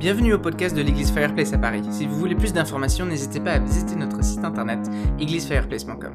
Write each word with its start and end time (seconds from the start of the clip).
Bienvenue 0.00 0.32
au 0.32 0.38
podcast 0.38 0.74
de 0.74 0.80
l'église 0.80 1.12
Fireplace 1.12 1.52
à 1.52 1.58
Paris. 1.58 1.82
Si 1.90 2.06
vous 2.06 2.16
voulez 2.16 2.34
plus 2.34 2.54
d'informations, 2.54 3.04
n'hésitez 3.04 3.38
pas 3.38 3.52
à 3.52 3.58
visiter 3.58 3.96
notre 3.96 4.24
site 4.24 4.42
internet 4.42 4.78
églisefireplace.com. 5.18 6.14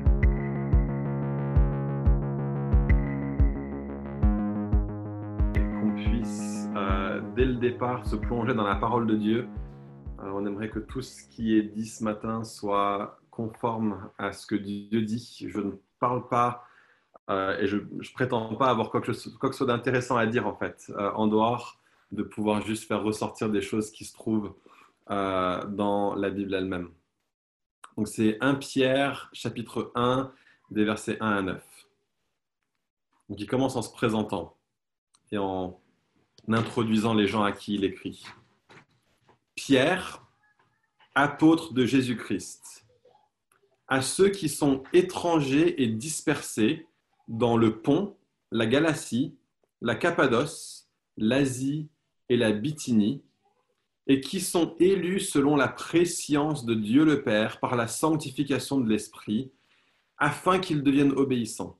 Qu'on 5.53 5.94
puisse, 5.94 6.67
euh, 6.76 7.21
dès 7.35 7.46
le 7.46 7.58
départ, 7.58 8.03
se 8.08 8.15
plonger 8.15 8.56
dans 8.56 8.63
la 8.63 8.74
parole 8.74 9.06
de 9.06 9.15
Dieu. 9.17 9.47
Euh, 10.17 10.31
on 10.33 10.44
aimerait 10.47 10.70
que 10.70 10.79
tout 10.79 11.04
ce 11.04 11.22
qui 11.28 11.56
est 11.56 11.62
dit 11.62 11.86
ce 11.86 12.04
matin 12.04 12.44
soit 12.44 13.20
conforme 13.29 14.10
à 14.17 14.31
ce 14.31 14.47
que 14.47 14.56
Dieu 14.56 15.04
dit. 15.04 15.46
Je 15.47 15.60
ne 15.60 15.74
parle 15.99 16.27
pas 16.27 16.63
euh, 17.30 17.55
et 17.59 17.67
je 17.67 17.77
ne 17.77 18.13
prétends 18.16 18.55
pas 18.55 18.72
avoir 18.72 18.90
quoi 18.90 19.02
que, 19.02 19.13
ce 19.13 19.30
soit 19.30 19.67
d'intéressant 19.67 20.17
à 20.17 20.26
dire 20.26 20.48
en 20.48 20.55
fait, 20.55 20.91
en 20.98 21.27
dehors 21.27 21.80
de 22.16 22.24
pouvoir 22.24 22.62
juste 22.62 22.88
faire 22.88 23.04
ressortir 23.04 23.50
des 23.50 23.62
choses 23.62 23.92
qui 23.92 24.05
se 24.05 24.14
trouvent 24.14 24.56
euh, 25.12 25.66
dans 25.66 26.16
la 26.16 26.30
Bible 26.30 26.54
elle-même. 26.54 26.90
Donc 27.98 28.08
c'est 28.08 28.38
1 28.42 28.56
Pierre, 28.56 29.30
chapitre 29.34 29.92
1, 29.96 30.32
des 30.72 30.84
versets 30.84 31.18
1 31.22 31.32
à 31.32 31.42
9. 31.42 31.64
Donc 33.30 33.40
il 33.40 33.48
commence 33.48 33.76
en 33.76 33.82
se 33.82 33.92
présentant 33.92 34.58
et 35.32 35.38
en 35.38 35.80
introduisant 36.48 37.14
les 37.14 37.28
gens 37.28 37.44
à 37.44 37.52
qui 37.52 37.76
il 37.76 37.84
écrit. 37.84 38.23
Pierre, 39.56 40.23
apôtre 41.16 41.73
de 41.73 41.86
Jésus-Christ, 41.86 42.86
à 43.88 44.02
ceux 44.02 44.30
qui 44.30 44.50
sont 44.50 44.84
étrangers 44.94 45.82
et 45.82 45.88
dispersés 45.88 46.88
dans 47.28 47.58
le 47.58 47.80
Pont, 47.82 48.18
la 48.52 48.66
Galatie, 48.66 49.36
la 49.82 49.95
Cappadoce, 49.95 50.90
l'Asie 51.18 51.90
et 52.30 52.38
la 52.38 52.52
Bithynie, 52.52 53.22
et 54.08 54.22
qui 54.22 54.40
sont 54.40 54.76
élus 54.80 55.20
selon 55.20 55.56
la 55.56 55.68
préscience 55.68 56.66
de 56.66 56.76
Dieu 56.76 57.06
le 57.06 57.23
Père 57.23 57.59
par 57.59 57.76
la 57.76 57.88
sanctification 57.88 58.80
de 58.80 58.90
l'Esprit, 58.90 59.52
afin 60.17 60.59
qu'ils 60.59 60.84
deviennent 60.84 61.12
obéissants 61.12 61.80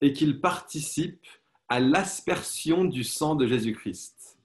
et 0.00 0.12
qu'ils 0.12 0.40
participent 0.40 1.26
à 1.68 1.80
l'aspersion 1.80 2.84
du 2.84 3.04
sang 3.04 3.34
de 3.34 3.46
Jésus-Christ. 3.46 4.38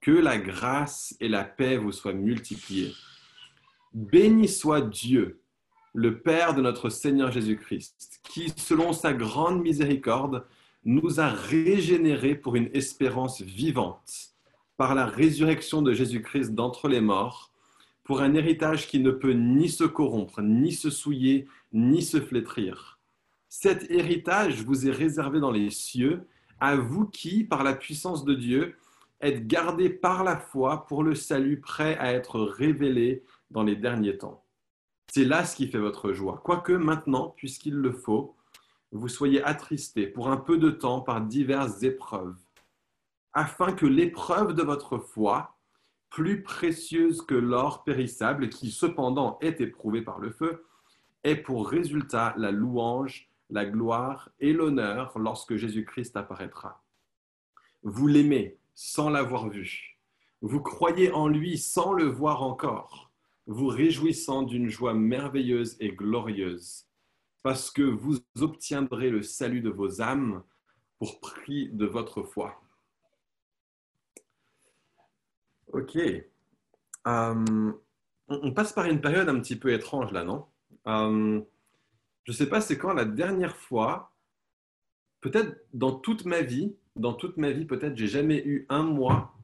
Que 0.00 0.10
la 0.10 0.38
grâce 0.38 1.16
et 1.20 1.28
la 1.28 1.44
paix 1.44 1.78
vous 1.78 1.92
soient 1.92 2.12
multipliées. 2.12 2.92
Béni 3.94 4.48
soit 4.48 4.82
Dieu, 4.82 5.40
le 5.94 6.20
Père 6.20 6.54
de 6.54 6.60
notre 6.60 6.90
Seigneur 6.90 7.30
Jésus-Christ, 7.30 8.20
qui, 8.24 8.52
selon 8.56 8.92
sa 8.92 9.14
grande 9.14 9.62
miséricorde, 9.62 10.44
nous 10.84 11.20
a 11.20 11.28
régénérés 11.28 12.34
pour 12.34 12.56
une 12.56 12.68
espérance 12.74 13.40
vivante 13.40 14.33
par 14.76 14.94
la 14.94 15.06
résurrection 15.06 15.82
de 15.82 15.92
Jésus-Christ 15.92 16.54
d'entre 16.54 16.88
les 16.88 17.00
morts, 17.00 17.50
pour 18.02 18.20
un 18.20 18.34
héritage 18.34 18.86
qui 18.86 19.00
ne 19.00 19.10
peut 19.10 19.32
ni 19.32 19.68
se 19.68 19.84
corrompre, 19.84 20.42
ni 20.42 20.72
se 20.72 20.90
souiller, 20.90 21.48
ni 21.72 22.02
se 22.02 22.20
flétrir. 22.20 22.98
Cet 23.48 23.90
héritage 23.90 24.62
vous 24.62 24.86
est 24.86 24.92
réservé 24.92 25.40
dans 25.40 25.52
les 25.52 25.70
cieux, 25.70 26.26
à 26.60 26.76
vous 26.76 27.06
qui, 27.06 27.44
par 27.44 27.64
la 27.64 27.74
puissance 27.74 28.24
de 28.24 28.34
Dieu, 28.34 28.76
êtes 29.20 29.46
gardés 29.46 29.90
par 29.90 30.22
la 30.24 30.36
foi 30.36 30.86
pour 30.86 31.02
le 31.02 31.14
salut 31.14 31.60
prêt 31.60 31.96
à 31.98 32.12
être 32.12 32.40
révélé 32.40 33.22
dans 33.50 33.62
les 33.62 33.76
derniers 33.76 34.18
temps. 34.18 34.44
C'est 35.08 35.24
là 35.24 35.44
ce 35.44 35.56
qui 35.56 35.68
fait 35.68 35.78
votre 35.78 36.12
joie. 36.12 36.40
Quoique 36.44 36.72
maintenant, 36.72 37.32
puisqu'il 37.36 37.74
le 37.74 37.92
faut, 37.92 38.34
vous 38.92 39.08
soyez 39.08 39.42
attristés 39.42 40.06
pour 40.06 40.28
un 40.28 40.36
peu 40.36 40.58
de 40.58 40.70
temps 40.70 41.00
par 41.00 41.20
diverses 41.20 41.82
épreuves 41.82 42.36
afin 43.34 43.72
que 43.72 43.86
l'épreuve 43.86 44.54
de 44.54 44.62
votre 44.62 44.98
foi, 44.98 45.56
plus 46.08 46.42
précieuse 46.42 47.22
que 47.22 47.34
l'or 47.34 47.82
périssable, 47.82 48.48
qui 48.48 48.70
cependant 48.70 49.38
est 49.40 49.60
éprouvé 49.60 50.02
par 50.02 50.20
le 50.20 50.30
feu, 50.30 50.64
ait 51.24 51.34
pour 51.36 51.68
résultat 51.68 52.34
la 52.36 52.52
louange, 52.52 53.28
la 53.50 53.66
gloire 53.66 54.30
et 54.38 54.52
l'honneur 54.52 55.18
lorsque 55.18 55.56
Jésus-Christ 55.56 56.16
apparaîtra. 56.16 56.82
Vous 57.82 58.06
l'aimez 58.06 58.56
sans 58.74 59.10
l'avoir 59.10 59.48
vu. 59.48 59.98
Vous 60.40 60.60
croyez 60.60 61.10
en 61.10 61.26
lui 61.26 61.58
sans 61.58 61.92
le 61.92 62.04
voir 62.04 62.42
encore, 62.42 63.10
vous 63.46 63.66
réjouissant 63.66 64.42
d'une 64.42 64.68
joie 64.68 64.94
merveilleuse 64.94 65.76
et 65.80 65.90
glorieuse, 65.90 66.86
parce 67.42 67.70
que 67.70 67.82
vous 67.82 68.18
obtiendrez 68.40 69.10
le 69.10 69.22
salut 69.22 69.60
de 69.60 69.70
vos 69.70 70.00
âmes 70.00 70.42
pour 70.98 71.20
prix 71.20 71.68
de 71.70 71.86
votre 71.86 72.22
foi. 72.22 72.63
Ok. 75.74 75.96
Euh, 75.96 77.72
on 78.28 78.52
passe 78.52 78.72
par 78.72 78.86
une 78.86 79.00
période 79.00 79.28
un 79.28 79.40
petit 79.40 79.56
peu 79.56 79.72
étrange 79.72 80.12
là, 80.12 80.22
non? 80.22 80.46
Euh, 80.86 81.40
Je 82.24 82.32
ne 82.32 82.36
sais 82.36 82.48
pas, 82.48 82.60
c'est 82.60 82.78
quand 82.78 82.94
la 82.94 83.04
dernière 83.04 83.56
fois, 83.56 84.12
peut-être 85.20 85.66
dans 85.72 85.92
toute 85.92 86.24
ma 86.26 86.42
vie, 86.42 86.76
dans 86.94 87.12
toute 87.12 87.36
ma 87.38 87.50
vie, 87.50 87.64
peut-être 87.64 87.96
j'ai 87.96 88.06
jamais 88.06 88.40
eu 88.46 88.66
un 88.68 88.84
mois 88.84 89.34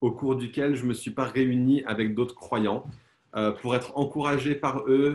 au 0.00 0.10
cours 0.10 0.34
duquel 0.34 0.74
je 0.74 0.82
ne 0.82 0.88
me 0.88 0.94
suis 0.94 1.12
pas 1.12 1.26
réuni 1.26 1.84
avec 1.84 2.14
d'autres 2.14 2.34
croyants 2.34 2.84
euh, 3.36 3.52
pour 3.52 3.76
être 3.76 3.96
encouragé 3.96 4.56
par 4.56 4.82
eux, 4.88 5.14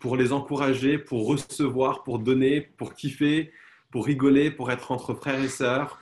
pour 0.00 0.16
les 0.16 0.32
encourager, 0.32 0.96
pour 0.96 1.26
recevoir, 1.26 2.02
pour 2.02 2.18
donner, 2.18 2.62
pour 2.62 2.94
kiffer, 2.94 3.52
pour 3.90 4.06
rigoler, 4.06 4.50
pour 4.50 4.70
être 4.70 4.90
entre 4.90 5.12
frères 5.12 5.40
et 5.40 5.48
sœurs, 5.48 6.00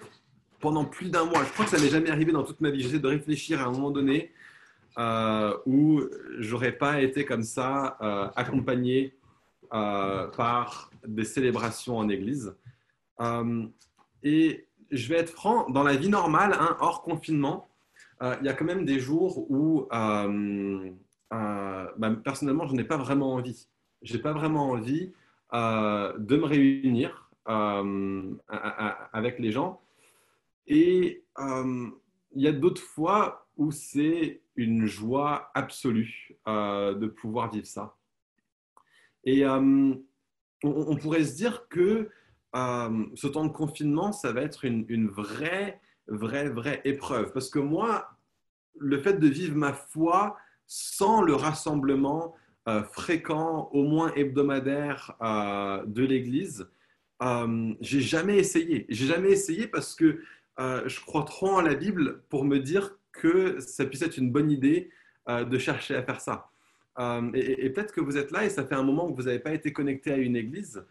pendant 0.60 0.84
plus 0.84 1.10
d'un 1.10 1.24
mois. 1.24 1.42
Je 1.44 1.52
crois 1.52 1.64
que 1.64 1.70
ça 1.70 1.78
n'est 1.78 1.88
jamais 1.88 2.10
arrivé 2.10 2.32
dans 2.32 2.44
toute 2.44 2.60
ma 2.60 2.70
vie. 2.70 2.82
J'essaie 2.82 2.98
de 2.98 3.08
réfléchir 3.08 3.60
à 3.60 3.64
un 3.64 3.72
moment 3.72 3.90
donné 3.90 4.32
euh, 4.98 5.56
où 5.66 6.02
j'aurais 6.38 6.72
pas 6.72 7.00
été 7.00 7.24
comme 7.24 7.42
ça 7.42 7.96
euh, 8.02 8.28
accompagné 8.36 9.16
euh, 9.72 10.26
par 10.28 10.90
des 11.06 11.24
célébrations 11.24 11.96
en 11.96 12.08
église. 12.08 12.54
Euh, 13.20 13.66
et 14.22 14.66
je 14.90 15.08
vais 15.08 15.16
être 15.16 15.30
franc, 15.30 15.70
dans 15.70 15.82
la 15.82 15.96
vie 15.96 16.08
normale, 16.08 16.54
hein, 16.58 16.76
hors 16.80 17.02
confinement, 17.02 17.68
il 18.22 18.44
y 18.44 18.50
a 18.50 18.52
quand 18.52 18.66
même 18.66 18.84
des 18.84 19.00
jours 19.00 19.50
où 19.50 19.88
bah, 19.90 20.28
personnellement, 22.22 22.66
je 22.66 22.74
n'ai 22.74 22.84
pas 22.84 22.98
vraiment 22.98 23.32
envie. 23.32 23.66
Je 24.02 24.12
n'ai 24.12 24.18
pas 24.18 24.34
vraiment 24.34 24.68
envie 24.72 25.10
de 25.54 26.36
me 26.36 26.44
réunir 26.44 27.30
avec 29.14 29.38
les 29.38 29.52
gens 29.52 29.80
et 30.70 31.24
euh, 31.40 31.88
il 32.32 32.42
y 32.42 32.46
a 32.46 32.52
d'autres 32.52 32.80
fois 32.80 33.48
où 33.56 33.72
c'est 33.72 34.40
une 34.54 34.86
joie 34.86 35.50
absolue 35.54 36.38
euh, 36.46 36.94
de 36.94 37.08
pouvoir 37.08 37.50
vivre 37.50 37.66
ça. 37.66 37.96
Et 39.24 39.44
euh, 39.44 39.92
on, 40.62 40.96
pourrait 40.96 41.24
se 41.24 41.36
dire 41.36 41.66
que 41.68 42.08
ce 42.54 43.26
temps 43.26 43.44
de 43.44 43.52
confinement, 43.52 44.12
ça 44.12 44.32
va 44.32 44.42
être 44.42 44.64
une, 44.64 44.86
une, 44.88 45.08
vraie, 45.08 45.80
vraie, 46.06 46.48
vraie 46.48 46.80
épreuve. 46.84 47.32
Parce 47.32 47.50
que 47.50 47.58
moi, 47.58 48.08
le 48.78 48.98
fait 48.98 49.14
de 49.14 49.26
vivre 49.26 49.56
ma 49.56 49.72
foi 49.72 50.36
sans 50.66 51.20
le 51.20 51.34
rassemblement 51.34 52.36
fréquent, 52.92 53.68
au 53.72 53.82
moins 53.82 54.12
hebdomadaire 54.14 55.16
de 55.86 56.04
l'Église, 56.04 56.70
j'ai 57.80 58.00
jamais 58.00 58.38
essayé. 58.38 58.86
J'ai 58.88 59.06
jamais 59.06 59.30
essayé 59.30 59.66
parce 59.66 59.94
que 59.94 60.22
euh, 60.58 60.88
je 60.88 61.00
crois 61.00 61.24
trop 61.24 61.48
en 61.48 61.60
la 61.60 61.74
Bible 61.74 62.22
pour 62.28 62.44
me 62.44 62.58
dire 62.58 62.96
que 63.12 63.60
ça 63.60 63.84
puisse 63.84 64.02
être 64.02 64.18
une 64.18 64.30
bonne 64.30 64.50
idée 64.50 64.90
euh, 65.28 65.44
de 65.44 65.58
chercher 65.58 65.96
à 65.96 66.02
faire 66.02 66.20
ça. 66.20 66.50
Euh, 66.98 67.30
et, 67.34 67.70
peut-être 67.70 67.92
que 67.92 68.00
vous 68.00 68.16
êtes 68.16 68.30
là 68.30 68.44
et 68.44 68.50
ça 68.50 68.64
fait 68.64 68.74
un 68.74 68.82
moment 68.82 69.10
que 69.10 69.16
vous 69.16 69.26
n'avez 69.26 69.38
pas 69.38 69.52
été 69.52 69.72
connecté 69.72 70.12
à 70.12 70.16
une 70.16 70.36
église. 70.36 70.84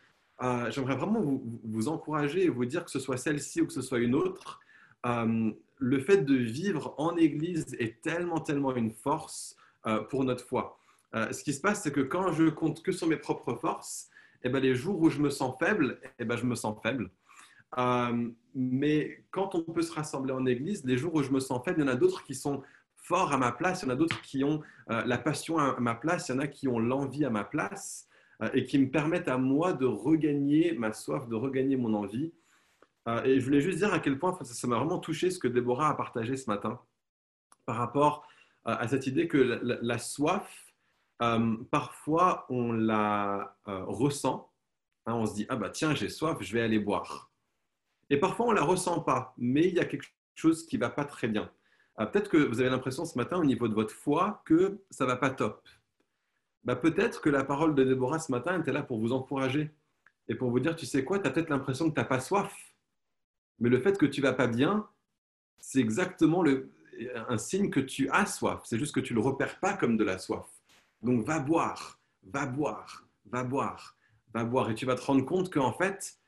J'aimerais 0.70 0.96
vraiment 0.96 1.22
vous, 1.66 1.88
encourager 1.90 2.46
et 2.46 2.50
vous 2.50 2.64
dire 2.64 2.86
que 2.86 2.92
ce 2.92 3.00
soit 3.00 3.18
celle-ci 3.18 3.62
ou 3.62 3.68
que 3.68 3.74
ce 3.74 3.82
soit 3.82 4.00
une 4.00 4.16
autre. 4.16 4.62
le 5.04 6.00
fait 6.00 6.24
de 6.24 6.36
vivre 6.36 6.96
en 6.98 7.18
église 7.18 7.76
est 7.78 8.02
tellement, 8.02 8.40
tellement 8.40 8.74
une 8.74 8.92
force 8.92 9.58
pour 10.10 10.24
notre 10.24 10.46
foi. 10.46 10.80
ce 11.14 11.44
qui 11.44 11.52
se 11.52 11.60
passe, 11.60 11.84
c'est 11.84 11.92
que 11.92 12.00
quand 12.00 12.32
je 12.32 12.46
compte 12.46 12.82
que 12.82 12.94
sur 12.94 13.08
mes 13.08 13.18
propres 13.18 13.56
forces, 13.56 14.10
eh 14.44 14.50
ben, 14.50 14.60
les 14.60 14.76
jours 14.76 15.00
où 15.02 15.10
je 15.10 15.20
me 15.20 15.30
sens 15.30 15.58
faible, 15.60 16.00
eh 16.18 16.26
ben, 16.26 16.38
je 16.38 16.46
me 16.46 16.56
sens 16.56 16.78
faible. 16.82 17.10
Euh, 17.78 18.30
mais 18.56 19.24
quand 19.32 19.56
on 19.56 19.62
peut 19.62 19.82
se 19.82 19.94
rassembler 19.94 20.34
en 20.34 20.46
église, 20.46 20.84
les 20.86 20.98
jours 20.98 21.14
où 21.14 21.24
je 21.24 21.32
me 21.32 21.40
sens 21.40 21.64
faible, 21.64 21.82
il 21.82 21.86
y 21.86 21.90
en 21.90 21.92
a 21.92 21.96
d'autres 21.96 22.24
qui 22.24 22.34
sont 22.34 22.64
forts 22.96 23.32
à 23.32 23.38
ma 23.38 23.52
place, 23.52 23.82
il 23.82 23.86
y 23.86 23.90
en 23.90 23.94
a 23.94 23.96
d'autres 23.96 24.22
qui 24.22 24.44
ont 24.44 24.62
euh, 24.90 25.04
la 25.06 25.18
passion 25.18 25.58
à 25.58 25.80
ma 25.80 25.96
place, 25.96 26.30
il 26.30 26.34
y 26.34 26.36
en 26.36 26.40
a 26.40 26.48
qui 26.48 26.68
ont 26.68 26.80
l'envie 26.80 27.26
à 27.26 27.30
ma 27.30 27.44
place 27.44 28.08
euh, 28.42 28.50
et 28.54 28.66
qui 28.66 28.80
me 28.80 28.90
permettent 28.90 29.28
à 29.28 29.38
moi 29.38 29.74
de 29.74 29.86
regagner 29.86 30.74
ma 30.74 30.94
soif, 30.94 31.28
de 31.28 31.36
regagner 31.36 31.78
mon 31.78 31.94
envie. 31.94 32.34
et 33.26 33.40
je 33.40 33.46
voulais 33.46 33.62
juste 33.62 33.80
dire 33.80 33.94
à 33.94 34.00
quel 34.00 34.20
point 34.20 34.38
ça 34.44 34.68
m'a 34.68 34.78
vraiment 34.78 35.00
touché 35.00 35.32
ce 35.32 35.40
que 35.40 35.48
Déborah 35.48 35.90
a 35.90 35.94
partagé 35.96 36.38
ce 36.38 36.50
matin 36.50 36.80
par 37.66 37.78
rapport 37.78 38.28
à 38.66 38.88
cette 38.88 39.08
idée 39.08 39.28
que 39.28 39.38
la, 39.64 39.98
soif, 39.98 40.74
parfois 41.72 42.46
on 42.50 42.72
la 42.72 43.56
ressent, 43.66 44.52
hein, 45.08 45.14
on 45.16 45.26
se 45.26 45.34
dit, 45.34 45.46
ah 45.50 45.56
bah 45.56 45.70
tiens, 45.70 45.96
j'ai 45.96 46.10
soif, 46.10 46.38
je 46.42 46.54
vais 46.54 46.62
aller 46.62 46.78
boire. 46.78 47.29
Et 48.10 48.18
parfois, 48.18 48.48
on 48.48 48.52
ne 48.52 48.56
la 48.56 48.64
ressent 48.64 49.02
pas, 49.02 49.34
mais 49.38 49.68
il 49.68 49.76
y 49.76 49.80
a 49.80 49.86
quelque 49.86 50.08
chose 50.36 50.66
qui 50.66 50.78
ne 50.78 50.82
va 50.82 50.90
pas 50.90 51.06
très 51.06 51.28
bien. 51.28 51.52
peut-être 51.98 52.30
que 52.30 52.38
vous 52.38 52.62
avez 52.62 52.70
l'impression 52.70 53.06
ce 53.06 53.18
matin 53.18 53.38
au 53.38 53.46
niveau 53.46 53.68
de 53.68 53.74
votre 53.74 53.94
foi 53.94 54.42
que 54.46 54.80
ça 54.90 55.06
va 55.06 55.16
pas 55.16 55.30
top. 55.30 55.68
Bah, 56.64 56.76
peut-être 56.76 57.22
que 57.22 57.30
la 57.30 57.44
parole 57.44 57.76
de 57.76 57.84
Déborah 57.84 58.20
ce 58.20 58.32
matin 58.32 58.60
était 58.60 58.72
là 58.72 58.84
pour 58.84 59.00
vous 59.00 59.12
encourager 59.12 59.72
et 60.28 60.36
pour 60.36 60.50
vous 60.50 60.60
dire, 60.60 60.76
tu 60.76 60.86
sais 60.86 61.04
quoi, 61.04 61.20
tu 61.20 61.28
as 61.28 61.32
peut-être 61.32 61.50
l'impression 61.50 61.90
que 61.90 61.96
tu 61.96 62.00
n'as 62.00 62.06
pas 62.06 62.20
soif, 62.20 62.54
mais 63.60 63.70
le 63.70 63.80
fait 63.82 63.98
que 63.98 64.06
tu 64.06 64.22
vas 64.22 64.34
pas 64.34 64.48
bien, 64.48 64.88
c'est 65.60 65.80
exactement 65.80 66.44
un 67.28 67.38
signe 67.38 67.70
que 67.70 67.80
tu 67.80 68.10
as 68.10 68.26
soif. 68.26 68.62
C'est 68.64 68.80
juste 68.80 68.96
que 68.96 69.00
tu 69.00 69.14
ne 69.14 69.20
le 69.20 69.26
repères 69.26 69.60
pas 69.60 69.74
comme 69.74 69.98
de 69.98 70.04
la 70.04 70.18
soif. 70.18 70.46
Donc 71.02 71.26
va 71.26 71.40
boire, 71.40 72.00
va 72.24 72.46
boire, 72.46 73.08
va 73.26 73.44
boire, 73.44 73.98
va 74.34 74.44
boire. 74.44 74.70
Et 74.70 74.76
tu 74.76 74.86
vas 74.86 74.96
te 74.96 75.02
rendre 75.02 75.26
compte 75.26 75.52
qu'en 75.52 75.74
fait, 75.74 76.19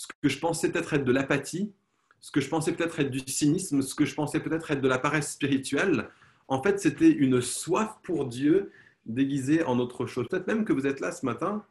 ce 0.00 0.06
que 0.22 0.30
je 0.30 0.38
pensais 0.38 0.72
peut-être 0.72 0.94
être 0.94 1.04
de 1.04 1.12
l'apathie, 1.12 1.74
ce 2.20 2.30
que 2.30 2.40
je 2.40 2.48
pensais 2.48 2.72
peut-être 2.72 3.00
être 3.00 3.10
du 3.10 3.18
cynisme, 3.18 3.82
ce 3.82 3.94
que 3.94 4.06
je 4.06 4.14
pensais 4.14 4.40
peut-être 4.40 4.70
être 4.70 4.80
de 4.80 4.88
la 4.88 4.98
paresse 4.98 5.32
spirituelle, 5.32 6.08
en 6.48 6.62
fait, 6.62 6.80
c'était 6.80 7.10
une 7.10 7.42
soif 7.42 7.98
pour 8.02 8.24
Dieu 8.24 8.72
déguisée 9.04 9.62
en 9.62 9.78
autre 9.78 10.06
chose. 10.06 10.26
Peut-être 10.30 10.46
même 10.46 10.64
que 10.64 10.72
vous 10.72 10.86
êtes 10.86 11.00
là 11.00 11.12
ce 11.12 11.26
matin 11.26 11.66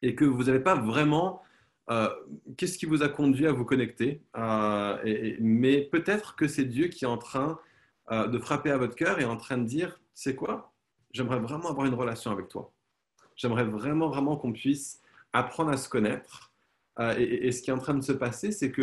et 0.00 0.14
que 0.14 0.24
vous 0.24 0.44
n'avez 0.44 0.60
pas 0.60 0.76
vraiment 0.76 1.42
euh, 1.90 2.08
qu'est-ce 2.56 2.78
qui 2.78 2.86
vous 2.86 3.02
a 3.02 3.08
conduit 3.08 3.48
à 3.48 3.52
vous 3.52 3.64
connecter 3.64 4.22
euh, 4.36 5.34
Mais 5.40 5.80
peut-être 5.80 6.36
que 6.36 6.46
c'est 6.46 6.66
Dieu 6.66 6.86
qui 6.86 7.04
est 7.04 7.08
en 7.08 7.18
train 7.18 7.58
euh, 8.12 8.28
de 8.28 8.38
frapper 8.38 8.70
à 8.70 8.78
votre 8.78 8.94
cœur 8.94 9.18
et 9.18 9.24
en 9.24 9.36
train 9.36 9.58
de 9.58 9.64
dire, 9.64 10.00
c'est 10.14 10.36
quoi? 10.36 10.72
J'aimerais 11.10 11.40
vraiment 11.40 11.68
avoir 11.68 11.84
une 11.88 11.94
relation 11.94 12.30
avec 12.30 12.46
toi. 12.46 12.72
J'aimerais 13.34 13.64
vraiment, 13.64 14.08
vraiment 14.08 14.36
qu'on 14.36 14.52
puisse 14.52 15.02
apprendre 15.32 15.72
à 15.72 15.76
se 15.76 15.88
connaître. 15.88 16.49
Et, 16.98 17.46
et, 17.46 17.52
ce 17.52 17.62
qui 17.62 17.70
est 17.70 17.72
en 17.72 17.78
train 17.78 17.94
de 17.94 18.02
se 18.02 18.12
passer, 18.12 18.52
c'est 18.52 18.70
que 18.70 18.82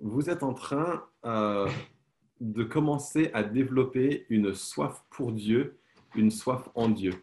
vous 0.00 0.28
êtes 0.28 0.42
en 0.42 0.52
train 0.52 1.04
de 1.24 2.64
commencer 2.64 3.30
à 3.34 3.44
développer 3.44 4.26
une 4.28 4.52
soif 4.52 5.04
pour 5.10 5.32
Dieu, 5.32 5.78
une 6.16 6.30
soif 6.30 6.68
en 6.74 6.88
Dieu. 6.88 7.14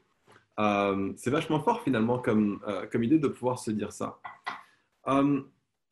Euh, 0.59 1.13
c'est 1.15 1.29
vachement 1.29 1.61
fort 1.61 1.81
finalement 1.83 2.19
comme, 2.19 2.59
euh, 2.67 2.85
comme 2.91 3.03
idée 3.03 3.19
de 3.19 3.27
pouvoir 3.27 3.59
se 3.59 3.71
dire 3.71 3.93
ça. 3.93 4.19
Euh, 5.07 5.41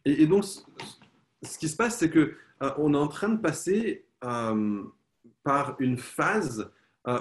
et, 0.03 0.25
donc, 0.27 0.43
ce 0.43 1.57
qui 1.57 1.69
se 1.69 1.75
passe, 1.75 1.97
c'est 1.97 2.09
que 2.09 2.35
on 2.77 2.93
est 2.93 2.97
en 2.97 3.07
train 3.07 3.29
de 3.29 3.39
passer 3.39 4.05
par 4.19 5.75
une 5.79 5.97
phase 5.97 6.71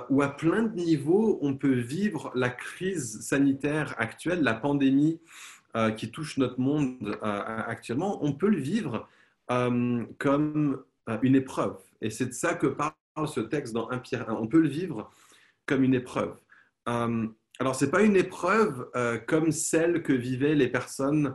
où 0.08 0.22
à 0.22 0.28
plein 0.28 0.62
de 0.62 0.74
niveaux, 0.74 1.38
on 1.42 1.56
peut 1.56 1.74
vivre 1.74 2.32
la 2.34 2.48
crise 2.48 3.20
sanitaire 3.20 3.94
actuelle, 3.98 4.42
la 4.42 4.54
pandémie 4.54 5.20
qui 5.96 6.10
touche 6.10 6.38
notre 6.38 6.60
monde 6.60 7.18
actuellement, 7.22 8.24
on 8.24 8.32
peut 8.32 8.48
le 8.48 8.58
vivre 8.58 9.08
comme 9.48 10.82
une 11.22 11.34
épreuve. 11.34 11.76
Et 12.00 12.10
c'est 12.10 12.26
de 12.26 12.32
ça 12.32 12.54
que 12.54 12.66
parle 12.66 12.94
ce 13.26 13.40
texte 13.40 13.72
dans 13.72 13.90
1 13.90 13.98
Pierre 13.98 14.28
1. 14.28 14.34
On 14.34 14.46
peut 14.46 14.60
le 14.60 14.68
vivre 14.68 15.10
comme 15.64 15.82
une 15.82 15.94
épreuve. 15.94 16.36
Euh, 16.88 17.26
alors, 17.58 17.74
ce 17.74 17.84
n'est 17.84 17.90
pas 17.90 18.02
une 18.02 18.16
épreuve 18.16 18.90
euh, 18.94 19.18
comme 19.18 19.50
celle 19.52 20.02
que 20.02 20.12
vivaient 20.12 20.54
les 20.54 20.68
personnes 20.68 21.34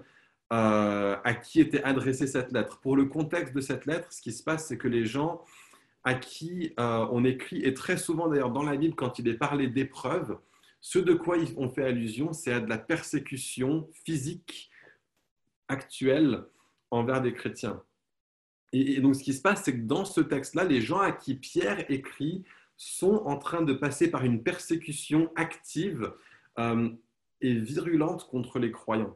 euh, 0.53 1.15
à 1.23 1.33
qui 1.33 1.59
était 1.59 1.83
adressée 1.83 2.27
cette 2.27 2.51
lettre. 2.51 2.79
Pour 2.79 2.95
le 2.95 3.05
contexte 3.05 3.55
de 3.55 3.61
cette 3.61 3.85
lettre, 3.85 4.11
ce 4.11 4.21
qui 4.21 4.31
se 4.31 4.43
passe, 4.43 4.67
c'est 4.67 4.77
que 4.77 4.87
les 4.87 5.05
gens 5.05 5.43
à 6.03 6.15
qui 6.15 6.73
on 6.77 7.23
écrit, 7.23 7.63
et 7.63 7.75
très 7.75 7.95
souvent 7.95 8.27
d'ailleurs 8.27 8.49
dans 8.49 8.63
la 8.63 8.75
Bible, 8.75 8.95
quand 8.95 9.19
il 9.19 9.27
est 9.27 9.35
parlé 9.35 9.67
d'épreuve, 9.67 10.35
ce 10.81 10.99
de 10.99 11.13
quoi 11.13 11.37
on 11.57 11.69
fait 11.69 11.85
allusion, 11.85 12.33
c'est 12.33 12.51
à 12.51 12.59
de 12.59 12.69
la 12.69 12.77
persécution 12.77 13.89
physique 14.03 14.69
actuelle 15.67 16.43
envers 16.89 17.21
des 17.21 17.33
chrétiens. 17.33 17.81
et 18.73 18.99
donc, 18.99 19.15
ce 19.15 19.23
qui 19.23 19.33
se 19.33 19.41
passe, 19.41 19.63
c'est 19.63 19.73
que 19.73 19.85
dans 19.85 20.05
ce 20.05 20.21
texte-là, 20.21 20.65
les 20.65 20.81
gens 20.81 20.99
à 20.99 21.11
qui 21.11 21.35
Pierre 21.35 21.89
écrit 21.89 22.43
sont 22.81 23.21
en 23.25 23.37
train 23.37 23.61
de 23.61 23.73
passer 23.73 24.09
par 24.09 24.25
une 24.25 24.41
persécution 24.41 25.31
active 25.35 26.11
euh, 26.57 26.89
et 27.39 27.53
virulente 27.53 28.27
contre 28.27 28.57
les 28.57 28.71
croyants. 28.71 29.15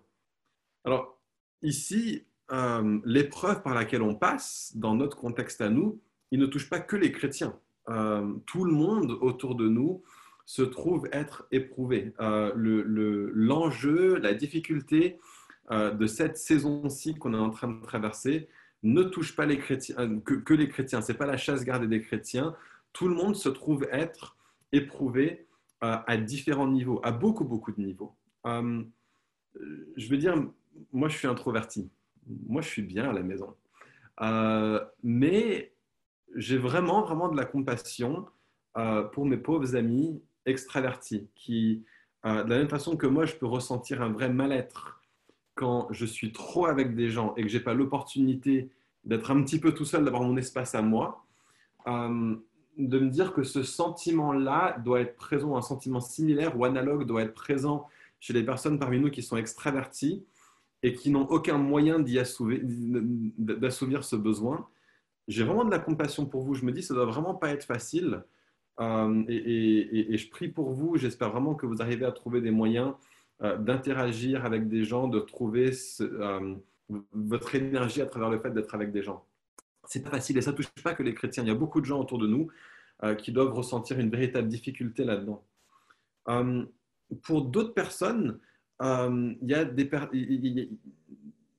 Alors, 0.83 1.19
ici, 1.63 2.27
euh, 2.51 3.00
l'épreuve 3.06 3.63
par 3.63 3.73
laquelle 3.73 4.03
on 4.03 4.13
passe, 4.13 4.71
dans 4.75 4.94
notre 4.94 5.17
contexte 5.17 5.62
à 5.62 5.69
nous, 5.69 6.00
il 6.29 6.39
ne 6.39 6.45
touche 6.45 6.69
pas 6.69 6.79
que 6.79 6.95
les 6.95 7.12
chrétiens. 7.12 7.59
Euh, 7.89 8.33
tout 8.45 8.65
le 8.65 8.71
monde 8.71 9.17
autour 9.21 9.56
de 9.56 9.67
nous 9.67 10.03
se 10.45 10.62
trouve 10.62 11.07
être 11.12 11.47
éprouvé. 11.51 12.13
L'enjeu, 12.19 14.18
la 14.18 14.33
difficulté 14.33 15.19
de 15.71 16.07
cette 16.07 16.38
saison-ci 16.38 17.15
qu'on 17.15 17.33
est 17.33 17.38
en 17.38 17.50
train 17.50 17.68
de 17.68 17.81
traverser 17.81 18.47
ne 18.83 19.03
touche 19.03 19.36
pas 19.36 19.45
les 19.45 19.57
chrétiens, 19.57 20.19
que, 20.19 20.36
que 20.36 20.53
les 20.53 20.69
chrétiens. 20.69 21.01
Ce 21.01 21.12
n'est 21.12 21.18
pas 21.18 21.25
la 21.25 21.38
chasse 21.38 21.63
gardée 21.63 21.88
des 21.88 22.01
chrétiens 22.01 22.56
tout 22.95 23.09
le 23.09 23.13
monde 23.13 23.36
se 23.36 23.50
trouve 23.50 23.86
être 23.92 24.38
éprouvé 24.71 25.47
euh, 25.83 25.97
à 26.07 26.18
différents 26.18 26.68
niveaux, 26.68 27.01
à 27.03 27.12
beaucoup, 27.12 27.44
beaucoup 27.44 27.74
de 27.74 27.81
niveaux. 27.81 28.15
Euh, 28.48 28.83
je 29.98 30.09
veux 30.09 30.18
dire, 30.18 30.41
moi, 30.94 31.09
je 31.09 31.18
suis 31.18 31.27
introverti. 31.27 31.91
Moi, 32.48 32.62
je 32.62 32.69
suis 32.69 32.81
bien 32.81 33.09
à 33.09 33.13
la 33.13 33.21
maison. 33.21 33.53
Euh, 34.21 34.80
mais 35.03 35.74
j'ai 36.36 36.57
vraiment, 36.57 37.01
vraiment 37.01 37.27
de 37.27 37.36
la 37.36 37.45
compassion 37.45 38.25
pour 39.13 39.25
mes 39.25 39.38
pauvres 39.38 39.77
amis 39.77 40.21
extravertis 40.45 41.27
qui, 41.36 41.83
de 42.24 42.50
la 42.50 42.57
même 42.57 42.69
façon 42.69 42.97
que 42.97 43.07
moi, 43.07 43.25
je 43.25 43.36
peux 43.36 43.45
ressentir 43.45 44.01
un 44.01 44.09
vrai 44.09 44.30
mal-être 44.30 45.01
quand 45.53 45.88
je 45.92 46.06
suis 46.06 46.31
trop 46.31 46.65
avec 46.65 46.95
des 46.95 47.09
gens 47.09 47.33
et 47.36 47.44
que 47.44 47.47
j'ai 47.47 47.59
pas 47.59 47.74
l'opportunité 47.74 48.69
d'être 49.03 49.31
un 49.31 49.42
petit 49.44 49.59
peu 49.59 49.74
tout 49.74 49.86
seul, 49.86 50.03
d'avoir 50.03 50.24
mon 50.24 50.38
espace 50.38 50.75
à 50.75 50.81
moi 50.81 51.25
de 52.77 53.00
me 53.00 53.09
dire 53.09 53.31
que 53.33 53.44
ce 53.44 53.63
sentiment-là 53.63 54.77
doit 54.83 55.00
être 55.00 55.15
présent, 55.15 55.56
un 55.56 55.62
sentiment 55.62 56.01
similaire 56.01 56.59
ou 56.59 56.65
analogue 56.65 57.06
doit 57.06 57.21
être 57.21 57.33
présent 57.33 57.88
chez 58.19 58.33
les 58.33 58.44
personnes 58.44 58.80
parmi 58.80 59.00
nous 59.00 59.09
qui 59.09 59.21
sont 59.21 59.38
extraverties 59.38 60.25
et 60.83 60.94
qui 60.94 61.09
n'ont 61.09 61.25
aucun 61.27 61.57
moyen 61.57 62.00
d'assouvir 62.00 62.59
ce 64.03 64.15
besoin. 64.18 64.68
J'ai 65.27 65.44
vraiment 65.44 65.63
de 65.63 65.71
la 65.71 65.80
compassion 65.80 66.25
pour 66.25 66.44
vous. 66.44 66.53
Je 66.53 66.65
me 66.65 66.71
dis, 66.71 66.83
ça 66.83 66.94
doit 66.94 67.06
vraiment 67.06 67.33
pas 67.33 67.51
être 67.51 67.63
facile. 67.63 68.24
Euh, 68.80 69.24
et, 69.27 70.18
je 70.18 70.30
prie 70.30 70.50
pour 70.50 70.72
vous. 70.72 70.98
J'espère 70.98 71.31
vraiment 71.31 71.56
que 71.56 71.66
vous 71.66 71.81
arrivez 71.81 72.06
à 72.06 72.12
trouver 72.12 72.42
des 72.42 72.51
moyens 72.51 72.94
euh, 73.42 73.57
d'interagir 73.57 74.45
avec 74.45 74.68
des 74.68 74.83
gens, 74.83 75.07
de 75.07 75.19
trouver 75.19 75.72
euh, 76.01 76.56
votre 77.13 77.56
énergie 77.56 78.01
à 78.01 78.06
travers 78.06 78.30
le 78.30 78.39
fait 78.39 78.51
d'être 78.51 78.74
avec 78.75 78.92
des 78.92 79.04
gens 79.04 79.25
c'est 79.88 80.04
pas 80.04 80.10
facile 80.10 80.36
et 80.39 80.42
ça 80.42 80.51
touche 80.51 80.69
pas 80.84 80.96
que 80.96 81.03
les 81.03 81.13
chrétiens. 81.13 81.44
Il 81.44 81.48
y 81.48 81.51
a 81.51 81.55
beaucoup 81.55 81.79
de 81.79 81.86
gens 81.86 82.00
autour 82.00 82.17
de 82.17 82.25
nous 82.25 82.48
qui 83.20 83.32
doivent 83.32 83.53
ressentir 83.53 84.00
une 84.00 84.10
véritable 84.10 84.48
difficulté 84.48 85.03
là-dedans. 85.03 85.46
Pour 87.22 87.44
d'autres 87.44 87.75
personnes, 87.75 88.39
il 88.82 89.38
y 89.44 89.53
a 89.53 89.70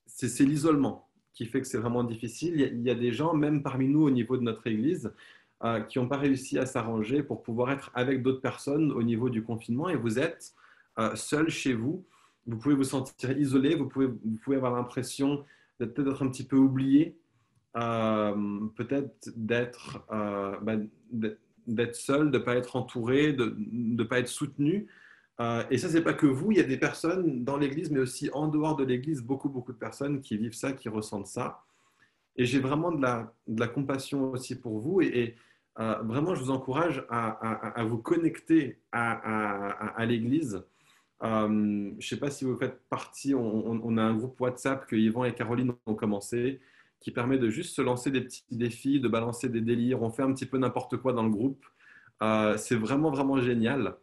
c'est 0.06 0.44
l'isolement 0.44 1.08
qui 1.35 1.46
fait 1.46 1.61
que 1.61 1.68
c'est 1.68 1.78
vraiment 1.78 2.02
difficile. 2.02 2.54
Il 2.58 2.82
y, 2.82 2.90
a, 2.90 2.94
des 2.94 3.12
gens, 3.12 3.35
même 3.35 3.62
parmi 3.62 3.87
nous 3.87 4.02
au 4.02 4.11
niveau 4.11 4.37
de 4.38 4.42
notre 4.42 4.66
Église, 4.66 5.12
qui 5.88 5.99
n'ont 5.99 6.08
pas 6.08 6.16
réussi 6.16 6.58
à 6.58 6.66
s'arranger 6.66 7.23
pour 7.23 7.42
pouvoir 7.42 7.70
être 7.70 7.90
avec 7.94 8.23
d'autres 8.23 8.40
personnes 8.40 8.92
au 8.92 9.02
niveau 9.02 9.30
du 9.30 9.42
confinement 9.42 9.88
et 9.88 9.96
vous 9.96 10.18
êtes 10.18 10.54
seul 11.14 11.49
chez 11.49 11.75
vous. 11.75 12.04
Vous 12.46 12.56
pouvez 12.56 12.75
vous 12.75 12.85
sentir 12.85 13.37
isolé, 13.37 13.75
vous 13.75 13.88
pouvez, 13.88 14.06
vous 14.06 14.38
pouvez 14.42 14.56
avoir 14.56 14.75
l'impression 14.75 15.44
d'être 15.78 15.94
peut-être 15.94 16.23
un 16.23 16.28
petit 16.28 16.44
peu 16.46 16.56
oublié 16.56 17.16
euh, 17.76 18.68
peut-être 18.75 19.30
d'être 19.37 20.02
euh, 20.11 20.56
bah, 20.62 20.76
d'être 21.66 21.96
seul, 21.96 22.30
de 22.30 22.38
ne 22.38 22.42
pas 22.42 22.56
être 22.56 22.76
entouré, 22.76 23.32
de 23.32 23.54
ne 23.58 24.02
pas 24.04 24.20
être 24.20 24.28
soutenu. 24.28 24.87
Euh, 25.40 25.62
et 25.70 25.76
ça, 25.76 25.88
c'est 25.88 26.00
pas 26.00 26.14
que 26.14 26.26
vous, 26.26 26.52
il 26.52 26.58
y 26.58 26.61
a 26.61 26.64
des 26.64 26.78
personnes 26.78 27.44
dans 27.44 27.58
l'Église, 27.58 27.90
mais 27.90 27.99
aussi 27.99 28.30
en 28.32 28.49
dehors 28.49 28.76
de 28.76 28.85
l'Église, 28.85 29.23
beaucoup, 29.23 29.50
beaucoup 29.50 29.73
de 29.73 29.78
personnes 29.78 30.23
qui 30.23 30.38
vivent 30.38 30.54
ça, 30.54 30.73
qui 30.73 30.88
ressentent 30.88 31.26
ça. 31.26 31.64
Et 32.37 32.46
j'ai 32.46 32.61
vraiment 32.61 32.92
de 32.92 33.02
la, 33.02 33.35
de 33.46 33.61
la, 33.61 33.68
compassion 33.68 34.30
aussi 34.30 34.58
pour 34.58 34.78
vous. 34.78 35.02
Et, 35.02 35.35
vraiment, 35.76 36.35
je 36.35 36.42
vous 36.42 36.50
encourage 36.50 37.04
à, 37.11 37.85
vous 37.85 37.99
connecter 37.99 38.80
à, 38.92 40.04
l'Église. 40.06 40.64
je 41.23 41.47
ne 41.47 42.00
sais 42.00 42.18
pas 42.18 42.30
si 42.30 42.45
vous 42.45 42.56
faites 42.56 42.80
partie, 42.88 43.35
on, 43.35 43.97
a 43.97 44.02
un 44.02 44.14
groupe 44.14 44.40
WhatsApp 44.40 44.87
que 44.87 44.97
Yvan 44.97 45.25
et 45.25 45.35
Caroline 45.35 45.75
ont 45.87 45.95
commencé 45.95 46.61
qui 47.00 47.11
permet 47.11 47.38
de 47.38 47.50
juste 47.50 47.76
se 47.76 47.83
lancer 47.83 48.11
des 48.11 48.23
petits 48.23 48.45
défis, 48.50 49.00
de 49.00 49.09
balancer 49.09 49.49
des 49.49 49.61
délires. 49.61 50.02
On 50.02 50.11
fait 50.11 50.23
un 50.23 50.33
petit 50.33 50.47
peu 50.47 50.59
n'importe 50.59 50.97
quoi 50.97 51.12
dans 51.12 51.23
le 51.23 51.30
groupe. 51.30 51.64
Euh, 52.23 52.56
c'est 52.56 52.76
vraiment, 52.76 53.11
vraiment 53.11 53.40
génial. 53.40 53.97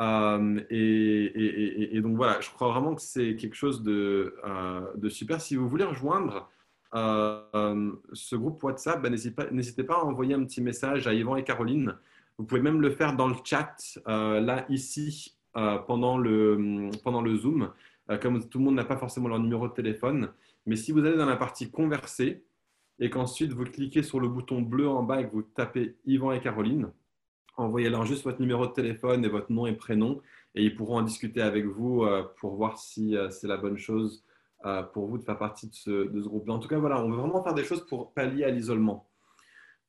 Euh, 0.00 0.60
et, 0.70 2.00
donc 2.00 2.16
voilà, 2.16 2.40
je 2.40 2.50
crois 2.50 2.68
vraiment 2.68 2.94
que 2.94 3.02
c'est 3.02 3.36
quelque 3.36 3.54
chose 3.54 3.82
euh, 3.86 4.82
de, 4.96 5.08
super. 5.08 5.40
Si 5.40 5.56
vous 5.56 5.68
voulez 5.68 5.84
rejoindre 5.84 6.50
ce 6.92 8.36
groupe 8.36 8.62
WhatsApp, 8.62 9.02
ben, 9.02 9.10
n'hésitez 9.10 9.84
pas, 9.84 9.94
à 9.94 10.04
envoyer 10.04 10.34
un 10.34 10.44
petit 10.44 10.60
message 10.60 11.06
à 11.06 11.14
Yvan 11.14 11.36
et 11.36 11.44
Caroline. 11.44 11.94
Vous 12.38 12.44
pouvez 12.44 12.60
même 12.60 12.80
le 12.80 12.90
faire 12.90 13.14
dans 13.16 13.28
le 13.28 13.36
chat, 13.44 13.76
là, 14.06 14.64
ici, 14.68 15.36
pendant, 15.52 16.18
le, 16.18 16.90
pendant 17.02 17.22
le 17.22 17.36
Zoom. 17.36 17.70
comme 18.20 18.46
tout 18.48 18.58
le 18.58 18.64
monde 18.64 18.74
n'a 18.74 18.84
pas 18.84 18.96
forcément 18.96 19.28
leur 19.28 19.38
numéro 19.38 19.68
de 19.68 19.72
téléphone, 19.72 20.30
mais 20.66 20.76
si 20.76 20.92
vous 20.92 21.04
allez 21.04 21.16
dans 21.16 21.26
la 21.26 21.36
partie 21.36 21.70
converser, 21.70 22.44
et 23.02 23.10
qu'ensuite 23.10 23.52
vous 23.52 23.64
cliquez 23.64 24.02
sur 24.02 24.20
le 24.20 24.28
bouton 24.28 24.62
bleu 24.62 24.88
en 24.88 25.02
bas 25.02 25.20
et 25.20 25.26
que 25.26 25.32
vous 25.32 25.42
tapez 25.42 25.96
Yvan 26.06 26.32
et 26.32 26.40
Caroline. 26.40 26.92
Envoyez-leur 27.56 28.06
juste 28.06 28.24
votre 28.24 28.40
numéro 28.40 28.66
de 28.66 28.72
téléphone 28.72 29.24
et 29.24 29.28
votre 29.28 29.50
nom 29.50 29.66
et 29.66 29.74
prénom 29.74 30.20
et 30.54 30.64
ils 30.64 30.74
pourront 30.74 30.98
en 30.98 31.02
discuter 31.02 31.42
avec 31.42 31.66
vous 31.66 32.04
euh, 32.04 32.22
pour 32.38 32.54
voir 32.54 32.78
si 32.78 33.16
euh, 33.16 33.28
c'est 33.30 33.48
la 33.48 33.56
bonne 33.56 33.76
chose 33.76 34.24
euh, 34.64 34.82
pour 34.82 35.06
vous 35.06 35.18
de 35.18 35.24
faire 35.24 35.38
partie 35.38 35.68
de 35.68 35.74
ce, 35.74 36.18
groupe. 36.20 36.48
En 36.48 36.58
tout 36.58 36.68
cas, 36.68 36.78
voilà, 36.78 37.02
on 37.02 37.10
veut 37.10 37.16
vraiment 37.16 37.42
faire 37.42 37.54
des 37.54 37.64
choses 37.64 37.86
pour 37.86 38.12
pallier 38.12 38.44
à 38.44 38.50
l'isolement. 38.50 39.08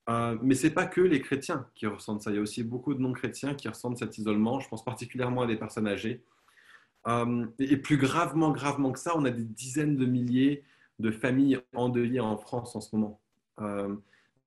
mais 0.08 0.56
ce 0.56 0.68
n'est 0.68 0.74
pas 0.74 0.86
que 0.86 1.02
les 1.02 1.22
chrétiens 1.22 1.68
qui 1.76 1.88
ressentent 1.88 2.22
ça. 2.22 2.32
Il 2.32 2.36
y 2.36 2.40
a 2.40 2.42
aussi 2.42 2.64
beaucoup 2.64 2.94
de 2.94 3.00
non-chrétiens 3.00 3.56
qui 3.56 3.68
ressentent 3.68 3.98
cet 3.98 4.18
isolement. 4.18 4.60
Je 4.60 4.70
pense 4.70 4.84
particulièrement 4.84 5.44
à 5.44 5.48
des 5.48 5.58
personnes 5.58 5.88
âgées. 5.88 6.24
et 7.60 7.78
plus 7.78 7.98
gravement, 7.98 8.52
gravement 8.52 8.92
que 8.92 9.00
ça, 9.00 9.14
on 9.16 9.26
a 9.26 9.32
des 9.32 9.44
dizaines 9.44 9.96
de 9.96 10.06
milliers 10.06 10.64
de 11.00 11.12
familles 11.12 11.60
endeuillées 11.74 12.20
en 12.20 12.38
France 12.38 12.76
en 12.76 12.82
ce 12.82 12.96
moment. 12.96 13.22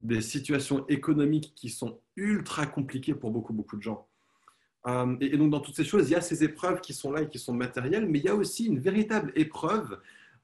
des 0.02 0.20
situations 0.20 0.86
économiques 0.88 1.54
qui 1.54 1.70
sont 1.70 2.00
ultra 2.16 2.66
compliquées 2.66 3.14
pour 3.14 3.30
beaucoup, 3.30 3.52
beaucoup 3.52 3.76
de 3.76 3.82
gens. 3.82 4.06
Euh, 4.86 5.16
et, 5.20 5.36
donc, 5.36 5.50
dans 5.50 5.60
toutes 5.60 5.74
ces 5.76 5.84
choses, 5.84 6.08
il 6.08 6.12
y 6.12 6.16
a 6.16 6.20
ces 6.20 6.44
épreuves 6.44 6.80
qui 6.80 6.94
sont 6.94 7.10
là 7.10 7.22
et 7.22 7.28
qui 7.28 7.38
sont 7.38 7.52
matérielles, 7.52 8.06
mais 8.06 8.18
il 8.18 8.24
y 8.24 8.28
a 8.28 8.34
aussi 8.34 8.66
une 8.66 8.78
véritable 8.78 9.32
épreuve 9.34 9.98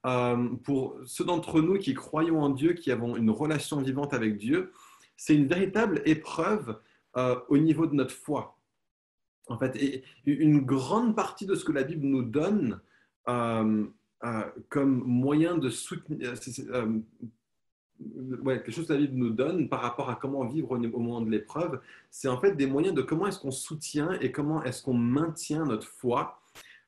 euh, 0.05 0.49
pour 0.65 0.97
ceux 1.07 1.25
d'entre 1.25 1.61
nous 1.61 1.79
qui 1.79 1.95
croyons 1.95 2.41
en 2.43 2.51
Dieu, 2.51 2.73
qui 2.73 2.91
avons 2.91 3.17
une 3.17 3.31
relation 3.31 3.81
vivante 3.81 4.15
avec 4.15 4.37
Dieu. 4.37 4.73
C'est 5.17 5.35
une 5.35 5.47
véritable 5.47 6.03
épreuve 6.05 6.79
euh, 7.17 7.37
au 7.49 7.59
niveau 7.59 7.87
de 7.87 7.95
notre 7.95 8.15
foi. 8.15 8.59
En 9.49 9.59
fait, 9.59 10.05
une 10.25 10.61
grande 10.61 11.15
partie 11.15 11.47
de 11.47 11.55
ce 11.55 11.65
que 11.65 11.73
la 11.73 11.83
Bible 11.83 12.07
nous 12.07 12.23
donne 12.23 12.81
comme 13.25 15.03
moyen 15.05 15.59
de 15.59 15.69
soutenir, 15.69 16.35
quelque 18.45 18.71
chose 18.71 18.87
que 18.87 18.93
la 18.93 18.99
Bible 18.99 19.17
nous 19.17 19.31
donne 19.31 19.69
par 19.69 19.81
rapport 19.81 20.11
à 20.11 20.17
comment 20.17 20.45
vivre 20.45 20.73
au, 20.73 20.79
moment 20.79 21.21
de 21.21 21.31
l'épreuve, 21.31 21.81
c'est 22.11 22.29
en 22.29 22.39
fait 22.39 22.53
des 22.53 22.67
moyens 22.67 22.95
de 22.95 23.03
comment 23.03 23.27
est-ce 23.27 23.39
qu'on 23.39 23.51
soutient 23.51 24.13
et 24.21 24.33
comment 24.33 24.63
est-ce 24.63 24.83
qu'on 24.83 24.95
maintient 24.95 25.65
notre 25.65 25.87
foi 25.87 26.41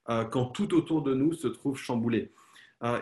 euh, 0.09 0.25
quand 0.25 0.47
tout 0.47 0.75
autour 0.75 1.02
de 1.02 1.14
nous 1.14 1.33
se 1.33 1.49
trouve 1.49 1.76
chamboulé. 1.76 2.30
Euh, 2.83 3.00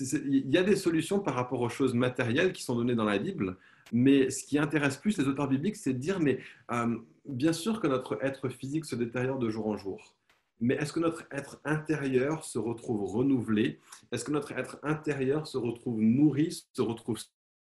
il 0.00 0.50
y 0.50 0.58
a 0.58 0.62
des 0.62 0.76
solutions 0.76 1.20
par 1.20 1.34
rapport 1.34 1.60
aux 1.60 1.68
choses 1.68 1.94
matérielles 1.94 2.52
qui 2.52 2.62
sont 2.62 2.74
données 2.74 2.96
dans 2.96 3.04
la 3.04 3.18
Bible, 3.18 3.56
mais 3.92 4.30
ce 4.30 4.44
qui 4.44 4.58
intéresse 4.58 4.96
plus 4.96 5.16
les 5.18 5.28
auteurs 5.28 5.48
bibliques, 5.48 5.76
c'est 5.76 5.92
de 5.92 5.98
dire, 5.98 6.18
mais 6.18 6.40
euh, 6.72 6.96
bien 7.26 7.52
sûr 7.52 7.80
que 7.80 7.86
notre 7.86 8.18
être 8.24 8.48
physique 8.48 8.84
se 8.84 8.96
détériore 8.96 9.38
de 9.38 9.48
jour 9.48 9.68
en 9.68 9.76
jour, 9.76 10.16
mais 10.60 10.74
est-ce 10.74 10.92
que 10.92 11.00
notre 11.00 11.26
être 11.30 11.60
intérieur 11.64 12.44
se 12.44 12.58
retrouve 12.58 13.04
renouvelé? 13.04 13.80
Est-ce 14.12 14.24
que 14.24 14.32
notre 14.32 14.52
être 14.52 14.78
intérieur 14.82 15.46
se 15.46 15.56
retrouve 15.56 16.00
nourri, 16.00 16.64
se 16.72 16.82
retrouve 16.82 17.18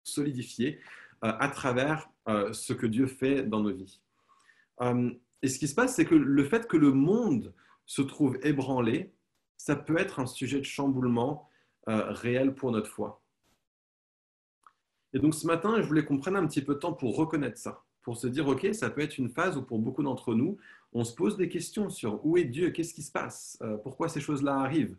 solidifier 0.04 0.80
euh, 1.24 1.34
à 1.40 1.50
travers 1.50 2.10
euh, 2.28 2.52
ce 2.54 2.74
que 2.74 2.88
Dieu 2.88 3.08
fait 3.08 3.44
dans 3.44 3.60
nos 3.60 3.74
vies. 3.74 4.02
Euh, 4.82 5.12
et 5.42 5.48
ce 5.48 5.60
qui 5.60 5.68
se 5.68 5.76
passe, 5.76 5.96
c'est 5.96 6.06
que 6.06 6.16
le 6.16 6.44
fait 6.44 6.68
que 6.68 6.78
le 6.78 6.92
monde 6.92 7.54
se 7.86 8.02
trouve 8.02 8.38
ébranlé, 8.44 9.14
ça 9.58 9.76
peut 9.76 10.00
être 10.00 10.20
un 10.20 10.26
sujet 10.26 10.60
de 10.60 10.66
chamboulement 10.66 11.48
réel 11.88 12.54
pour 12.54 12.72
notre 12.72 12.90
foi. 12.90 13.24
Et 15.14 15.20
donc 15.20 15.34
ce 15.34 15.48
matin, 15.48 15.82
je 15.82 15.88
voulais 15.88 16.06
qu'on 16.06 16.20
prenne 16.20 16.36
un 16.36 16.46
petit 16.46 16.62
peu 16.62 16.76
de 16.76 16.80
temps 16.80 16.94
pour 16.94 17.18
reconnaître 17.18 17.58
ça, 17.58 17.84
pour 18.04 18.18
se 18.18 18.28
dire, 18.28 18.48
OK, 18.48 18.68
ça 18.74 18.92
peut 18.92 19.02
être 19.02 19.18
une 19.18 19.30
phase 19.30 19.58
où 19.58 19.64
pour 19.64 19.80
beaucoup 19.80 20.04
d'entre 20.04 20.36
nous, 20.36 20.58
on 20.94 21.04
se 21.04 21.14
pose 21.16 21.38
des 21.38 21.50
questions 21.50 21.90
sur 21.90 22.24
où 22.24 22.38
est 22.38 22.46
Dieu, 22.46 22.70
qu'est-ce 22.70 22.94
qui 22.94 23.02
se 23.02 23.12
passe, 23.12 23.60
pourquoi 23.84 24.10
ces 24.10 24.22
choses-là 24.22 24.56
arrivent, 24.58 24.96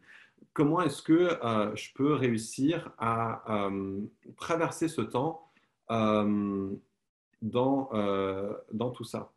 comment 0.52 0.80
est-ce 0.82 1.02
que 1.02 1.12
euh, 1.44 1.74
je 1.74 1.92
peux 1.94 2.14
réussir 2.14 2.92
à 2.98 3.66
euh, 3.66 4.00
traverser 4.36 4.88
ce 4.88 5.00
temps 5.00 5.50
euh, 5.90 6.70
dans, 7.40 7.90
dans 8.72 8.90
tout 8.90 9.04
ça? 9.04 9.32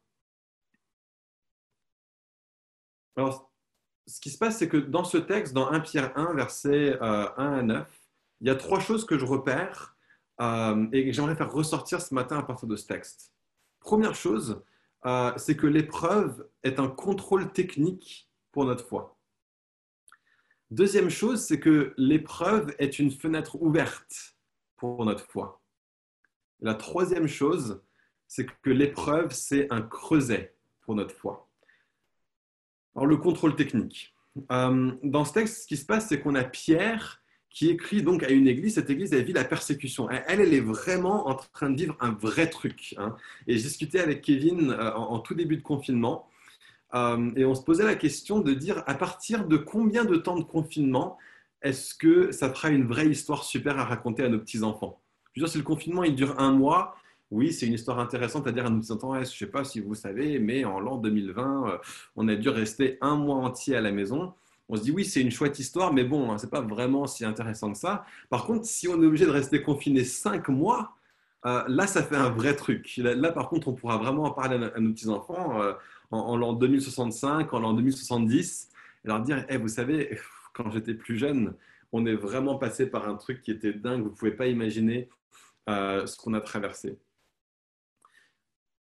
Alors, 3.16 3.52
ce 4.08 4.20
qui 4.20 4.30
se 4.30 4.38
passe, 4.38 4.60
c'est 4.60 4.70
que 4.70 4.78
dans 4.78 5.04
ce 5.04 5.18
texte, 5.18 5.54
dans 5.54 5.72
1 5.72 5.80
Pierre 5.80 6.18
1, 6.18 6.34
versets 6.34 7.00
1 7.00 7.34
à 7.38 7.62
9, 7.62 8.02
il 8.42 8.48
y 8.48 8.50
a 8.50 8.56
trois 8.56 8.80
choses 8.80 9.06
que 9.06 9.18
je 9.18 9.26
repère 9.26 9.96
et 10.40 11.06
que 11.06 11.12
j'aimerais 11.14 11.36
faire 11.36 11.52
ressortir 11.52 12.02
ce 12.02 12.14
matin 12.14 12.38
à 12.38 12.44
partir 12.44 12.68
de 12.68 12.76
ce 12.76 12.86
texte. 12.86 13.32
Première 13.80 14.14
chose, 14.14 14.62
c'est 15.38 15.56
que 15.56 15.66
l'épreuve 15.66 16.48
est 16.64 16.80
un 16.80 16.90
contrôle 16.90 17.52
technique 17.54 18.30
pour 18.52 18.66
notre 18.66 18.86
foi. 18.86 19.14
Deuxième 20.72 21.10
chose, 21.10 21.41
c'est 21.45 21.60
que 21.60 21.93
l'épreuve 21.98 22.74
est 22.79 23.00
une 23.00 23.12
fenêtre 23.12 23.62
ouverte 23.62 24.36
pour 24.77 25.05
notre 25.05 25.25
foi. 25.25 25.62
La 26.60 26.74
troisième 26.74 27.27
chose, 27.27 27.81
c'est 28.27 28.45
que 28.45 28.69
l'épreuve, 28.69 29.31
c'est 29.31 29.72
un 29.72 29.81
creuset 29.81 30.55
pour 30.81 30.95
notre 30.95 31.15
foi. 31.15 31.48
Alors, 32.95 33.05
le 33.05 33.17
contrôle 33.17 33.55
technique. 33.55 34.15
Euh, 34.51 34.91
dans 35.03 35.25
ce 35.25 35.34
texte, 35.34 35.63
ce 35.63 35.67
qui 35.67 35.77
se 35.77 35.86
passe, 35.86 36.07
c'est 36.07 36.19
qu'on 36.19 36.36
a 36.36 36.43
Pierre 36.43 37.22
qui 37.50 37.69
écrit 37.69 38.03
donc 38.03 38.24
à 38.24 38.29
une 38.29 38.48
église. 38.48 38.75
Cette 38.75 38.89
église, 38.89 39.13
elle 39.13 39.24
vit 39.24 39.34
la 39.34 39.45
persécution. 39.45 40.10
Elle, 40.10 40.41
elle 40.41 40.53
est 40.53 40.62
vraiment 40.62 41.27
en 41.27 41.36
train 41.36 41.69
de 41.69 41.77
vivre 41.77 41.95
un 42.01 42.12
vrai 42.12 42.50
truc. 42.50 42.95
Hein. 42.98 43.15
Et 43.48 43.57
j'ai 43.57 43.63
discuté 43.63 44.00
avec 44.00 44.22
Kevin 44.22 44.72
euh, 44.72 44.93
en, 44.93 45.19
tout 45.19 45.36
début 45.36 45.57
de 45.57 45.62
confinement. 45.62 46.29
Euh, 46.96 47.32
et 47.36 47.46
on 47.46 47.56
se 47.56 47.64
posait 47.64 47.84
la 47.84 47.96
question 47.96 48.40
de 48.40 48.54
dire 48.54 48.84
à 48.88 48.96
partir 48.96 49.46
de 49.46 49.58
combien 49.58 50.06
de 50.06 50.16
temps 50.16 50.38
de 50.38 50.44
confinement 50.44 51.18
est-ce 51.62 51.96
que 51.96 52.32
ça 52.32 52.50
fera 52.50 52.70
une 52.70 52.86
vraie 52.86 53.08
histoire 53.08 53.44
super 53.44 53.78
à 53.80 53.84
raconter 53.84 54.24
à 54.24 54.30
nos 54.30 54.40
petits-enfants? 54.40 55.02
Je 55.34 55.42
veux 55.42 55.46
dire, 55.46 55.52
si 55.52 55.58
le 55.58 55.64
confinement 55.64 56.04
il 56.04 56.16
dure 56.16 56.40
un 56.40 56.52
mois, 56.52 56.96
oui, 57.32 57.52
c'est 57.52 57.66
une 57.66 57.74
histoire 57.74 58.00
intéressante 58.00 58.48
à 58.48 58.52
dire 58.52 58.66
à 58.66 58.70
nos 58.70 58.80
petits-enfants. 58.80 59.14
Je 59.16 59.20
ne 59.20 59.25
sais 59.25 59.48
pas 59.48 59.64
si 59.64 59.80
vous 59.80 59.96
savez, 59.96 60.40
mais 60.40 60.64
en 60.64 60.80
l'an 60.80 60.98
2020, 60.98 61.70
euh, 61.70 61.78
on 62.16 62.28
a 62.28 62.36
dû 62.36 62.50
rester 62.50 62.98
un 63.02 63.16
mois 63.16 63.38
entier 63.38 63.75
à 63.75 63.82
la 63.82 63.92
maison. 63.92 64.34
On 64.70 64.78
se 64.78 64.84
dit 64.84 64.92
oui, 64.92 65.04
c'est 65.04 65.22
une 65.22 65.32
chouette 65.32 65.60
histoire, 65.60 65.92
mais 65.92 66.04
bon, 66.04 66.32
hein, 66.32 66.38
ce 66.38 66.46
n'est 66.46 66.50
pas 66.50 66.62
vraiment 66.62 67.08
si 67.08 67.25
intéressant 67.25 67.72
que 67.72 67.78
ça. 67.78 68.06
Par 68.30 68.46
contre, 68.46 68.66
si 68.66 68.88
on 68.88 69.02
est 69.02 69.06
obligé 69.06 69.25
de 69.25 69.32
rester 69.32 69.62
confiné 69.62 70.04
cinq 70.04 70.50
mois, 70.50 70.96
euh, 71.46 71.64
là, 71.68 71.88
ça 71.88 72.04
fait 72.04 72.16
un 72.16 72.30
vrai 72.30 72.56
truc. 72.56 72.96
Là, 72.98 73.32
par 73.32 73.50
contre, 73.50 73.68
on 73.68 73.74
pourra 73.74 73.98
vraiment 73.98 74.24
en 74.24 74.32
parler 74.32 74.70
à, 74.74 74.80
nos 74.80 74.92
petits-enfants 74.92 75.62
en, 76.12 76.38
l'an 76.38 76.54
2065, 76.54 77.54
en 77.54 77.60
l'an 77.60 77.74
2070, 77.74 78.70
et 79.04 79.08
leur 79.08 79.22
dire, 79.22 79.46
eh, 79.50 79.58
vous 79.58 79.68
savez, 79.68 80.20
quand 80.54 80.72
j'étais 80.72 80.94
plus 80.94 81.18
jeune, 81.18 81.56
on 81.92 82.06
est 82.06 82.16
vraiment 82.16 82.58
passé 82.58 82.88
par 82.88 83.08
un 83.08 83.16
truc 83.16 83.42
qui 83.42 83.52
était 83.52 83.74
dingue, 83.74 84.04
vous 84.04 84.10
ne 84.10 84.16
pouvez 84.16 84.32
pas 84.32 84.48
imaginer 84.48 85.10
euh, 85.70 86.06
ce 86.06 86.18
qu'on 86.18 86.34
a 86.34 86.42
traversé. 86.42 86.98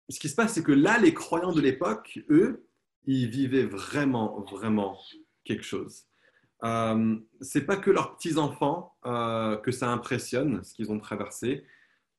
Ce 0.09 0.19
qui 0.19 0.29
se 0.29 0.35
passe, 0.35 0.53
c'est 0.53 0.63
que 0.63 0.71
là, 0.71 0.97
les 0.97 1.13
croyants 1.13 1.51
de 1.53 1.61
l'époque, 1.61 2.19
eux, 2.29 2.65
ils 3.05 3.29
vivaient 3.29 3.65
vraiment, 3.65 4.41
vraiment 4.41 4.97
quelque 5.43 5.63
chose. 5.63 6.05
Euh, 6.63 7.17
c'est 7.41 7.65
pas 7.65 7.77
que 7.77 7.89
leurs 7.89 8.15
petits-enfants 8.15 8.95
euh, 9.05 9.55
que 9.57 9.71
ça 9.71 9.89
impressionne, 9.89 10.63
ce 10.63 10.73
qu'ils 10.73 10.91
ont 10.91 10.99
traversé, 10.99 11.63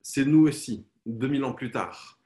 c'est 0.01 0.25
nous 0.25 0.47
aussi, 0.47 0.85
2000 1.05 1.43
ans 1.43 1.53
plus 1.53 1.69
tard, 1.71 2.19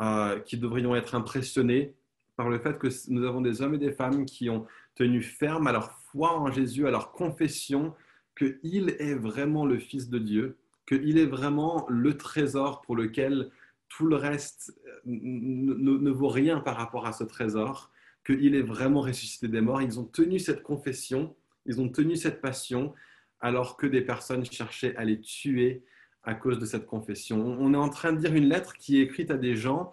euh, 0.00 0.40
qui 0.40 0.58
devrions 0.58 0.94
être 0.94 1.14
impressionnés 1.14 1.94
par 2.36 2.48
le 2.48 2.58
fait 2.58 2.78
que 2.78 2.88
nous 3.08 3.24
avons 3.24 3.40
des 3.40 3.62
hommes 3.62 3.74
et 3.74 3.78
des 3.78 3.92
femmes 3.92 4.24
qui 4.24 4.50
ont 4.50 4.66
tenu 4.94 5.22
ferme 5.22 5.66
à 5.66 5.72
leur 5.72 5.92
foi 5.92 6.38
en 6.38 6.50
Jésus, 6.50 6.86
à 6.86 6.90
leur 6.90 7.12
confession 7.12 7.94
qu'il 8.36 8.96
est 8.98 9.14
vraiment 9.14 9.66
le 9.66 9.78
Fils 9.78 10.08
de 10.08 10.18
Dieu, 10.18 10.56
qu'il 10.86 11.18
est 11.18 11.26
vraiment 11.26 11.86
le 11.88 12.16
trésor 12.16 12.82
pour 12.82 12.96
lequel 12.96 13.50
tout 13.88 14.06
le 14.06 14.16
reste 14.16 14.74
euh, 14.86 15.00
ne, 15.06 16.10
vaut 16.10 16.28
rien 16.28 16.60
par 16.60 16.76
rapport 16.76 17.06
à 17.06 17.12
ce 17.12 17.24
trésor, 17.24 17.90
qu'il 18.26 18.54
est 18.54 18.62
vraiment 18.62 19.02
ressuscité 19.02 19.48
des 19.48 19.60
morts. 19.60 19.82
Ils 19.82 20.00
ont 20.00 20.04
tenu 20.04 20.38
cette 20.38 20.62
confession, 20.62 21.36
ils 21.66 21.80
ont 21.80 21.88
tenu 21.88 22.16
cette 22.16 22.40
passion, 22.40 22.94
alors 23.40 23.76
que 23.76 23.86
des 23.86 24.00
personnes 24.00 24.44
cherchaient 24.44 24.96
à 24.96 25.04
les 25.04 25.20
tuer 25.20 25.84
à 26.24 26.34
cause 26.34 26.58
de 26.58 26.64
cette 26.64 26.86
confession. 26.86 27.56
On 27.60 27.74
est 27.74 27.78
en 27.78 27.90
train 27.90 28.12
de 28.12 28.18
dire 28.18 28.34
une 28.34 28.48
lettre 28.48 28.74
qui 28.74 28.98
est 28.98 29.02
écrite 29.02 29.30
à 29.30 29.36
des 29.36 29.56
gens 29.56 29.92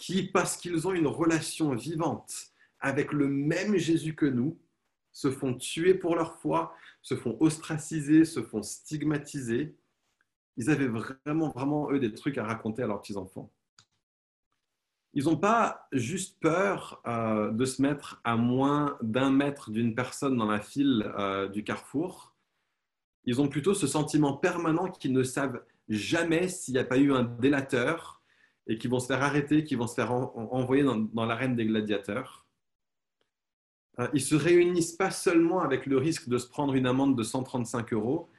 qui, 0.00 0.22
parce 0.22 0.56
qu'ils 0.56 0.88
ont 0.88 0.94
une 0.94 1.06
relation 1.06 1.74
vivante 1.74 2.32
avec 2.80 3.12
le 3.12 3.28
même 3.28 3.76
Jésus 3.76 4.14
que 4.16 4.24
nous, 4.24 4.58
se 5.12 5.30
font 5.30 5.54
tuer 5.54 5.92
pour 5.92 6.16
leur 6.16 6.36
foi, 6.36 6.74
se 7.02 7.14
font 7.14 7.36
ostraciser, 7.40 8.24
se 8.24 8.42
font 8.42 8.62
stigmatiser. 8.62 9.76
Ils 10.56 10.70
avaient 10.70 10.88
vraiment, 10.88 11.50
vraiment, 11.50 11.90
eux, 11.92 11.98
des 11.98 12.14
trucs 12.14 12.38
à 12.38 12.44
raconter 12.44 12.82
à 12.82 12.86
leurs 12.86 13.02
petits-enfants. 13.02 13.52
Ils 15.12 15.24
n'ont 15.24 15.36
pas 15.36 15.86
juste 15.92 16.40
peur 16.40 17.02
euh, 17.06 17.50
de 17.50 17.64
se 17.66 17.82
mettre 17.82 18.22
à 18.24 18.36
moins 18.36 18.96
d'un 19.02 19.30
mètre 19.30 19.70
d'une 19.70 19.94
personne 19.94 20.36
dans 20.36 20.46
la 20.46 20.60
file 20.60 21.12
euh, 21.18 21.46
du 21.48 21.62
carrefour. 21.62 22.34
Ils 23.24 23.40
ont 23.42 23.48
plutôt 23.48 23.74
ce 23.74 23.86
sentiment 23.86 24.34
permanent 24.34 24.90
qu'ils 24.90 25.12
ne 25.12 25.24
savent 25.24 25.62
jamais 25.90 26.48
s'il 26.48 26.72
n'y 26.72 26.80
a 26.80 26.84
pas 26.84 26.96
eu 26.96 27.12
un 27.12 27.24
délateur 27.24 28.19
et 28.66 28.78
qui 28.78 28.88
vont 28.88 29.00
se 29.00 29.06
faire 29.06 29.22
arrêter, 29.22 29.64
qui 29.64 29.74
vont 29.74 29.86
se 29.86 29.94
faire 29.94 30.12
envoyer 30.12 30.82
dans, 30.82 31.26
l'arène 31.26 31.56
des 31.56 31.66
gladiateurs. 31.66 32.46
Euh, 33.98 34.08
ils 34.14 34.20
se 34.20 34.34
réunissent 34.34 34.92
pas 34.92 35.10
seulement 35.10 35.60
avec 35.60 35.86
le 35.86 35.98
risque 35.98 36.28
de 36.28 36.38
se 36.38 36.48
prendre 36.48 36.74
une 36.74 36.86
amende 36.86 37.16
de 37.16 37.22
135 37.22 37.92
euros, 37.92 38.30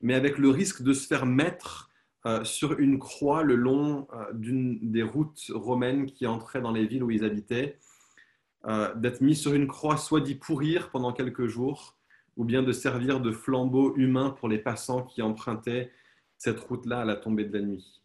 mais 0.00 0.14
avec 0.14 0.38
le 0.38 0.48
risque 0.48 0.82
de 0.82 0.92
se 0.92 1.06
faire 1.06 1.26
mettre 1.26 1.88
euh, 2.26 2.42
sur 2.44 2.78
une 2.80 2.98
croix 2.98 3.44
le 3.44 3.54
long 3.54 4.08
euh, 4.12 4.32
d'une 4.32 4.90
des 4.90 5.04
routes 5.04 5.50
romaines 5.54 6.06
qui 6.06 6.26
entraient 6.26 6.60
dans 6.60 6.72
les 6.72 6.86
villes 6.86 7.04
où 7.04 7.10
ils 7.10 7.24
habitaient, 7.24 7.78
euh, 8.66 8.92
d'être 8.96 9.20
mis 9.20 9.36
sur 9.36 9.54
une 9.54 9.68
croix, 9.68 9.96
soit 9.96 10.20
d'y 10.20 10.34
pourrir 10.34 10.90
pendant 10.90 11.12
quelques 11.12 11.46
jours, 11.46 11.96
ou 12.36 12.44
bien 12.44 12.62
de 12.62 12.72
servir 12.72 13.20
de 13.20 13.30
flambeau 13.30 13.94
humain 13.96 14.30
pour 14.30 14.48
les 14.48 14.58
passants 14.58 15.04
qui 15.04 15.22
empruntaient 15.22 15.92
cette 16.38 16.58
route-là 16.58 17.00
à 17.00 17.04
la 17.04 17.14
tombée 17.14 17.44
de 17.44 17.56
la 17.56 17.64
nuit. 17.64 18.02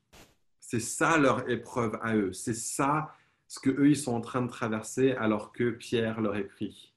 C'est 0.73 0.79
ça 0.79 1.19
leur 1.19 1.47
épreuve 1.51 1.99
à 2.01 2.15
eux. 2.15 2.33
C'est 2.33 2.55
ça 2.55 3.15
ce 3.47 3.59
que 3.59 3.69
eux 3.69 3.91
ils 3.91 3.95
sont 3.95 4.15
en 4.15 4.21
train 4.21 4.41
de 4.41 4.49
traverser 4.49 5.11
alors 5.11 5.51
que 5.51 5.69
Pierre 5.69 6.19
leur 6.19 6.35
écrit. 6.35 6.95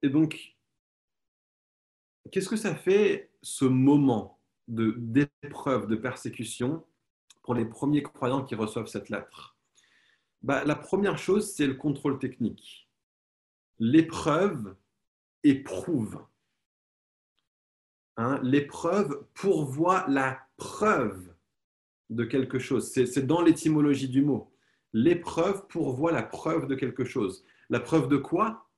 Et 0.00 0.08
donc, 0.08 0.56
qu'est-ce 2.32 2.48
que 2.48 2.56
ça 2.56 2.74
fait 2.74 3.30
ce 3.42 3.66
moment 3.66 4.40
d'épreuve, 4.68 5.86
de, 5.86 5.96
persécution 5.96 6.82
pour 7.42 7.52
les 7.52 7.66
premiers 7.66 8.02
croyants 8.02 8.42
qui 8.42 8.54
reçoivent 8.54 8.86
cette 8.86 9.10
lettre? 9.10 9.58
Bah, 10.40 10.64
La 10.64 10.76
première 10.76 11.18
chose, 11.18 11.52
c'est 11.52 11.66
le 11.66 11.74
contrôle 11.74 12.18
technique. 12.18 12.88
L'épreuve 13.78 14.76
éprouve. 15.42 16.24
Hein, 18.16 18.40
l'épreuve 18.42 19.26
pourvoit 19.34 20.06
la 20.08 20.40
preuve 20.56 21.29
de 22.10 22.24
quelque 22.24 22.58
chose. 22.58 22.90
C'est 22.92 23.26
dans 23.26 23.40
l'étymologie 23.40 24.08
du 24.08 24.22
mot. 24.22 24.52
L'épreuve 24.92 25.66
pourvoit 25.68 26.12
la 26.12 26.22
preuve 26.22 26.66
de 26.66 26.74
quelque 26.74 27.04
chose. 27.04 27.44
La 27.70 27.80
preuve 27.80 28.08
de 28.08 28.16
quoi? 28.16 28.68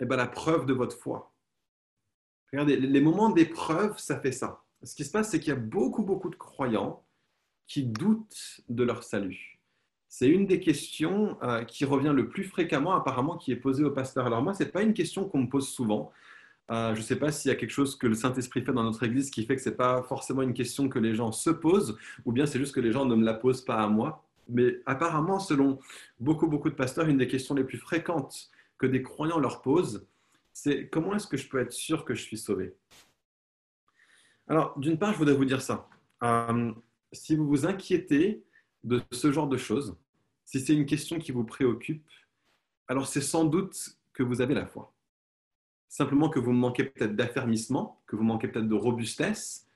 Eh 0.00 0.04
bien, 0.04 0.16
la 0.16 0.26
preuve 0.26 0.66
de 0.66 0.74
votre 0.74 0.96
foi. 0.96 1.34
Regardez, 2.52 2.76
les 2.76 3.00
moments 3.00 3.30
d'épreuve, 3.30 3.98
ça 3.98 4.20
fait 4.20 4.32
ça 4.32 4.64
ce 4.84 4.94
qui 4.94 5.04
se 5.04 5.10
passe, 5.10 5.30
c'est 5.30 5.40
qu'il 5.40 5.48
y 5.48 5.56
a 5.56 5.60
beaucoup, 5.60 6.02
beaucoup 6.02 6.30
de 6.30 6.36
croyants 6.36 7.04
qui 7.66 7.84
doutent 7.84 8.60
de 8.68 8.84
leur 8.84 9.02
salut. 9.02 9.60
C'est 10.08 10.28
une 10.28 10.46
des 10.46 10.60
questions 10.60 11.38
euh, 11.42 11.64
qui 11.64 11.84
revient 11.84 12.12
le 12.14 12.28
plus 12.28 12.44
fréquemment, 12.44 12.94
apparemment, 12.94 13.36
qui 13.36 13.50
est 13.50 13.56
posée 13.56 13.82
au 13.82 13.90
pasteur. 13.90 14.26
Alors 14.26 14.42
moi, 14.42 14.54
ce 14.54 14.62
n'est 14.62 14.70
pas 14.70 14.82
une 14.82 14.94
question 14.94 15.28
qu'on 15.28 15.40
me 15.40 15.48
pose 15.48 15.68
souvent. 15.68 16.12
Euh, 16.70 16.94
je 16.94 17.00
ne 17.00 17.04
sais 17.04 17.16
pas 17.16 17.30
s'il 17.30 17.50
y 17.50 17.52
a 17.52 17.56
quelque 17.56 17.70
chose 17.70 17.96
que 17.96 18.06
le 18.06 18.14
Saint-Esprit 18.14 18.62
fait 18.62 18.72
dans 18.72 18.82
notre 18.82 19.02
Église 19.02 19.30
qui 19.30 19.44
fait 19.44 19.56
que 19.56 19.62
ce 19.62 19.68
n'est 19.68 19.76
pas 19.76 20.02
forcément 20.02 20.42
une 20.42 20.54
question 20.54 20.88
que 20.88 20.98
les 20.98 21.14
gens 21.14 21.30
se 21.30 21.50
posent, 21.50 21.98
ou 22.24 22.32
bien 22.32 22.46
c'est 22.46 22.58
juste 22.58 22.74
que 22.74 22.80
les 22.80 22.92
gens 22.92 23.04
ne 23.04 23.14
me 23.14 23.24
la 23.24 23.34
posent 23.34 23.64
pas 23.64 23.82
à 23.82 23.88
moi. 23.88 24.24
Mais 24.48 24.80
apparemment, 24.86 25.38
selon 25.38 25.78
beaucoup, 26.20 26.46
beaucoup 26.46 26.70
de 26.70 26.74
pasteurs, 26.74 27.06
une 27.08 27.18
des 27.18 27.28
questions 27.28 27.54
les 27.54 27.64
plus 27.64 27.78
fréquentes 27.78 28.50
que 28.78 28.86
des 28.86 29.02
croyants 29.02 29.38
leur 29.38 29.62
posent, 29.62 30.06
c'est 30.52 30.88
comment 30.88 31.14
est-ce 31.14 31.26
que 31.26 31.36
je 31.36 31.48
peux 31.48 31.58
être 31.58 31.72
sûr 31.72 32.04
que 32.04 32.14
je 32.14 32.22
suis 32.22 32.38
sauvé? 32.38 32.74
Alors, 34.46 34.78
d'une 34.78 34.98
part, 34.98 35.12
je 35.12 35.18
voudrais 35.18 35.34
vous 35.34 35.44
dire 35.44 35.62
ça. 35.62 35.88
Euh, 36.22 36.72
si 37.12 37.36
vous 37.36 37.46
vous 37.46 37.66
inquiétez 37.66 38.42
de 38.84 39.02
ce 39.10 39.32
genre 39.32 39.48
de 39.48 39.56
choses, 39.56 39.96
si 40.44 40.60
c'est 40.60 40.74
une 40.74 40.86
question 40.86 41.18
qui 41.18 41.32
vous 41.32 41.44
préoccupe, 41.44 42.06
alors 42.88 43.06
c'est 43.06 43.22
sans 43.22 43.44
doute 43.44 43.98
que 44.12 44.22
vous 44.22 44.40
avez 44.40 44.54
la 44.54 44.66
foi. 44.66 44.93
Simplement 45.96 46.28
que 46.28 46.40
vous 46.40 46.50
manquez 46.50 46.82
peut-être 46.82 47.14
d'affermissement, 47.14 48.00
que 48.08 48.16
vous 48.16 48.24
manquez 48.24 48.48
peut-être 48.48 48.66
de 48.66 48.74
robustesse, 48.74 49.68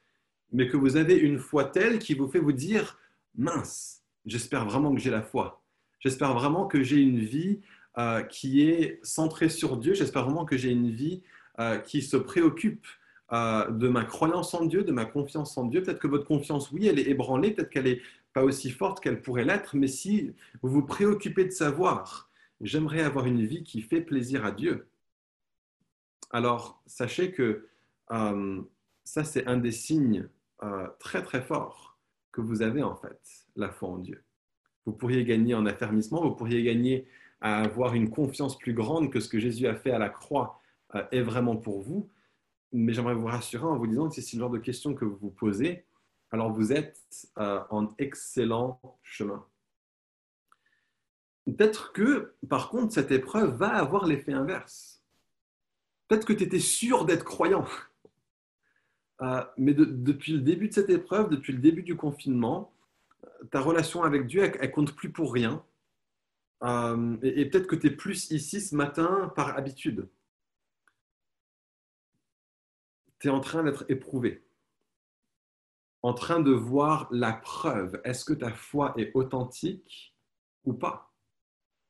mais 0.50 0.66
que 0.66 0.76
vous 0.76 0.96
avez 0.96 1.14
une 1.14 1.38
foi 1.38 1.62
telle 1.62 2.00
qui 2.00 2.14
vous 2.14 2.26
fait 2.26 2.40
vous 2.40 2.50
dire, 2.50 2.98
mince, 3.36 4.02
j'espère 4.26 4.64
vraiment 4.64 4.92
que 4.92 5.00
j'ai 5.00 5.12
la 5.12 5.22
foi. 5.22 5.62
J'espère 6.00 6.34
vraiment 6.34 6.66
que 6.66 6.82
j'ai 6.82 6.96
une 6.96 7.20
vie 7.20 7.60
euh, 7.98 8.22
qui 8.22 8.62
est 8.62 8.98
centrée 9.04 9.48
sur 9.48 9.76
Dieu. 9.76 9.94
J'espère 9.94 10.24
vraiment 10.24 10.44
que 10.44 10.56
j'ai 10.56 10.70
une 10.70 10.90
vie 10.90 11.22
euh, 11.60 11.78
qui 11.78 12.02
se 12.02 12.16
préoccupe 12.16 12.88
euh, 13.30 13.70
de 13.70 13.86
ma 13.86 14.02
croyance 14.02 14.54
en 14.54 14.64
Dieu, 14.64 14.82
de 14.82 14.90
ma 14.90 15.04
confiance 15.04 15.56
en 15.56 15.66
Dieu. 15.66 15.84
Peut-être 15.84 16.00
que 16.00 16.08
votre 16.08 16.26
confiance, 16.26 16.72
oui, 16.72 16.88
elle 16.88 16.98
est 16.98 17.08
ébranlée, 17.08 17.52
peut-être 17.52 17.70
qu'elle 17.70 17.84
n'est 17.84 18.02
pas 18.32 18.42
aussi 18.42 18.72
forte 18.72 18.98
qu'elle 18.98 19.22
pourrait 19.22 19.44
l'être, 19.44 19.76
mais 19.76 19.86
si 19.86 20.32
vous 20.62 20.68
vous 20.68 20.84
préoccupez 20.84 21.44
de 21.44 21.52
savoir, 21.52 22.28
j'aimerais 22.60 23.02
avoir 23.02 23.26
une 23.26 23.46
vie 23.46 23.62
qui 23.62 23.82
fait 23.82 24.00
plaisir 24.00 24.44
à 24.44 24.50
Dieu, 24.50 24.88
alors 26.30 26.82
sachez 26.86 27.32
que 27.32 27.68
euh, 28.10 28.62
ça, 29.04 29.24
c'est 29.24 29.46
un 29.46 29.56
des 29.56 29.72
signes 29.72 30.28
euh, 30.62 30.88
très 30.98 31.22
très 31.22 31.42
forts 31.42 31.98
que 32.32 32.40
vous 32.40 32.62
avez 32.62 32.82
en 32.82 32.96
fait, 32.96 33.20
la 33.56 33.70
foi 33.70 33.88
en 33.88 33.98
Dieu. 33.98 34.22
Vous 34.86 34.92
pourriez 34.92 35.24
gagner 35.24 35.54
en 35.54 35.66
affermissement, 35.66 36.22
vous 36.22 36.34
pourriez 36.34 36.62
gagner 36.62 37.06
à 37.40 37.62
avoir 37.62 37.94
une 37.94 38.10
confiance 38.10 38.58
plus 38.58 38.74
grande 38.74 39.10
que 39.10 39.20
ce 39.20 39.28
que 39.28 39.38
Jésus 39.38 39.66
a 39.66 39.74
fait 39.74 39.90
à 39.90 39.98
la 39.98 40.08
croix 40.08 40.60
est 41.12 41.20
vraiment 41.20 41.56
pour 41.56 41.82
vous, 41.82 42.10
mais 42.72 42.92
j'aimerais 42.92 43.14
vous 43.14 43.26
rassurer 43.26 43.64
en 43.64 43.76
vous 43.76 43.86
disant 43.86 44.08
que 44.08 44.14
si 44.14 44.22
c'est 44.22 44.36
le 44.36 44.40
genre 44.40 44.50
de 44.50 44.58
questions 44.58 44.94
que 44.94 45.04
vous 45.04 45.16
vous 45.16 45.30
posez, 45.30 45.84
alors 46.30 46.52
vous 46.52 46.72
êtes 46.72 47.30
euh, 47.38 47.60
en 47.70 47.88
excellent 47.98 48.80
chemin. 49.02 49.44
Peut-être 51.46 51.92
que, 51.92 52.34
par 52.48 52.68
contre, 52.68 52.92
cette 52.92 53.10
épreuve 53.10 53.56
va 53.56 53.70
avoir 53.74 54.06
l'effet 54.06 54.34
inverse. 54.34 54.97
Peut-être 56.08 56.24
que 56.24 56.32
tu 56.32 56.44
étais 56.44 56.58
sûr 56.58 57.04
d'être 57.04 57.24
croyant. 57.24 57.64
Euh, 59.20 59.44
mais 59.56 59.74
depuis 59.74 60.32
le 60.32 60.40
début 60.40 60.68
de 60.68 60.74
cette 60.74 60.90
épreuve, 60.90 61.28
depuis 61.28 61.52
le 61.52 61.58
début 61.58 61.82
du 61.82 61.96
confinement, 61.96 62.72
ta 63.50 63.60
relation 63.60 64.02
avec 64.02 64.26
Dieu, 64.26 64.42
elle, 64.42 64.60
ne 64.60 64.66
compte 64.72 64.94
plus 64.94 65.10
pour 65.10 65.32
rien. 65.32 65.64
Euh, 66.64 67.16
et 67.22 67.44
peut-être 67.46 67.66
que 67.66 67.76
tu 67.76 67.88
es 67.88 67.90
plus 67.90 68.30
ici 68.30 68.60
ce 68.60 68.74
matin 68.74 69.32
par 69.36 69.56
habitude 69.56 70.08
tu 73.18 73.28
es 73.28 73.30
en 73.30 73.40
train 73.40 73.64
d'être 73.64 73.84
éprouvé, 73.88 74.44
en 76.02 76.14
train 76.14 76.40
de 76.40 76.52
voir 76.52 77.08
la 77.10 77.32
preuve. 77.32 78.00
Est-ce 78.04 78.24
que 78.24 78.32
ta 78.32 78.52
foi 78.52 78.94
est 78.96 79.10
authentique 79.14 80.14
ou 80.64 80.72
pas? 80.72 81.12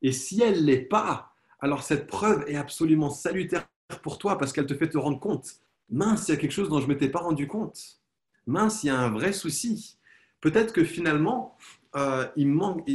Et 0.01 0.13
si 0.13 0.41
elle 0.43 0.61
ne 0.61 0.67
l'est 0.67 0.89
pas, 0.89 1.33
alors 1.61 1.83
cette 1.83 2.07
preuve 2.07 2.45
est 2.49 2.57
absolument 2.57 3.11
salutaire 3.11 3.69
pour 4.01 4.19
toi 4.19 4.39
parce 4.39 4.53
qu'elle 4.53 4.67
te 4.67 4.75
fait 4.75 4.89
te 4.89 4.99
rendre 4.99 5.21
compte. 5.21 5.61
Mince, 5.91 6.29
il 6.29 6.33
y 6.33 6.35
a 6.35 6.37
quelque 6.37 6.53
chose 6.53 6.69
dont 6.69 6.81
je 6.81 6.87
ne 6.87 6.93
m'étais 6.93 7.09
pas 7.09 7.21
rendu 7.21 7.47
compte. 7.47 8.01
Mince, 8.47 8.85
il 8.85 8.89
y 8.89 8.91
a 8.91 8.99
un 8.99 9.11
vrai 9.11 9.33
souci. 9.33 9.99
Peut-être 10.41 10.73
que 10.73 10.85
finalement, 10.85 11.57
euh, 11.97 12.27
il 12.37 12.49
manque. 12.49 12.89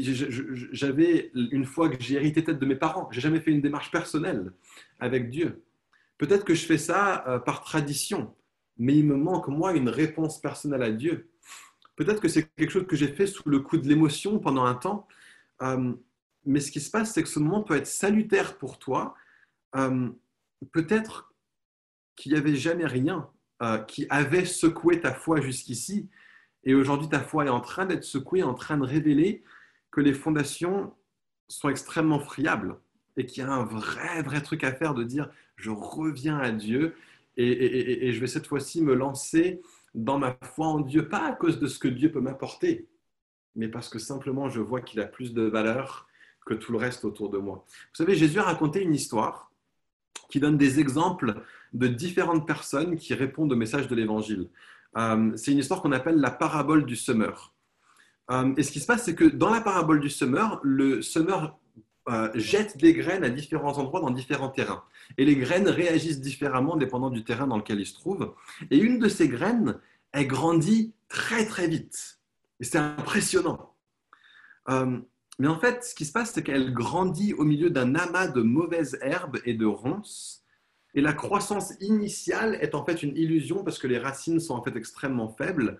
J'avais 0.71 1.31
une 1.33 1.65
fois 1.65 1.89
que 1.89 2.01
j'ai 2.01 2.15
hérité 2.15 2.43
tête 2.43 2.59
de 2.59 2.65
mes 2.65 2.75
parents, 2.75 3.09
j'ai 3.11 3.21
jamais 3.21 3.39
fait 3.39 3.51
une 3.51 3.61
démarche 3.61 3.91
personnelle 3.91 4.53
avec 4.99 5.29
Dieu. 5.29 5.63
Peut-être 6.17 6.45
que 6.45 6.53
je 6.53 6.65
fais 6.65 6.77
ça 6.77 7.23
euh, 7.27 7.39
par 7.39 7.63
tradition, 7.63 8.33
mais 8.77 8.95
il 8.95 9.05
me 9.05 9.15
manque, 9.15 9.47
moi, 9.47 9.73
une 9.73 9.89
réponse 9.89 10.39
personnelle 10.39 10.83
à 10.83 10.91
Dieu. 10.91 11.29
Peut-être 11.95 12.21
que 12.21 12.27
c'est 12.27 12.47
quelque 12.55 12.71
chose 12.71 12.87
que 12.87 12.95
j'ai 12.95 13.07
fait 13.07 13.27
sous 13.27 13.47
le 13.49 13.59
coup 13.59 13.77
de 13.77 13.87
l'émotion 13.87 14.39
pendant 14.39 14.65
un 14.65 14.75
temps, 14.75 15.07
euh, 15.61 15.93
mais 16.45 16.59
ce 16.59 16.71
qui 16.71 16.79
se 16.79 16.89
passe, 16.89 17.13
c'est 17.13 17.23
que 17.23 17.29
ce 17.29 17.39
moment 17.39 17.61
peut 17.61 17.75
être 17.75 17.87
salutaire 17.87 18.57
pour 18.57 18.79
toi. 18.79 19.15
Euh, 19.75 20.09
peut-être 20.71 21.33
qu'il 22.15 22.33
n'y 22.33 22.37
avait 22.37 22.55
jamais 22.55 22.85
rien 22.85 23.29
qui 23.87 24.05
avait 24.09 24.43
secoué 24.43 24.99
ta 24.99 25.13
foi 25.13 25.39
jusqu'ici, 25.39 26.09
et 26.65 26.75
aujourd'hui 26.75 27.09
ta 27.09 27.21
foi 27.21 27.45
est 27.45 27.49
en 27.49 27.61
train 27.61 27.85
d'être 27.85 28.03
secouée, 28.03 28.43
en 28.43 28.53
train 28.53 28.77
de 28.77 28.83
révéler 28.83 29.43
que 29.91 30.01
les 30.01 30.13
fondations 30.13 30.93
sont 31.47 31.69
extrêmement 31.69 32.19
friables 32.19 32.77
et 33.15 33.25
qu'il 33.25 33.43
y 33.43 33.45
a 33.45 33.51
un 33.51 33.63
vrai, 33.63 34.21
vrai 34.23 34.41
truc 34.41 34.63
à 34.63 34.73
faire 34.73 34.93
de 34.93 35.03
dire 35.03 35.29
je 35.55 35.69
reviens 35.69 36.39
à 36.39 36.51
Dieu 36.51 36.95
et, 37.37 38.11
je 38.11 38.19
vais 38.19 38.27
cette 38.27 38.47
fois-ci 38.47 38.81
me 38.81 38.93
lancer 38.93 39.61
dans 39.95 40.19
ma 40.19 40.37
foi 40.43 40.67
en 40.67 40.79
Dieu, 40.79 41.07
pas 41.09 41.27
à 41.27 41.33
cause 41.33 41.59
de 41.59 41.67
ce 41.67 41.79
que 41.79 41.87
Dieu 41.87 42.11
peut 42.11 42.21
m'apporter, 42.21 42.87
mais 43.55 43.67
parce 43.67 43.89
que 43.89 43.99
simplement 43.99 44.49
je 44.49 44.61
vois 44.61 44.81
qu'il 44.81 44.99
a 44.99 45.05
plus 45.05 45.33
de 45.33 45.43
valeur 45.43 46.07
que 46.45 46.53
tout 46.53 46.71
le 46.71 46.77
reste 46.77 47.05
autour 47.05 47.29
de 47.29 47.37
moi. 47.37 47.65
Vous 47.67 47.95
savez, 47.95 48.15
Jésus 48.15 48.39
a 48.39 48.43
raconté 48.43 48.81
une 48.81 48.93
histoire 48.93 49.51
qui 50.29 50.39
donne 50.39 50.57
des 50.57 50.79
exemples 50.79 51.35
de 51.73 51.87
différentes 51.87 52.47
personnes 52.47 52.95
qui 52.97 53.13
répondent 53.13 53.51
au 53.51 53.55
message 53.55 53.87
de 53.87 53.95
l'Évangile. 53.95 54.49
Euh, 54.97 55.31
c'est 55.35 55.51
une 55.51 55.59
histoire 55.59 55.81
qu'on 55.81 55.91
appelle 55.91 56.17
la 56.17 56.31
parabole 56.31 56.85
du 56.85 56.95
semeur. 56.95 57.53
Euh, 58.31 58.53
et 58.57 58.63
ce 58.63 58.71
qui 58.71 58.79
se 58.79 58.85
passe, 58.85 59.03
c'est 59.03 59.15
que 59.15 59.25
dans 59.25 59.49
la 59.49 59.61
parabole 59.61 59.99
du 59.99 60.09
semeur, 60.09 60.59
le 60.63 61.01
semeur 61.01 61.57
euh, 62.09 62.29
jette 62.35 62.77
des 62.77 62.93
graines 62.93 63.23
à 63.23 63.29
différents 63.29 63.77
endroits 63.77 64.01
dans 64.01 64.11
différents 64.11 64.49
terrains. 64.49 64.83
Et 65.17 65.25
les 65.25 65.35
graines 65.35 65.67
réagissent 65.67 66.21
différemment 66.21 66.75
dépendant 66.77 67.09
du 67.09 67.23
terrain 67.23 67.47
dans 67.47 67.57
lequel 67.57 67.79
ils 67.79 67.87
se 67.87 67.95
trouvent. 67.95 68.33
Et 68.71 68.77
une 68.77 68.99
de 68.99 69.09
ces 69.09 69.27
graines, 69.27 69.77
elle 70.11 70.27
grandit 70.27 70.93
très 71.09 71.45
très 71.45 71.67
vite. 71.67 72.19
Et 72.59 72.63
c'est 72.63 72.77
impressionnant. 72.77 73.73
Mais 75.39 75.47
en 75.47 75.59
fait, 75.59 75.83
ce 75.83 75.95
qui 75.95 76.05
se 76.05 76.11
passe, 76.11 76.31
c'est 76.31 76.43
qu'elle 76.43 76.73
grandit 76.73 77.33
au 77.33 77.43
milieu 77.43 77.69
d'un 77.69 77.95
amas 77.95 78.27
de 78.27 78.41
mauvaises 78.41 78.97
herbes 79.01 79.39
et 79.45 79.53
de 79.53 79.65
ronces. 79.65 80.43
Et 80.93 81.01
la 81.01 81.13
croissance 81.13 81.73
initiale 81.79 82.55
est 82.61 82.75
en 82.75 82.85
fait 82.85 83.01
une 83.01 83.17
illusion 83.17 83.63
parce 83.63 83.79
que 83.79 83.87
les 83.87 83.97
racines 83.97 84.39
sont 84.39 84.53
en 84.53 84.61
fait 84.61 84.75
extrêmement 84.75 85.29
faibles. 85.29 85.79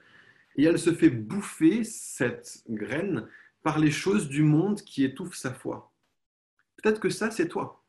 Et 0.56 0.64
elle 0.64 0.80
se 0.80 0.94
fait 0.94 1.10
bouffer, 1.10 1.84
cette 1.84 2.64
graine, 2.68 3.28
par 3.62 3.80
les 3.80 3.92
choses 3.92 4.28
du 4.28 4.44
monde 4.44 4.82
qui 4.82 5.04
étouffent 5.04 5.38
sa 5.38 5.54
foi. 5.54 5.94
Peut-être 6.82 7.00
que 7.00 7.10
ça, 7.10 7.32
c'est 7.32 7.48
toi. 7.48 7.84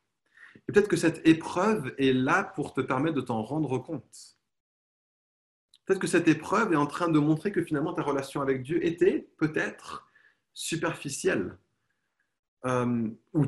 Et 0.55 0.71
peut-être 0.71 0.87
que 0.87 0.97
cette 0.97 1.25
épreuve 1.27 1.93
est 1.97 2.13
là 2.13 2.43
pour 2.43 2.73
te 2.73 2.81
permettre 2.81 3.15
de 3.15 3.21
t'en 3.21 3.41
rendre 3.41 3.77
compte. 3.79 4.37
Peut-être 5.85 5.99
que 5.99 6.07
cette 6.07 6.27
épreuve 6.27 6.73
est 6.73 6.77
en 6.77 6.87
train 6.87 7.09
de 7.09 7.19
montrer 7.19 7.51
que 7.51 7.63
finalement 7.63 7.93
ta 7.93 8.01
relation 8.01 8.41
avec 8.41 8.63
Dieu 8.63 8.83
était 8.85 9.27
peut-être 9.37 10.04
superficielle. 10.55 11.57
Euh, 12.65 13.07
ou 13.33 13.45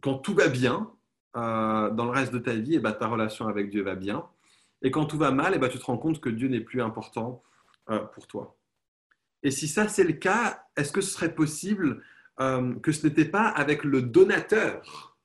quand 0.00 0.14
tout 0.14 0.34
va 0.34 0.48
bien 0.48 0.90
euh, 1.36 1.90
dans 1.90 2.06
le 2.06 2.10
reste 2.10 2.32
de 2.32 2.38
ta 2.38 2.54
vie, 2.54 2.74
et 2.74 2.76
eh 2.76 2.80
ben, 2.80 2.92
ta 2.92 3.08
relation 3.08 3.46
avec 3.46 3.68
Dieu 3.68 3.82
va 3.82 3.96
bien. 3.96 4.26
Et 4.80 4.90
quand 4.90 5.04
tout 5.04 5.18
va 5.18 5.30
mal, 5.30 5.52
et 5.52 5.56
eh 5.56 5.58
ben, 5.58 5.68
tu 5.68 5.78
te 5.78 5.84
rends 5.84 5.98
compte 5.98 6.20
que 6.20 6.30
Dieu 6.30 6.48
n'est 6.48 6.60
plus 6.60 6.80
important 6.80 7.42
euh, 7.90 7.98
pour 7.98 8.26
toi. 8.26 8.56
Et 9.42 9.50
si 9.50 9.68
ça 9.68 9.88
c'est 9.88 10.04
le 10.04 10.14
cas, 10.14 10.64
est-ce 10.76 10.92
que 10.92 11.02
ce 11.02 11.10
serait 11.10 11.34
possible 11.34 12.02
que 12.82 12.90
ce 12.90 13.06
n'était 13.06 13.26
pas 13.26 13.46
avec 13.46 13.84
le 13.84 14.02
donateur 14.02 15.16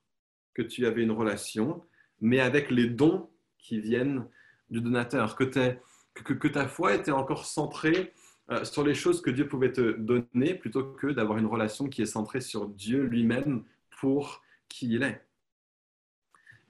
que 0.54 0.62
tu 0.62 0.86
avais 0.86 1.02
une 1.02 1.12
relation, 1.12 1.84
mais 2.22 2.40
avec 2.40 2.70
les 2.70 2.86
dons 2.86 3.32
qui 3.58 3.80
viennent 3.80 4.28
du 4.70 4.80
donateur, 4.80 5.36
que, 5.36 5.44
que, 6.14 6.48
ta 6.48 6.68
foi 6.68 6.94
était 6.94 7.10
encore 7.10 7.46
centrée 7.46 8.14
euh, 8.52 8.64
sur 8.64 8.84
les 8.84 8.96
choses 8.96 9.22
que 9.22 9.30
Dieu 9.30 9.48
pouvait 9.48 9.72
te 9.72 9.92
donner 9.92 10.56
plutôt 10.56 10.84
que 10.84 11.08
d'avoir 11.08 11.38
une 11.38 11.46
relation 11.46 11.88
qui 11.88 12.02
est 12.02 12.08
centrée 12.08 12.42
sur 12.42 12.68
Dieu 12.68 13.04
lui-même 13.04 13.64
pour 14.00 14.42
qui 14.68 14.94
il 14.94 15.04
est. 15.04 15.24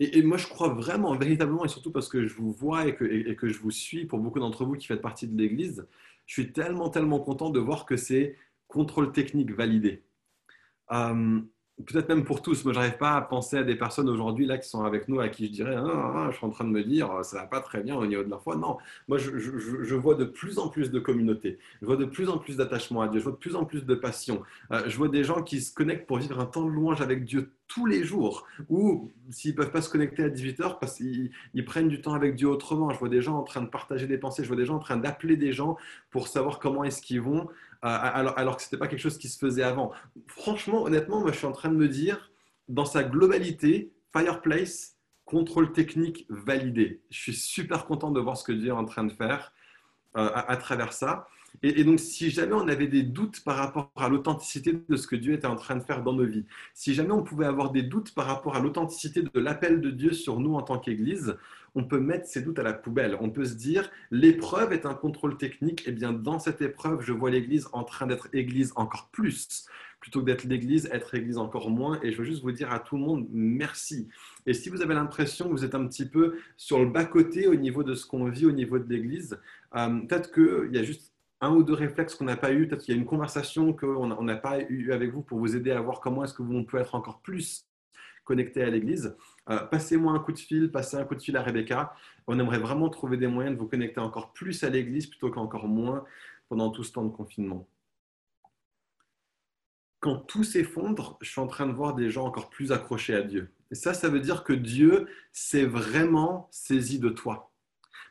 Et, 0.02 0.22
moi, 0.22 0.38
je 0.38 0.48
crois 0.48 0.70
vraiment, 0.70 1.14
véritablement, 1.16 1.66
et 1.66 1.68
surtout 1.68 1.92
parce 1.92 2.08
que 2.08 2.26
je 2.26 2.34
vous 2.34 2.54
vois 2.54 2.88
et 2.88 2.96
que, 2.96 3.50
je 3.50 3.60
vous 3.60 3.72
suis, 3.72 4.06
pour 4.06 4.20
beaucoup 4.20 4.40
d'entre 4.40 4.64
vous 4.64 4.76
qui 4.76 4.88
faites 4.88 5.02
partie 5.02 5.28
de 5.28 5.38
l'Église, 5.38 5.86
je 6.26 6.34
suis 6.34 6.54
tellement, 6.54 6.90
tellement 6.90 7.20
content 7.20 7.50
de 7.50 7.60
voir 7.60 7.86
que 7.86 7.98
c'est 7.98 8.38
contrôle 8.70 9.12
technique 9.12 9.52
validé. 9.52 10.04
Euh, 10.92 11.42
peut-être 11.86 12.10
même 12.10 12.24
pour 12.24 12.42
tous. 12.42 12.66
Moi, 12.66 12.74
j'arrive 12.74 12.98
pas 12.98 13.16
à 13.16 13.22
penser 13.22 13.58
à 13.58 13.64
des 13.64 13.76
personnes 13.76 14.10
aujourd'hui 14.10 14.46
là 14.46 14.58
qui 14.58 14.68
sont 14.68 14.84
avec 14.84 15.08
nous, 15.08 15.20
à 15.20 15.30
qui 15.30 15.48
je 15.48 15.52
dirais, 15.52 15.76
ah, 15.78 16.14
ah, 16.16 16.28
je 16.32 16.38
suis 16.38 16.46
en 16.46 16.50
train 16.50 16.66
de 16.66 16.70
me 16.70 16.84
dire, 16.84 17.24
ça 17.24 17.38
va 17.38 17.46
pas 17.46 17.62
très 17.62 17.82
bien 17.82 17.96
au 17.96 18.06
niveau 18.06 18.24
de 18.24 18.30
leur 18.30 18.42
foi. 18.42 18.56
Non, 18.56 18.78
moi, 19.08 19.18
je, 19.18 19.96
vois 19.96 20.16
de 20.16 20.26
plus 20.26 20.60
en 20.60 20.70
plus 20.70 20.92
de 20.92 21.00
communautés. 21.00 21.60
Je 21.82 21.86
vois 21.86 21.96
de 21.96 22.06
plus 22.06 22.30
en 22.30 22.38
plus 22.38 22.58
d'attachement 22.58 23.02
à 23.02 23.08
Dieu. 23.08 23.20
Je 23.20 23.24
vois 23.24 23.34
de 23.34 23.38
plus 23.38 23.56
en 23.56 23.66
plus 23.66 23.86
de 23.86 23.96
passion. 23.96 24.42
Euh, 24.72 24.84
je 24.88 24.98
vois 24.98 25.10
des 25.10 25.24
gens 25.24 25.42
qui 25.42 25.62
se 25.62 25.74
connectent 25.74 26.08
pour 26.08 26.18
vivre 26.18 26.40
un 26.40 26.46
temps 26.46 26.66
de 26.66 26.70
louange 26.70 27.02
avec 27.02 27.24
Dieu 27.26 27.52
tous 27.68 27.86
les 27.86 28.04
jours. 28.04 28.46
Ou 28.70 29.12
s'ils 29.30 29.56
peuvent 29.56 29.72
pas 29.72 29.82
se 29.82 29.90
connecter 29.90 30.24
à 30.24 30.30
18 30.30 30.60
heures 30.62 30.80
parce 30.80 30.98
qu'ils 30.98 31.32
ils 31.54 31.64
prennent 31.64 31.88
du 31.88 32.02
temps 32.02 32.14
avec 32.14 32.36
Dieu 32.36 32.50
autrement. 32.50 32.92
Je 32.92 33.00
vois 33.00 33.10
des 33.10 33.22
gens 33.22 33.38
en 33.38 33.44
train 33.44 33.62
de 33.62 33.70
partager 33.70 34.08
des 34.08 34.18
pensées. 34.18 34.44
Je 34.44 34.48
vois 34.48 34.58
des 34.58 34.66
gens 34.66 34.76
en 34.76 34.80
train 34.80 34.98
d'appeler 34.98 35.38
des 35.38 35.54
gens 35.54 35.78
pour 36.10 36.28
savoir 36.28 36.60
comment 36.60 36.84
est-ce 36.84 37.02
qu'ils 37.02 37.22
vont. 37.22 37.48
Alors, 37.82 38.38
alors 38.38 38.58
que 38.58 38.62
ce 38.62 38.68
n'était 38.68 38.78
pas 38.78 38.88
quelque 38.88 39.00
chose 39.00 39.18
qui 39.18 39.30
se 39.30 39.38
faisait 39.38 39.64
avant. 39.64 39.92
Franchement, 40.28 40.84
honnêtement, 40.84 41.22
moi, 41.22 41.32
je 41.32 41.38
suis 41.38 41.48
en 41.48 41.54
train 41.54 41.70
de 41.70 41.76
me 41.76 41.88
dire, 41.88 42.32
dans 42.68 42.86
sa 42.86 43.04
globalité, 43.04 43.94
Fireplace, 44.12 44.98
contrôle 45.26 45.72
technique 45.72 46.26
validé. 46.30 47.02
Je 47.10 47.20
suis 47.20 47.36
super 47.36 47.86
content 47.86 48.12
de 48.12 48.20
voir 48.20 48.36
ce 48.36 48.44
que 48.44 48.52
Dieu 48.52 48.70
est 48.70 48.72
en 48.72 48.86
train 48.86 49.04
de 49.04 49.14
faire 49.14 49.54
euh, 50.18 50.30
à, 50.34 50.58
travers 50.58 50.92
ça. 50.92 51.28
Et, 51.62 51.84
donc, 51.84 52.00
si 52.00 52.30
jamais 52.30 52.54
on 52.54 52.68
avait 52.68 52.88
des 52.88 53.04
doutes 53.04 53.44
par 53.44 53.58
rapport 53.58 53.92
à 53.98 54.08
l'authenticité 54.08 54.74
de 54.88 54.96
ce 54.96 55.08
que 55.08 55.16
Dieu 55.16 55.34
était 55.34 55.48
en 55.48 55.56
train 55.56 55.76
de 55.76 55.84
faire 55.84 56.04
dans 56.04 56.14
nos 56.14 56.26
vies, 56.26 56.46
si 56.74 56.94
jamais 56.94 57.12
on 57.12 57.24
pouvait 57.24 57.46
avoir 57.46 57.72
des 57.72 57.84
doutes 57.84 58.14
par 58.14 58.28
rapport 58.28 58.56
à 58.56 58.60
l'authenticité 58.60 59.24
de 59.24 59.40
l'appel 59.40 59.82
de 59.82 59.92
Dieu 59.92 60.14
sur 60.14 60.40
nous 60.40 60.56
en 60.56 60.62
tant 60.62 60.80
qu'Église, 60.80 61.36
on 61.76 61.84
peut 61.84 62.00
mettre 62.00 62.28
ces 62.28 62.42
doutes 62.42 62.60
à 62.60 62.64
la 62.64 62.74
poubelle. 62.74 63.18
On 63.20 63.30
peut 63.30 63.46
se 63.46 63.56
dire, 63.56 63.90
l'épreuve 64.12 64.74
est 64.74 64.86
un 64.86 64.94
contrôle 64.94 65.38
technique, 65.38 65.82
et 65.82 65.90
eh 65.90 65.92
bien 65.92 66.14
dans 66.14 66.40
cette 66.40 66.62
épreuve, 66.62 67.02
je 67.02 67.14
vois 67.14 67.30
l'Église 67.30 67.68
en 67.74 67.84
train 67.84 68.08
d'être 68.08 68.30
Église 68.34 68.72
encore 68.76 69.10
plus, 69.12 69.66
plutôt 70.00 70.22
que 70.22 70.26
d'être 70.26 70.46
l'Église, 70.46 70.90
être 70.92 71.14
Église 71.14 71.38
encore 71.38 71.70
moins. 71.70 72.00
Et 72.04 72.12
je 72.12 72.18
veux 72.18 72.24
juste 72.24 72.42
vous 72.42 72.52
dire 72.52 72.72
à 72.72 72.80
tout 72.80 72.96
le 72.98 73.04
monde, 73.04 73.28
merci. 73.32 74.08
Et 74.46 74.54
si 74.54 74.70
vous 74.70 74.82
avez 74.82 74.94
l'impression 74.94 75.46
que 75.46 75.52
vous 75.52 75.66
êtes 75.66 75.76
un 75.76 75.86
petit 75.88 76.08
peu 76.08 76.38
sur 76.58 76.80
le 76.80 76.90
bas-côté 76.90 77.48
au 77.48 77.56
niveau 77.56 77.84
de 77.84 77.94
ce 77.94 78.06
qu'on 78.06 78.26
vit 78.30 78.46
au 78.46 78.52
niveau 78.52 78.80
de 78.80 78.92
l'Église, 78.92 79.40
euh, 79.76 80.00
peut-être 80.08 80.32
qu'il 80.32 80.74
y 80.74 80.80
a 80.80 80.84
juste 80.84 81.09
un 81.42 81.52
ou 81.52 81.64
deux 81.64 81.74
réflexes 81.74 82.16
qu'on 82.16 82.26
n'a 82.26 82.38
pas 82.38 82.52
eu, 82.52 82.68
peut-être 82.68 82.84
qu'il 82.84 82.94
y 82.94 82.98
a 82.98 83.00
une 83.00 83.08
conversation 83.08 83.74
qu'on 83.74 84.24
n'a 84.24 84.36
pas 84.36 84.62
eu 84.62 84.92
avec 84.92 85.12
vous 85.12 85.22
pour 85.22 85.40
vous 85.40 85.56
aider 85.56 85.72
à 85.72 85.82
voir 85.82 86.02
comment 86.02 86.24
est-ce 86.24 86.34
que 86.34 86.44
vous 86.44 86.64
pouvez 86.64 86.82
être 86.82 86.96
encore 86.96 87.22
plus 87.22 87.66
connecté 88.30 88.62
à 88.62 88.70
l'Église. 88.70 89.16
Euh, 89.50 89.58
passez-moi 89.58 90.14
un 90.14 90.20
coup 90.20 90.32
de 90.32 90.38
fil, 90.38 90.72
passez 90.72 90.98
un 90.98 91.04
coup 91.04 91.16
de 91.16 91.22
fil 91.22 91.36
à 91.36 91.42
Rebecca. 91.42 91.96
On 92.28 92.38
aimerait 92.40 92.60
vraiment 92.60 92.90
trouver 92.90 93.18
des 93.18 93.26
moyens 93.26 93.56
de 93.56 93.60
vous 93.60 93.68
connecter 93.68 94.00
encore 94.00 94.34
plus 94.34 94.64
à 94.64 94.70
l'Église 94.70 95.08
plutôt 95.08 95.32
qu'encore 95.32 95.68
moins 95.68 96.06
pendant 96.48 96.70
tout 96.70 96.84
ce 96.84 96.92
temps 96.92 97.04
de 97.04 97.10
confinement. 97.10 97.68
Quand 100.00 100.18
tout 100.18 100.44
s'effondre, 100.44 101.18
je 101.22 101.30
suis 101.30 101.42
en 101.42 101.48
train 101.48 101.66
de 101.66 101.74
voir 101.74 101.96
des 101.96 102.12
gens 102.12 102.26
encore 102.26 102.50
plus 102.50 102.72
accrochés 102.72 103.16
à 103.16 103.24
Dieu. 103.24 103.52
Et 103.72 103.76
ça, 103.76 103.94
ça 103.94 104.10
veut 104.10 104.22
dire 104.22 104.44
que 104.44 104.54
Dieu 104.54 105.08
s'est 105.32 105.66
vraiment 105.66 106.48
saisi 106.52 107.00
de 107.00 107.10
toi. 107.10 107.49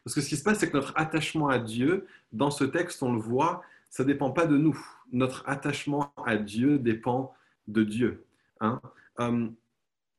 Parce 0.05 0.15
que 0.15 0.21
ce 0.21 0.29
qui 0.29 0.37
se 0.37 0.43
passe, 0.43 0.59
c'est 0.59 0.71
que 0.71 0.77
notre 0.77 0.93
attachement 0.97 1.49
à 1.49 1.59
Dieu, 1.59 2.07
dans 2.33 2.51
ce 2.51 2.65
texte, 2.65 3.03
on 3.03 3.13
le 3.13 3.21
voit, 3.21 3.63
ça 3.91 4.03
ne 4.03 4.09
dépend 4.09 4.31
pas 4.31 4.47
de 4.47 4.57
nous. 4.57 4.79
Notre 5.13 5.49
attachement 5.49 6.13
à 6.25 6.37
Dieu 6.37 6.79
dépend 6.79 7.35
de 7.67 7.83
Dieu. 7.83 8.25
Hein. 8.61 8.81
Euh, 9.21 9.49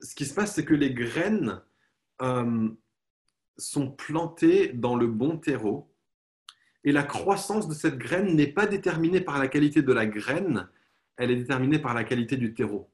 ce 0.02 0.16
qui 0.16 0.26
se 0.26 0.34
passe, 0.34 0.56
c'est 0.56 0.66
que 0.66 0.74
les 0.74 0.94
graines 0.94 1.62
euh, 2.22 2.70
sont 3.58 3.92
plantées 3.92 4.74
dans 4.74 4.96
le 4.96 5.08
bon 5.08 5.38
terreau 5.38 5.90
et 6.84 6.92
la 6.92 7.04
croissance 7.04 7.68
de 7.68 7.74
cette 7.74 7.98
graine 7.98 8.36
n'est 8.36 8.48
pas 8.48 8.66
déterminée 8.66 9.22
par 9.22 9.38
la 9.38 9.48
qualité 9.48 9.82
de 9.82 9.94
la 9.94 10.06
graine, 10.06 10.68
elle 11.18 11.32
est 11.32 11.36
déterminée 11.36 11.80
par 11.80 11.94
la 11.94 12.04
qualité 12.04 12.38
du 12.38 12.54
terreau. 12.54 12.90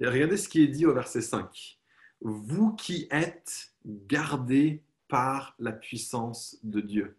Et 0.00 0.06
regardez 0.06 0.36
ce 0.36 0.48
qui 0.48 0.62
est 0.62 0.68
dit 0.68 0.86
au 0.86 0.94
verset 0.94 1.20
5. 1.20 1.78
Vous 2.20 2.72
qui 2.74 3.06
êtes 3.10 3.72
gardés 3.84 4.82
par 5.08 5.54
la 5.58 5.72
puissance 5.72 6.58
de 6.62 6.80
Dieu. 6.80 7.16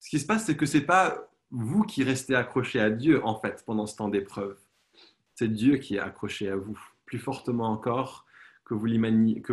Ce 0.00 0.10
qui 0.10 0.18
se 0.18 0.26
passe, 0.26 0.46
c'est 0.46 0.56
que 0.56 0.66
ce 0.66 0.78
n'est 0.78 0.84
pas 0.84 1.28
vous 1.50 1.82
qui 1.82 2.02
restez 2.04 2.34
accrochés 2.34 2.80
à 2.80 2.90
Dieu, 2.90 3.24
en 3.24 3.38
fait, 3.38 3.62
pendant 3.66 3.86
ce 3.86 3.96
temps 3.96 4.08
d'épreuve. 4.08 4.56
C'est 5.34 5.52
Dieu 5.52 5.76
qui 5.76 5.96
est 5.96 6.00
accroché 6.00 6.48
à 6.48 6.56
vous 6.56 6.78
plus 7.06 7.18
fortement 7.18 7.70
encore 7.70 8.26
que 8.64 8.74
vous 8.74 8.86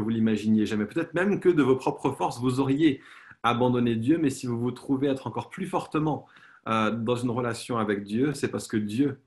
l'imaginiez 0.10 0.66
jamais. 0.66 0.86
Peut-être 0.86 1.14
même 1.14 1.40
que 1.40 1.50
de 1.50 1.62
vos 1.62 1.76
propres 1.76 2.12
forces, 2.12 2.40
vous 2.40 2.60
auriez 2.60 3.02
abandonné 3.44 3.96
Dieu, 3.96 4.18
mais 4.18 4.30
si 4.30 4.48
vous 4.48 4.60
vous 4.60 4.72
trouvez 4.72 5.08
être 5.08 5.28
encore 5.28 5.50
plus 5.50 5.66
fortement 5.66 6.26
euh, 6.68 6.92
dans 6.92 7.16
une 7.16 7.30
relation 7.30 7.78
avec 7.78 8.04
Dieu, 8.04 8.34
c'est 8.34 8.50
parce 8.50 8.68
que 8.68 8.78
Dieu 8.78 9.20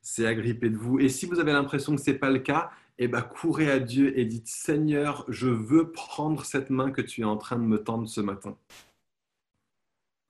s'est 0.00 0.26
agrippé 0.26 0.70
de 0.70 0.76
vous. 0.76 0.98
Et 0.98 1.08
si 1.08 1.26
vous 1.26 1.40
avez 1.40 1.52
l'impression 1.52 1.94
que 1.94 2.00
ce 2.00 2.10
n'est 2.10 2.18
pas 2.18 2.30
le 2.30 2.38
cas, 2.38 2.70
eh 2.98 3.08
ben, 3.08 3.22
courez 3.22 3.70
à 3.70 3.78
Dieu 3.78 4.18
et 4.18 4.24
dites, 4.24 4.48
Seigneur, 4.48 5.24
je 5.28 5.48
veux 5.48 5.92
prendre 5.92 6.44
cette 6.44 6.70
main 6.70 6.90
que 6.90 7.00
tu 7.00 7.20
es 7.20 7.24
en 7.24 7.36
train 7.36 7.56
de 7.56 7.62
me 7.62 7.82
tendre 7.82 8.08
ce 8.08 8.20
matin. 8.20 8.58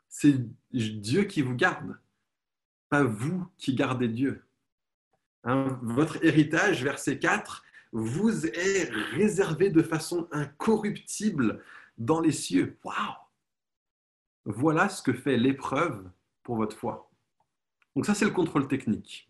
C'est 0.09 0.37
Dieu 0.73 1.25
qui 1.25 1.43
vous 1.43 1.55
garde, 1.55 1.99
pas 2.91 3.05
vous 3.05 3.47
qui 3.57 3.75
gardez 3.75 4.09
Dieu. 4.09 4.45
Hein, 5.45 5.79
votre 5.83 6.23
héritage, 6.25 6.83
verset 6.85 7.19
4, 7.19 7.65
vous 7.93 8.47
est 8.47 8.91
réservé 9.13 9.71
de 9.71 9.83
façon 9.83 10.29
incorruptible 10.31 11.63
dans 11.97 12.21
les 12.21 12.33
cieux. 12.33 12.77
Waouh 12.85 13.15
Voilà 14.45 14.89
ce 14.89 15.03
que 15.03 15.15
fait 15.15 15.39
l'épreuve 15.39 16.11
pour 16.43 16.57
votre 16.57 16.77
foi. 16.77 17.11
Donc 17.97 18.05
ça, 18.05 18.15
c'est 18.15 18.27
le 18.27 18.31
contrôle 18.31 18.69
technique. 18.69 19.28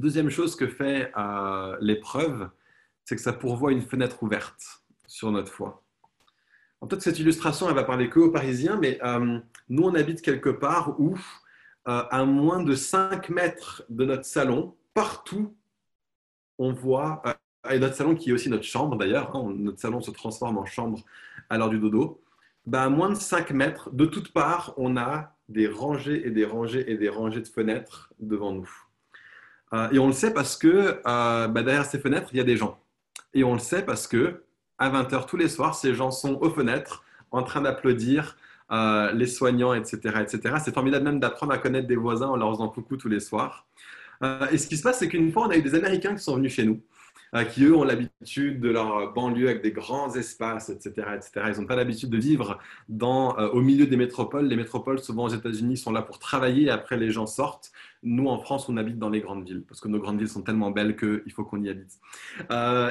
Deuxième 0.00 0.30
chose 0.30 0.56
que 0.56 0.66
fait 0.66 1.12
euh, 1.14 1.76
l'épreuve, 1.82 2.48
c'est 3.04 3.16
que 3.16 3.20
ça 3.20 3.34
pourvoit 3.34 3.70
une 3.70 3.82
fenêtre 3.82 4.22
ouverte 4.22 4.82
sur 5.06 5.30
notre 5.30 5.52
foi. 5.52 5.84
Peut-être 6.80 7.02
cette 7.02 7.18
illustration, 7.18 7.68
elle 7.68 7.74
va 7.74 7.84
parler 7.84 8.08
que 8.08 8.18
aux 8.18 8.30
Parisiens, 8.30 8.78
mais 8.80 8.98
euh, 9.04 9.38
nous, 9.68 9.82
on 9.82 9.94
habite 9.94 10.22
quelque 10.22 10.48
part 10.48 10.98
où 10.98 11.18
euh, 11.86 12.02
à 12.10 12.24
moins 12.24 12.62
de 12.62 12.74
5 12.74 13.28
mètres 13.28 13.84
de 13.90 14.06
notre 14.06 14.24
salon, 14.24 14.74
partout, 14.94 15.54
on 16.56 16.72
voit, 16.72 17.22
et 17.70 17.78
notre 17.78 17.94
salon 17.94 18.14
qui 18.14 18.30
est 18.30 18.32
aussi 18.32 18.48
notre 18.48 18.64
chambre 18.64 18.96
d'ailleurs, 18.96 19.36
hein, 19.36 19.52
notre 19.54 19.80
salon 19.80 20.00
se 20.00 20.12
transforme 20.12 20.56
en 20.56 20.64
chambre 20.64 21.04
à 21.50 21.58
l'heure 21.58 21.68
du 21.68 21.78
dodo, 21.78 22.22
bah, 22.64 22.84
à 22.84 22.88
moins 22.88 23.10
de 23.10 23.16
5 23.16 23.50
mètres, 23.50 23.90
de 23.92 24.06
toutes 24.06 24.32
parts, 24.32 24.72
on 24.78 24.96
a 24.96 25.36
des 25.50 25.68
rangées 25.68 26.26
et 26.26 26.30
des 26.30 26.46
rangées 26.46 26.90
et 26.90 26.96
des 26.96 27.10
rangées 27.10 27.42
de 27.42 27.48
fenêtres 27.48 28.14
devant 28.18 28.52
nous. 28.52 28.89
Euh, 29.72 29.88
et 29.92 29.98
on 29.98 30.06
le 30.06 30.12
sait 30.12 30.32
parce 30.32 30.56
que 30.56 31.00
bah, 31.04 31.62
derrière 31.62 31.84
ces 31.84 31.98
fenêtres, 31.98 32.28
il 32.32 32.38
y 32.38 32.40
a 32.40 32.44
des 32.44 32.56
gens. 32.56 32.78
Et 33.34 33.44
on 33.44 33.52
le 33.54 33.60
sait 33.60 33.82
parce 33.82 34.06
que 34.06 34.42
à 34.78 34.90
20h 34.90 35.26
tous 35.26 35.36
les 35.36 35.48
soirs, 35.48 35.74
ces 35.74 35.94
gens 35.94 36.10
sont 36.10 36.38
aux 36.40 36.50
fenêtres 36.50 37.04
en 37.30 37.42
train 37.42 37.60
d'applaudir 37.60 38.36
euh, 38.72 39.10
les 39.12 39.26
soignants, 39.26 39.74
etc. 39.74 39.98
etc. 40.20 40.56
C'est 40.64 40.72
formidable 40.72 41.04
même 41.04 41.20
d'apprendre 41.20 41.52
à 41.52 41.58
connaître 41.58 41.88
des 41.88 41.96
voisins 41.96 42.28
en 42.28 42.36
leur 42.36 42.52
faisant 42.52 42.68
coucou 42.68 42.96
tous 42.96 43.08
les 43.08 43.20
soirs. 43.20 43.66
Euh, 44.22 44.46
et 44.52 44.58
ce 44.58 44.68
qui 44.68 44.76
se 44.76 44.82
passe, 44.82 44.98
c'est 44.98 45.08
qu'une 45.08 45.32
fois, 45.32 45.46
on 45.46 45.50
a 45.50 45.56
eu 45.56 45.62
des 45.62 45.74
Américains 45.74 46.14
qui 46.14 46.22
sont 46.22 46.36
venus 46.36 46.54
chez 46.54 46.64
nous, 46.64 46.74
euh, 46.74 46.80
qui 47.52 47.64
eux 47.64 47.76
ont 47.76 47.84
l'habitude 47.84 48.60
de 48.60 48.70
leur 48.70 49.12
banlieue 49.12 49.48
avec 49.48 49.62
des 49.62 49.72
grands 49.72 50.14
espaces, 50.14 50.68
etc. 50.68 51.06
etc. 51.14 51.52
Ils 51.54 51.60
n'ont 51.60 51.66
pas 51.66 51.76
l'habitude 51.76 52.10
de 52.10 52.18
vivre 52.18 52.58
dans, 52.88 53.36
au 53.50 53.60
milieu 53.60 53.86
des 53.86 53.96
métropoles. 53.96 54.46
Les 54.46 54.56
métropoles, 54.56 54.98
souvent 54.98 55.24
aux 55.24 55.30
États-Unis, 55.30 55.76
sont 55.76 55.92
là 55.92 56.02
pour 56.02 56.18
travailler 56.18 56.64
et 56.64 56.70
après 56.70 56.96
les 56.96 57.10
gens 57.10 57.26
sortent. 57.26 57.70
Nous, 58.02 58.26
en 58.26 58.38
France, 58.38 58.68
on 58.68 58.76
habite 58.76 58.98
dans 58.98 59.10
les 59.10 59.20
grandes 59.20 59.46
villes 59.46 59.62
parce 59.68 59.80
que 59.80 59.88
nos 59.88 60.00
grandes 60.00 60.18
villes 60.18 60.28
sont 60.28 60.42
tellement 60.42 60.70
belles 60.70 60.96
qu'il 60.96 61.32
faut 61.32 61.44
qu'on 61.44 61.62
y 61.62 61.68
habite. 61.68 62.00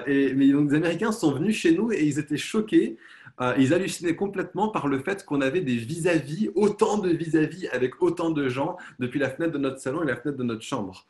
et, 0.07 0.33
mais 0.35 0.49
donc, 0.49 0.69
les 0.69 0.77
Américains 0.77 1.11
sont 1.11 1.33
venus 1.33 1.55
chez 1.57 1.75
nous 1.75 1.91
et 1.91 2.05
ils 2.05 2.19
étaient 2.19 2.37
choqués 2.37 2.97
Euh, 3.41 3.53
ils 3.57 3.73
hallucinaient 3.73 4.15
complètement 4.15 4.69
par 4.69 4.87
le 4.87 4.99
fait 4.99 5.25
qu'on 5.25 5.41
avait 5.41 5.61
des 5.61 5.75
vis-à-vis, 5.75 6.49
autant 6.55 6.97
de 6.97 7.09
vis-à-vis 7.09 7.67
avec 7.69 8.01
autant 8.01 8.31
de 8.31 8.49
gens 8.49 8.77
depuis 8.99 9.19
la 9.19 9.29
fenêtre 9.29 9.53
de 9.53 9.57
notre 9.57 9.79
salon 9.79 10.03
et 10.03 10.05
la 10.05 10.15
fenêtre 10.15 10.37
de 10.37 10.43
notre 10.43 10.61
chambre. 10.61 11.05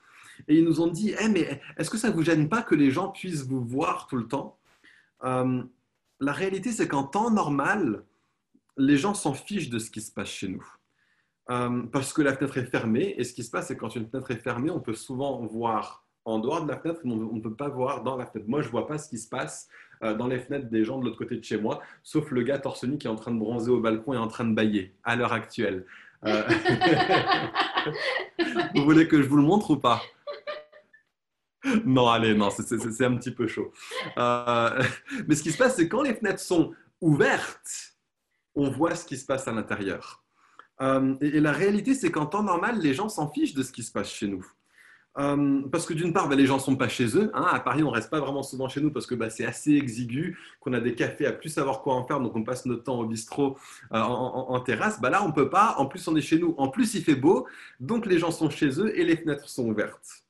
Et 0.48 0.58
ils 0.58 0.64
nous 0.66 0.82
ont 0.82 0.88
dit, 0.88 1.14
eh, 1.20 1.28
mais 1.28 1.62
est-ce 1.78 1.90
que 1.90 1.98
ça 1.98 2.10
ne 2.10 2.14
vous 2.14 2.24
gêne 2.24 2.50
pas 2.50 2.62
que 2.62 2.76
les 2.76 2.92
gens 2.92 3.10
puissent 3.10 3.46
vous 3.46 3.64
voir 3.64 4.08
tout 4.08 4.18
le 4.18 4.28
temps? 4.28 4.58
Euh, 5.24 5.64
La 6.20 6.34
réalité, 6.34 6.72
c'est 6.72 6.88
qu'en 6.88 7.04
temps 7.04 7.32
normal, 7.32 8.04
les 8.78 8.98
gens 8.98 9.14
s'en 9.14 9.34
fichent 9.34 9.70
de 9.70 9.80
ce 9.80 9.92
qui 9.92 10.02
se 10.02 10.12
passe 10.12 10.30
chez 10.30 10.48
nous. 10.48 10.66
Euh, 11.50 11.84
parce 11.92 12.14
que 12.14 12.22
la 12.22 12.36
fenêtre 12.36 12.58
est 12.58 12.66
fermée. 12.66 13.16
Et 13.18 13.24
ce 13.24 13.34
qui 13.34 13.44
se 13.44 13.52
passe, 13.52 13.68
c'est 13.68 13.76
que 13.76 13.80
quand 13.80 13.96
une 13.96 14.08
fenêtre 14.08 14.30
est 14.32 14.42
fermée, 14.42 14.70
on 14.70 14.80
peut 14.80 14.94
souvent 14.94 15.46
voir 15.46 16.06
en 16.26 16.40
dehors 16.40 16.64
de 16.64 16.70
la 16.70 16.78
fenêtre, 16.78 17.02
mais 17.06 17.14
on 17.14 17.36
ne 17.36 17.42
peut 17.42 17.56
pas 17.56 17.70
voir 17.70 18.04
dans 18.04 18.16
la 18.16 18.26
fenêtre. 18.26 18.48
Moi, 18.48 18.62
je 18.62 18.68
ne 18.68 18.72
vois 18.72 18.88
pas 18.88 18.98
ce 18.98 19.10
qui 19.10 19.18
se 19.18 19.28
passe 19.28 19.68
euh, 20.04 20.14
dans 20.14 20.28
les 20.28 20.40
fenêtres 20.40 20.70
des 20.70 20.84
gens 20.84 21.00
de 21.00 21.06
l'autre 21.06 21.18
côté 21.18 21.36
de 21.38 21.44
chez 21.44 21.58
moi, 21.58 21.82
sauf 22.04 22.30
le 22.32 22.44
gars 22.44 22.60
torse 22.60 22.84
nu 22.84 22.98
qui 22.98 23.08
est 23.08 23.10
en 23.10 23.16
train 23.16 23.32
de 23.32 23.40
bronzer 23.40 23.72
au 23.72 23.80
balcon 23.80 24.14
et 24.14 24.18
en 24.18 24.28
train 24.28 24.46
de 24.46 24.54
bailler 24.54 24.94
à 25.04 25.16
l'heure 25.16 25.34
actuelle. 25.34 25.86
Euh, 26.26 26.44
vous 28.76 28.84
voulez 28.84 29.08
que 29.08 29.22
je 29.22 29.28
vous 29.28 29.38
le 29.38 29.44
montre 29.44 29.72
ou 29.72 29.78
pas? 29.78 30.02
Non, 31.86 32.08
allez, 32.08 32.34
non, 32.34 32.50
c'est 32.50 33.06
un 33.06 33.16
petit 33.16 33.32
peu 33.32 33.48
chaud. 33.48 33.72
mais 34.18 35.36
ce 35.36 35.44
qui 35.44 35.52
se 35.52 35.58
passe, 35.58 35.76
c'est 35.76 35.88
quand 35.88 36.02
les 36.02 36.14
fenêtres 36.14 36.40
sont 36.40 36.74
ouvertes, 37.02 37.96
on 38.56 38.70
voit 38.70 38.96
ce 38.96 39.06
qui 39.06 39.18
se 39.18 39.26
passe 39.26 39.48
à 39.48 39.52
l'intérieur. 39.52 40.24
Euh, 40.82 41.16
et, 41.22 41.40
la 41.40 41.52
réalité, 41.52 41.94
c'est 41.94 42.12
qu'en 42.12 42.26
temps 42.26 42.44
normal, 42.44 42.80
les 42.80 42.94
gens 42.94 43.10
s'en 43.10 43.30
fichent 43.30 43.54
de 43.54 43.64
ce 43.64 43.72
qui 43.72 43.84
se 43.84 43.92
passe 43.92 44.10
chez 44.10 44.28
nous. 44.28 44.46
Euh, 45.18 45.64
parce 45.72 45.86
que 45.86 45.94
d'une 45.94 46.14
part, 46.14 46.30
ben, 46.30 46.36
les 46.38 46.46
gens 46.46 46.56
ne 46.56 46.62
sont 46.62 46.76
pas 46.76 46.88
chez 46.88 47.18
eux. 47.18 47.32
Hein. 47.34 47.46
À 47.52 47.60
Paris, 47.60 47.84
on 47.84 47.90
ne 47.90 47.96
reste 47.96 48.10
pas 48.10 48.20
vraiment 48.20 48.44
souvent 48.44 48.70
chez 48.70 48.80
nous 48.80 48.92
parce 48.92 49.06
que 49.06 49.16
ben, 49.16 49.30
c'est 49.30 49.46
assez 49.46 49.74
exigu, 49.74 50.38
qu'on 50.62 50.72
a 50.74 50.80
des 50.80 50.96
cafés 50.96 51.26
à 51.26 51.34
plus 51.34 51.50
savoir 51.50 51.82
quoi 51.82 51.96
en 51.96 52.06
faire, 52.06 52.22
donc 52.22 52.36
on 52.36 52.44
passe 52.44 52.66
notre 52.66 52.84
temps 52.84 53.00
au 53.00 53.06
bistrot 53.06 53.58
euh, 53.92 54.00
en, 54.00 54.60
terrasse. 54.62 55.02
Ben, 55.02 55.10
là, 55.10 55.24
on 55.24 55.30
ne 55.30 55.34
peut 55.34 55.50
pas. 55.50 55.76
En 55.78 55.88
plus, 55.88 56.08
on 56.08 56.16
est 56.16 56.22
chez 56.22 56.40
nous. 56.40 56.54
En 56.58 56.70
plus, 56.70 56.94
il 56.94 57.04
fait 57.04 57.16
beau, 57.16 57.48
donc 57.80 58.06
les 58.06 58.20
gens 58.20 58.32
sont 58.32 58.50
chez 58.50 58.80
eux 58.80 58.98
et 58.98 59.04
les 59.04 59.18
fenêtres 59.18 59.50
sont 59.50 59.68
ouvertes. 59.68 60.24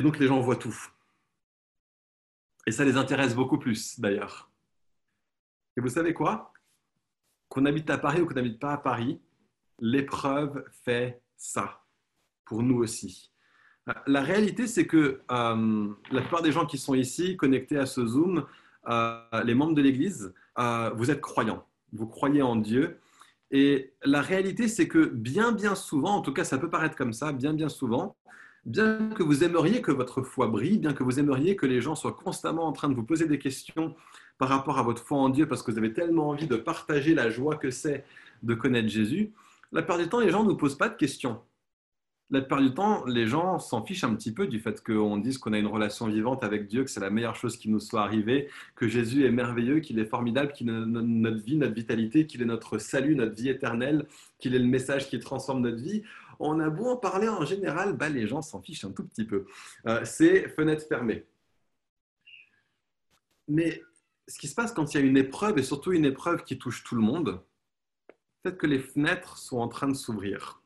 Et 0.00 0.02
donc 0.02 0.18
les 0.18 0.28
gens 0.28 0.40
voient 0.40 0.56
tout. 0.56 0.74
Et 2.66 2.72
ça 2.72 2.86
les 2.86 2.96
intéresse 2.96 3.34
beaucoup 3.34 3.58
plus, 3.58 4.00
d'ailleurs. 4.00 4.50
Et 5.76 5.82
vous 5.82 5.90
savez 5.90 6.14
quoi? 6.14 6.54
Qu'on 7.50 7.66
habite 7.66 7.90
à 7.90 7.98
Paris 7.98 8.22
ou 8.22 8.26
qu'on 8.26 8.32
n'habite 8.32 8.58
pas 8.58 8.72
à 8.72 8.78
Paris, 8.78 9.20
l'épreuve 9.78 10.64
fait 10.86 11.20
ça, 11.36 11.84
pour 12.46 12.62
nous 12.62 12.78
aussi. 12.78 13.30
La 14.06 14.22
réalité, 14.22 14.66
c'est 14.66 14.86
que 14.86 15.20
euh, 15.30 15.88
la 16.10 16.20
plupart 16.22 16.40
des 16.40 16.52
gens 16.52 16.64
qui 16.64 16.78
sont 16.78 16.94
ici, 16.94 17.36
connectés 17.36 17.76
à 17.76 17.84
ce 17.84 18.06
Zoom, 18.06 18.46
euh, 18.88 19.20
les 19.44 19.54
membres 19.54 19.74
de 19.74 19.82
l'Église, 19.82 20.32
euh, 20.58 20.88
vous 20.94 21.10
êtes 21.10 21.20
croyants, 21.20 21.66
vous 21.92 22.06
croyez 22.06 22.40
en 22.40 22.56
Dieu. 22.56 22.98
Et 23.50 23.92
la 24.02 24.22
réalité, 24.22 24.66
c'est 24.66 24.88
que 24.88 25.04
bien, 25.04 25.52
bien 25.52 25.74
souvent, 25.74 26.14
en 26.14 26.22
tout 26.22 26.32
cas 26.32 26.44
ça 26.44 26.56
peut 26.56 26.70
paraître 26.70 26.96
comme 26.96 27.12
ça, 27.12 27.32
bien, 27.32 27.52
bien 27.52 27.68
souvent, 27.68 28.16
bien 28.66 29.10
que 29.10 29.22
vous 29.22 29.44
aimeriez 29.44 29.82
que 29.82 29.90
votre 29.90 30.22
foi 30.22 30.46
brille, 30.46 30.78
bien 30.78 30.92
que 30.92 31.02
vous 31.02 31.18
aimeriez 31.18 31.56
que 31.56 31.66
les 31.66 31.80
gens 31.80 31.94
soient 31.94 32.12
constamment 32.12 32.66
en 32.66 32.72
train 32.72 32.88
de 32.88 32.94
vous 32.94 33.04
poser 33.04 33.26
des 33.26 33.38
questions 33.38 33.94
par 34.38 34.48
rapport 34.48 34.78
à 34.78 34.82
votre 34.82 35.02
foi 35.02 35.18
en 35.18 35.28
Dieu 35.28 35.46
parce 35.46 35.62
que 35.62 35.70
vous 35.70 35.78
avez 35.78 35.92
tellement 35.92 36.28
envie 36.28 36.46
de 36.46 36.56
partager 36.56 37.14
la 37.14 37.30
joie 37.30 37.56
que 37.56 37.70
c'est 37.70 38.04
de 38.42 38.54
connaître 38.54 38.88
Jésus, 38.88 39.32
la 39.72 39.82
plupart 39.82 39.98
du 39.98 40.08
temps, 40.08 40.20
les 40.20 40.30
gens 40.30 40.42
ne 40.42 40.48
nous 40.48 40.56
posent 40.56 40.78
pas 40.78 40.88
de 40.88 40.96
questions. 40.96 41.40
La 42.32 42.40
plupart 42.40 42.60
du 42.60 42.72
temps, 42.72 43.04
les 43.06 43.26
gens 43.26 43.58
s'en 43.58 43.84
fichent 43.84 44.04
un 44.04 44.14
petit 44.14 44.32
peu 44.32 44.46
du 44.46 44.60
fait 44.60 44.82
qu'on 44.84 45.18
dise 45.18 45.38
qu'on 45.38 45.52
a 45.52 45.58
une 45.58 45.66
relation 45.66 46.06
vivante 46.06 46.44
avec 46.44 46.68
Dieu, 46.68 46.84
que 46.84 46.90
c'est 46.90 47.00
la 47.00 47.10
meilleure 47.10 47.34
chose 47.34 47.56
qui 47.56 47.68
nous 47.68 47.80
soit 47.80 48.02
arrivée, 48.02 48.48
que 48.76 48.86
Jésus 48.86 49.24
est 49.24 49.32
merveilleux, 49.32 49.80
qu'il 49.80 49.98
est 49.98 50.04
formidable, 50.04 50.52
qu'il 50.52 50.68
est 50.68 50.72
notre 50.72 51.44
vie, 51.44 51.56
notre 51.56 51.74
vitalité, 51.74 52.26
qu'il 52.26 52.40
est 52.42 52.46
notre 52.46 52.78
salut, 52.78 53.16
notre 53.16 53.34
vie 53.34 53.48
éternelle, 53.48 54.06
qu'il 54.38 54.54
est 54.54 54.60
le 54.60 54.66
message 54.66 55.08
qui 55.08 55.18
transforme 55.18 55.62
notre 55.62 55.82
vie. 55.82 56.02
On 56.42 56.58
a 56.58 56.70
beau 56.70 56.86
en 56.86 56.96
parler 56.96 57.28
en 57.28 57.44
général, 57.44 57.92
bah, 57.92 58.08
les 58.08 58.26
gens 58.26 58.40
s'en 58.40 58.62
fichent 58.62 58.86
un 58.86 58.92
tout 58.92 59.06
petit 59.06 59.24
peu. 59.24 59.44
Euh, 59.86 60.00
c'est 60.04 60.48
fenêtre 60.48 60.86
fermée. 60.88 61.26
Mais 63.46 63.82
ce 64.26 64.38
qui 64.38 64.48
se 64.48 64.54
passe 64.54 64.72
quand 64.72 64.94
il 64.94 65.00
y 65.00 65.02
a 65.02 65.06
une 65.06 65.18
épreuve, 65.18 65.58
et 65.58 65.62
surtout 65.62 65.92
une 65.92 66.06
épreuve 66.06 66.42
qui 66.44 66.58
touche 66.58 66.82
tout 66.82 66.94
le 66.94 67.02
monde, 67.02 67.42
peut-être 68.42 68.56
que 68.56 68.66
les 68.66 68.78
fenêtres 68.78 69.36
sont 69.36 69.58
en 69.58 69.68
train 69.68 69.86
de 69.86 69.94
s'ouvrir. 69.94 70.62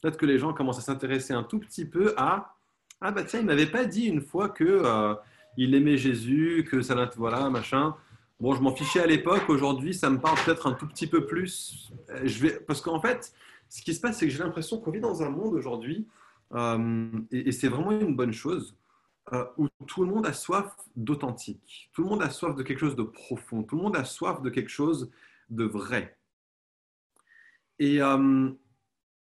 Peut-être 0.00 0.16
que 0.16 0.24
les 0.24 0.38
gens 0.38 0.54
commencent 0.54 0.78
à 0.78 0.82
s'intéresser 0.82 1.34
un 1.34 1.42
tout 1.42 1.58
petit 1.58 1.84
peu 1.84 2.14
à 2.16 2.56
Ah, 3.02 3.10
bah 3.10 3.24
tiens, 3.24 3.40
il 3.40 3.46
m'avait 3.46 3.70
pas 3.70 3.84
dit 3.84 4.06
une 4.06 4.22
fois 4.22 4.48
qu'il 4.48 4.66
euh, 4.68 5.14
aimait 5.58 5.98
Jésus, 5.98 6.66
que 6.70 6.80
ça, 6.80 7.10
voilà, 7.16 7.50
machin. 7.50 7.94
Bon, 8.40 8.54
je 8.54 8.62
m'en 8.62 8.74
fichais 8.74 9.00
à 9.00 9.06
l'époque, 9.06 9.50
aujourd'hui, 9.50 9.92
ça 9.92 10.08
me 10.08 10.18
parle 10.18 10.38
peut-être 10.46 10.66
un 10.66 10.72
tout 10.72 10.86
petit 10.86 11.08
peu 11.08 11.26
plus. 11.26 11.92
Je 12.24 12.38
vais... 12.40 12.60
Parce 12.60 12.80
qu'en 12.80 13.00
fait, 13.00 13.34
ce 13.68 13.82
qui 13.82 13.94
se 13.94 14.00
passe, 14.00 14.18
c'est 14.18 14.26
que 14.26 14.32
j'ai 14.32 14.42
l'impression 14.42 14.80
qu'on 14.80 14.90
vit 14.90 15.00
dans 15.00 15.22
un 15.22 15.30
monde 15.30 15.54
aujourd'hui, 15.54 16.06
euh, 16.54 17.10
et 17.30 17.52
c'est 17.52 17.68
vraiment 17.68 17.92
une 17.92 18.16
bonne 18.16 18.32
chose, 18.32 18.76
euh, 19.32 19.44
où 19.58 19.68
tout 19.86 20.04
le 20.04 20.10
monde 20.10 20.26
a 20.26 20.32
soif 20.32 20.74
d'authentique, 20.96 21.90
tout 21.92 22.02
le 22.02 22.08
monde 22.08 22.22
a 22.22 22.30
soif 22.30 22.54
de 22.56 22.62
quelque 22.62 22.78
chose 22.78 22.96
de 22.96 23.02
profond, 23.02 23.62
tout 23.62 23.76
le 23.76 23.82
monde 23.82 23.96
a 23.96 24.04
soif 24.04 24.40
de 24.40 24.48
quelque 24.48 24.70
chose 24.70 25.10
de 25.50 25.64
vrai. 25.64 26.16
Et 27.78 28.00
euh, 28.00 28.50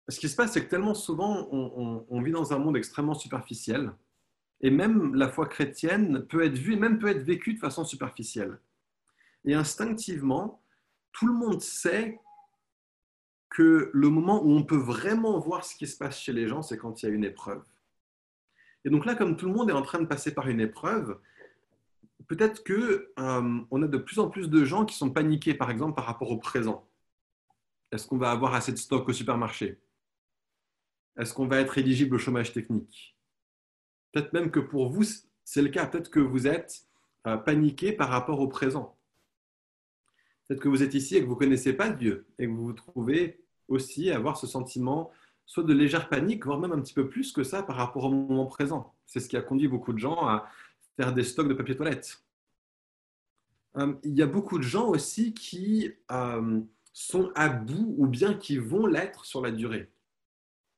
ce 0.08 0.20
qui 0.20 0.28
se 0.28 0.36
passe, 0.36 0.52
c'est 0.52 0.64
que 0.64 0.70
tellement 0.70 0.94
souvent, 0.94 1.48
on, 1.50 2.22
vit 2.22 2.30
dans 2.30 2.52
un 2.52 2.58
monde 2.58 2.76
extrêmement 2.76 3.14
superficiel, 3.14 3.92
et 4.60 4.70
même 4.70 5.14
la 5.14 5.28
foi 5.28 5.46
chrétienne 5.46 6.24
peut 6.26 6.44
être 6.44 6.56
vue, 6.56 6.74
et 6.74 6.78
même 6.78 6.98
peut 6.98 7.08
être 7.08 7.22
vécue 7.22 7.54
de 7.54 7.58
façon 7.58 7.84
superficielle. 7.84 8.60
Et 9.44 9.54
instinctivement, 9.54 10.62
tout 11.12 11.26
le 11.26 11.34
monde 11.34 11.60
sait 11.60 12.18
que 13.56 13.90
le 13.94 14.10
moment 14.10 14.44
où 14.44 14.52
on 14.52 14.64
peut 14.64 14.76
vraiment 14.76 15.38
voir 15.38 15.64
ce 15.64 15.74
qui 15.74 15.86
se 15.86 15.96
passe 15.96 16.20
chez 16.20 16.34
les 16.34 16.46
gens, 16.46 16.60
c'est 16.60 16.76
quand 16.76 17.02
il 17.02 17.06
y 17.06 17.08
a 17.08 17.14
une 17.14 17.24
épreuve. 17.24 17.64
Et 18.84 18.90
donc 18.90 19.06
là, 19.06 19.14
comme 19.14 19.34
tout 19.34 19.46
le 19.46 19.54
monde 19.54 19.70
est 19.70 19.72
en 19.72 19.80
train 19.80 19.98
de 19.98 20.04
passer 20.04 20.34
par 20.34 20.46
une 20.48 20.60
épreuve, 20.60 21.18
peut-être 22.28 22.62
que 22.64 23.10
euh, 23.18 23.60
on 23.70 23.82
a 23.82 23.86
de 23.86 23.96
plus 23.96 24.18
en 24.18 24.28
plus 24.28 24.50
de 24.50 24.62
gens 24.66 24.84
qui 24.84 24.94
sont 24.94 25.08
paniqués, 25.08 25.54
par 25.54 25.70
exemple, 25.70 25.94
par 25.94 26.04
rapport 26.04 26.30
au 26.32 26.36
présent. 26.36 26.86
Est-ce 27.92 28.06
qu'on 28.06 28.18
va 28.18 28.30
avoir 28.30 28.52
assez 28.52 28.72
de 28.72 28.76
stock 28.76 29.08
au 29.08 29.14
supermarché? 29.14 29.80
Est-ce 31.16 31.32
qu'on 31.32 31.46
va 31.46 31.58
être 31.58 31.78
éligible 31.78 32.16
au 32.16 32.18
chômage 32.18 32.52
technique? 32.52 33.16
Peut-être 34.12 34.34
même 34.34 34.50
que 34.50 34.60
pour 34.60 34.90
vous, 34.90 35.04
c'est 35.44 35.62
le 35.62 35.70
cas. 35.70 35.86
Peut-être 35.86 36.10
que 36.10 36.20
vous 36.20 36.46
êtes 36.46 36.86
euh, 37.26 37.38
paniqué 37.38 37.92
par 37.92 38.10
rapport 38.10 38.38
au 38.38 38.48
présent. 38.48 38.98
Peut-être 40.46 40.60
que 40.60 40.68
vous 40.68 40.82
êtes 40.82 40.92
ici 40.92 41.16
et 41.16 41.22
que 41.22 41.26
vous 41.26 41.36
ne 41.36 41.38
connaissez 41.38 41.72
pas 41.72 41.88
Dieu 41.88 42.26
et 42.38 42.44
que 42.44 42.50
vous 42.50 42.66
vous 42.66 42.72
trouvez 42.74 43.45
aussi 43.68 44.10
avoir 44.10 44.36
ce 44.36 44.46
sentiment 44.46 45.10
soit 45.46 45.62
de 45.62 45.72
légère 45.72 46.08
panique, 46.08 46.44
voire 46.44 46.58
même 46.58 46.72
un 46.72 46.80
petit 46.80 46.94
peu 46.94 47.08
plus 47.08 47.32
que 47.32 47.44
ça 47.44 47.62
par 47.62 47.76
rapport 47.76 48.04
au 48.04 48.10
moment 48.10 48.46
présent. 48.46 48.94
C'est 49.06 49.20
ce 49.20 49.28
qui 49.28 49.36
a 49.36 49.42
conduit 49.42 49.68
beaucoup 49.68 49.92
de 49.92 49.98
gens 49.98 50.26
à 50.26 50.48
faire 50.96 51.12
des 51.12 51.22
stocks 51.22 51.48
de 51.48 51.54
papier 51.54 51.76
toilette. 51.76 52.22
Euh, 53.76 53.94
il 54.02 54.14
y 54.14 54.22
a 54.22 54.26
beaucoup 54.26 54.58
de 54.58 54.64
gens 54.64 54.88
aussi 54.88 55.34
qui 55.34 55.92
euh, 56.10 56.60
sont 56.92 57.30
à 57.34 57.48
bout 57.48 57.94
ou 57.98 58.06
bien 58.06 58.34
qui 58.34 58.58
vont 58.58 58.86
l'être 58.86 59.24
sur 59.24 59.40
la 59.40 59.50
durée. 59.50 59.90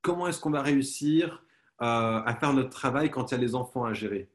Comment 0.02 0.28
est-ce 0.28 0.40
qu'on 0.40 0.50
va 0.50 0.62
réussir 0.62 1.42
euh, 1.80 2.22
à 2.24 2.36
faire 2.38 2.52
notre 2.52 2.70
travail 2.70 3.10
quand 3.10 3.30
il 3.30 3.34
y 3.34 3.38
a 3.38 3.40
les 3.40 3.54
enfants 3.54 3.84
à 3.84 3.94
gérer? 3.94 4.28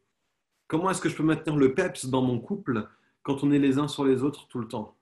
Comment 0.67 0.89
est-ce 0.89 1.01
que 1.01 1.09
je 1.09 1.15
peux 1.15 1.23
maintenir 1.23 1.57
le 1.57 1.75
PEPS 1.75 2.05
dans 2.05 2.21
mon 2.21 2.39
couple 2.39 2.87
quand 3.21 3.43
on 3.43 3.51
est 3.51 3.59
les 3.59 3.77
uns 3.77 3.87
sur 3.87 4.05
les 4.05 4.23
autres 4.23 4.47
tout 4.47 4.59
le 4.59 4.67
temps? 4.67 4.97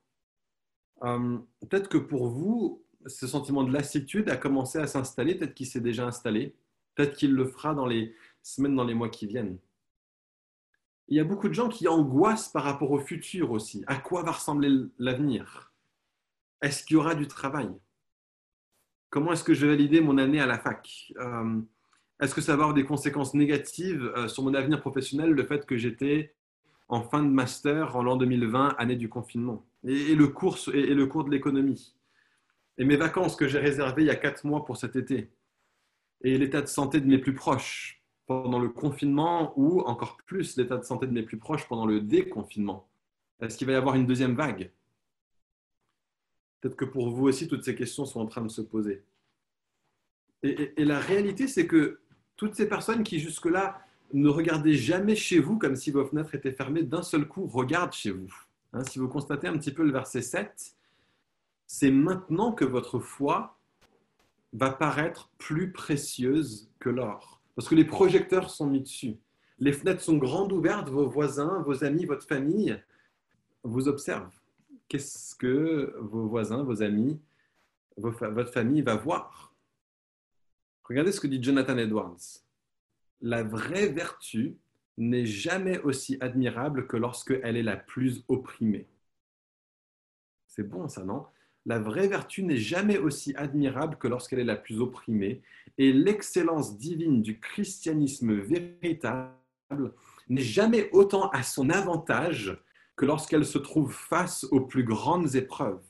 Peut-être 1.02 1.90
que 1.90 1.98
pour 1.98 2.28
vous, 2.28 2.84
ce 3.06 3.28
sentiment 3.28 3.64
de 3.64 3.74
lassitude 3.74 4.30
a 4.30 4.38
commencé 4.38 4.78
à 4.80 4.88
s'installer, 4.88 5.36
peut-être 5.36 5.54
qu'il 5.54 5.68
s'est 5.68 5.82
déjà 5.82 6.06
installé, 6.06 6.56
peut-être 6.96 7.16
qu'il 7.16 7.34
le 7.34 7.46
fera 7.46 7.74
dans 7.74 7.86
les 7.86 8.16
semaines, 8.44 8.76
dans 8.76 8.84
les 8.84 8.94
mois 8.94 9.10
qui 9.10 9.28
viennent. 9.28 9.58
Il 11.08 11.18
y 11.18 11.20
a 11.20 11.24
beaucoup 11.24 11.50
de 11.50 11.54
gens 11.54 11.70
qui 11.70 11.88
angoissent 11.88 12.50
par 12.50 12.64
rapport 12.64 12.92
au 12.92 13.00
futur 13.00 13.52
aussi. 13.52 13.84
À 13.88 13.98
quoi 13.98 14.24
va 14.24 14.32
ressembler 14.32 14.70
l'avenir? 14.98 15.74
Est-ce 16.62 16.84
qu'il 16.84 16.96
y 16.96 16.98
aura 16.98 17.16
du 17.16 17.28
travail? 17.28 17.70
Comment 19.10 19.34
est-ce 19.34 19.44
que 19.44 19.54
je 19.54 19.66
vais 19.66 19.74
valider 19.74 20.00
mon 20.00 20.18
année 20.18 20.40
à 20.40 20.46
la 20.46 20.58
fac? 20.58 21.12
Euh, 21.18 21.60
Est-ce 22.22 22.34
que 22.34 22.40
ça 22.40 22.56
va 22.56 22.64
avoir 22.64 22.74
des 22.74 22.86
conséquences 22.86 23.34
négatives 23.34 24.12
euh, 24.16 24.28
sur 24.30 24.44
mon 24.44 24.54
avenir 24.54 24.80
professionnel, 24.80 25.32
le 25.32 25.46
fait 25.46 25.66
que 25.66 25.76
j'étais 25.76 26.34
en 26.88 27.02
fin 27.02 27.24
de 27.24 27.30
master 27.30 27.96
en 27.96 28.04
l'an 28.04 28.16
2020, 28.16 28.76
année 28.78 28.96
du 28.96 29.10
confinement, 29.10 29.66
et, 29.84 30.16
le 30.16 30.28
cours, 30.28 30.58
et 30.74 30.94
le 30.94 31.06
cours 31.08 31.24
de 31.24 31.32
l'économie 31.32 31.96
et 32.82 32.84
mes 32.84 32.98
vacances 32.98 33.36
que 33.36 33.48
j'ai 33.48 33.60
réservées 33.60 34.02
il 34.02 34.08
y 34.08 34.10
a 34.10 34.16
quatre 34.16 34.44
mois 34.44 34.66
pour 34.66 34.76
cet 34.76 34.96
été, 34.96 35.30
et 36.24 36.36
l'état 36.40 36.64
de 36.64 36.68
santé 36.68 37.00
de 37.00 37.06
mes 37.06 37.20
plus 37.20 37.36
proches 37.36 38.02
pendant 38.26 38.58
le 38.58 38.70
confinement, 38.70 39.54
ou 39.56 39.82
encore 39.82 40.18
plus 40.26 40.58
l'état 40.58 40.78
de 40.78 40.84
santé 40.84 41.06
de 41.06 41.12
mes 41.12 41.22
plus 41.22 41.38
proches 41.38 41.68
pendant 41.68 41.86
le 41.86 42.02
déconfinement. 42.02 42.90
Est-ce 43.40 43.56
qu'il 43.56 43.68
va 43.68 43.74
y 43.74 43.76
avoir 43.76 43.94
une 43.94 44.08
deuxième 44.08 44.34
vague? 44.34 44.72
Peut-être 46.60 46.76
que 46.76 46.86
pour 46.86 47.12
vous 47.12 47.28
aussi, 47.28 47.48
toutes 47.48 47.64
ces 47.64 47.76
questions 47.76 48.06
sont 48.06 48.20
en 48.20 48.26
train 48.26 48.42
de 48.42 48.48
se 48.48 48.62
poser. 48.62 49.04
Et, 50.42 50.74
la 50.84 51.00
réalité, 51.00 51.48
c'est 51.48 51.68
que 51.68 52.00
toutes 52.36 52.56
ces 52.56 52.68
personnes 52.68 53.04
qui 53.04 53.20
jusque-là 53.20 53.86
ne 54.12 54.28
regardaient 54.28 54.74
jamais 54.74 55.16
chez 55.16 55.38
vous 55.38 55.60
comme 55.60 55.76
si 55.76 55.92
vos 55.92 56.04
fenêtres 56.06 56.34
étaient 56.34 56.52
fermées, 56.52 56.82
d'un 56.82 57.04
seul 57.04 57.28
coup 57.28 57.46
regardent 57.46 57.94
chez 57.94 58.10
vous. 58.10 58.34
Hein, 58.74 58.84
si 58.86 58.98
vous 58.98 59.08
constatez 59.08 59.48
un 59.48 59.58
petit 59.60 59.72
peu 59.72 59.84
le 59.84 59.92
verset 59.92 60.24
7, 60.24 60.76
c'est 61.74 61.90
maintenant 61.90 62.52
que 62.52 62.66
votre 62.66 63.00
foi 63.00 63.58
va 64.52 64.72
paraître 64.72 65.32
plus 65.38 65.72
précieuse 65.72 66.70
que 66.80 66.90
l'or. 66.90 67.42
Parce 67.56 67.70
que 67.70 67.76
les 67.76 67.86
projecteurs 67.86 68.50
sont 68.50 68.68
mis 68.68 68.82
dessus. 68.82 69.16
Les 69.58 69.72
fenêtres 69.72 70.02
sont 70.02 70.18
grandes 70.18 70.52
ouvertes, 70.52 70.90
vos 70.90 71.08
voisins, 71.08 71.62
vos 71.62 71.86
amis, 71.86 72.06
votre 72.06 72.28
famille 72.28 72.78
vous 73.64 73.88
observent. 73.88 74.38
Qu'est-ce 74.90 75.34
que 75.34 75.96
vos 75.98 76.28
voisins, 76.28 76.62
vos 76.62 76.84
amis, 76.84 77.22
votre 77.96 78.52
famille 78.52 78.82
va 78.82 78.98
voir? 78.98 79.56
Regardez 80.84 81.14
ce 81.14 81.22
que 81.22 81.28
dit 81.28 81.42
Jonathan 81.42 81.78
Edwards. 81.78 82.20
La 83.22 83.44
vraie 83.44 83.88
vertu 83.88 84.58
n'est 84.98 85.26
jamais 85.26 85.80
aussi 85.84 86.18
admirable 86.20 86.86
que 86.86 86.98
lorsqu'elle 86.98 87.56
est 87.56 87.64
la 87.64 87.78
plus 87.78 88.26
opprimée. 88.28 88.90
C'est 90.48 90.68
bon 90.68 90.90
ça, 90.90 91.06
non? 91.06 91.26
La 91.66 91.80
vraie 91.80 92.08
vertu 92.08 92.44
n'est 92.44 92.58
jamais 92.58 92.98
aussi 92.98 93.36
admirable 93.36 93.98
que 93.98 94.08
lorsqu'elle 94.08 94.40
est 94.40 94.44
la 94.44 94.56
plus 94.56 94.82
opprimée, 94.82 95.42
et 95.78 95.94
l'excellence 95.94 96.78
divine 96.78 97.22
du 97.22 97.40
christianisme 97.40 98.34
véritable 98.34 99.32
n'est 100.30 100.42
jamais 100.42 100.90
autant 100.92 101.30
à 101.30 101.44
son 101.44 101.70
avantage 101.70 102.58
que 102.96 103.06
lorsqu'elle 103.06 103.46
se 103.46 103.58
trouve 103.58 103.94
face 103.94 104.44
aux 104.46 104.62
plus 104.62 104.84
grandes 104.84 105.36
épreuves. 105.36 105.82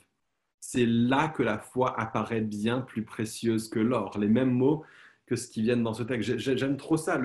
C'est 0.60 0.86
là 0.86 1.28
que 1.28 1.42
la 1.42 1.58
foi 1.58 1.98
apparaît 1.98 2.40
bien 2.40 2.80
plus 2.80 3.04
précieuse 3.04 3.68
que 3.68 3.80
l'or. 3.80 4.18
Les 4.18 4.28
mêmes 4.28 4.52
mots 4.52 4.84
que 5.26 5.36
ce 5.36 5.48
qui 5.48 5.62
viennent 5.62 5.82
dans 5.82 5.94
ce 5.94 6.02
texte. 6.02 6.38
J'aime 6.38 6.76
trop 6.76 6.96
ça. 6.96 7.20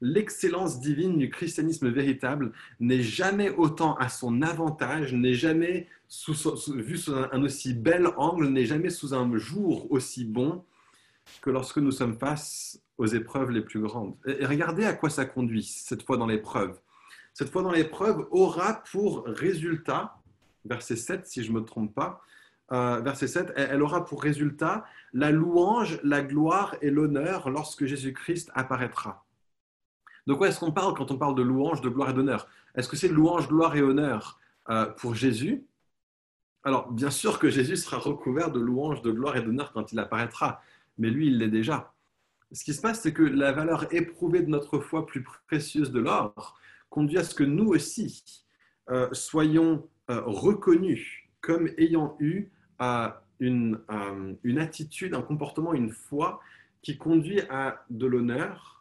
L'excellence 0.00 0.80
divine 0.80 1.18
du 1.18 1.28
christianisme 1.28 1.88
véritable 1.88 2.52
n'est 2.78 3.02
jamais 3.02 3.50
autant 3.50 3.96
à 3.96 4.08
son 4.08 4.42
avantage, 4.42 5.12
n'est 5.12 5.34
jamais 5.34 5.88
sous, 6.06 6.34
vu 6.76 6.96
sous 6.96 7.14
un, 7.14 7.42
aussi 7.42 7.74
bel 7.74 8.08
angle, 8.16 8.48
n'est 8.48 8.66
jamais 8.66 8.90
sous 8.90 9.12
un 9.12 9.36
jour 9.36 9.90
aussi 9.90 10.24
bon 10.24 10.64
que 11.42 11.50
lorsque 11.50 11.78
nous 11.78 11.90
sommes 11.90 12.16
face 12.16 12.80
aux 12.96 13.06
épreuves 13.06 13.50
les 13.50 13.60
plus 13.60 13.80
grandes. 13.80 14.14
Et 14.26 14.46
regardez 14.46 14.84
à 14.84 14.92
quoi 14.92 15.10
ça 15.10 15.24
conduit, 15.24 15.64
cette 15.64 16.04
fois 16.04 16.16
dans 16.16 16.26
l'épreuve. 16.26 16.78
Cette 17.34 17.50
fois 17.50 17.62
dans 17.62 17.72
l'épreuve 17.72 18.26
aura 18.30 18.82
pour 18.90 19.24
résultat, 19.26 20.16
verset 20.64 20.96
7 20.96 21.26
si 21.26 21.42
je 21.42 21.52
ne 21.52 21.58
me 21.58 21.64
trompe 21.64 21.94
pas, 21.94 22.22
euh, 22.72 23.00
verset 23.00 23.28
7, 23.28 23.52
elle 23.56 23.82
aura 23.82 24.04
pour 24.04 24.22
résultat 24.22 24.84
la 25.12 25.30
louange, 25.30 26.00
la 26.02 26.22
gloire 26.22 26.76
et 26.82 26.90
l'honneur 26.90 27.50
lorsque 27.50 27.84
Jésus-Christ 27.84 28.50
apparaîtra. 28.54 29.24
De 30.28 30.34
quoi 30.34 30.48
est-ce 30.48 30.60
qu'on 30.60 30.72
parle 30.72 30.92
quand 30.92 31.10
on 31.10 31.16
parle 31.16 31.34
de 31.34 31.42
louange, 31.42 31.80
de 31.80 31.88
gloire 31.88 32.10
et 32.10 32.12
d'honneur? 32.12 32.46
Est-ce 32.74 32.86
que 32.86 32.96
c'est 32.96 33.08
louange, 33.08 33.48
gloire 33.48 33.74
et 33.76 33.80
honneur 33.80 34.38
euh, 34.68 34.84
pour 34.84 35.14
Jésus? 35.14 35.64
Alors, 36.64 36.92
bien 36.92 37.08
sûr 37.08 37.38
que 37.38 37.48
Jésus 37.48 37.78
sera 37.78 37.96
recouvert 37.96 38.52
de 38.52 38.60
louange, 38.60 39.00
de 39.00 39.10
gloire 39.10 39.38
et 39.38 39.42
d'honneur 39.42 39.72
quand 39.72 39.90
il 39.90 39.98
apparaîtra, 39.98 40.60
mais 40.98 41.08
lui, 41.08 41.28
il 41.28 41.38
l'est 41.38 41.48
déjà. 41.48 41.94
Ce 42.52 42.62
qui 42.62 42.74
se 42.74 42.82
passe, 42.82 43.00
c'est 43.00 43.14
que 43.14 43.22
la 43.22 43.52
valeur 43.52 43.92
éprouvée 43.94 44.42
de 44.42 44.50
notre 44.50 44.80
foi 44.80 45.06
plus 45.06 45.24
précieuse 45.46 45.92
de 45.92 46.00
l'or 46.00 46.60
conduit 46.90 47.16
à 47.16 47.24
ce 47.24 47.34
que 47.34 47.44
nous 47.44 47.68
aussi 47.68 48.44
euh, 48.90 49.08
soyons 49.12 49.88
reconnus 50.08 51.24
comme 51.40 51.70
ayant 51.78 52.16
eu 52.20 52.50
une 53.40 53.78
attitude, 54.58 55.14
un 55.14 55.22
comportement, 55.22 55.72
une 55.72 55.90
foi 55.90 56.40
qui 56.82 56.98
conduit 56.98 57.40
à 57.48 57.84
de 57.88 58.06
l'honneur, 58.06 58.77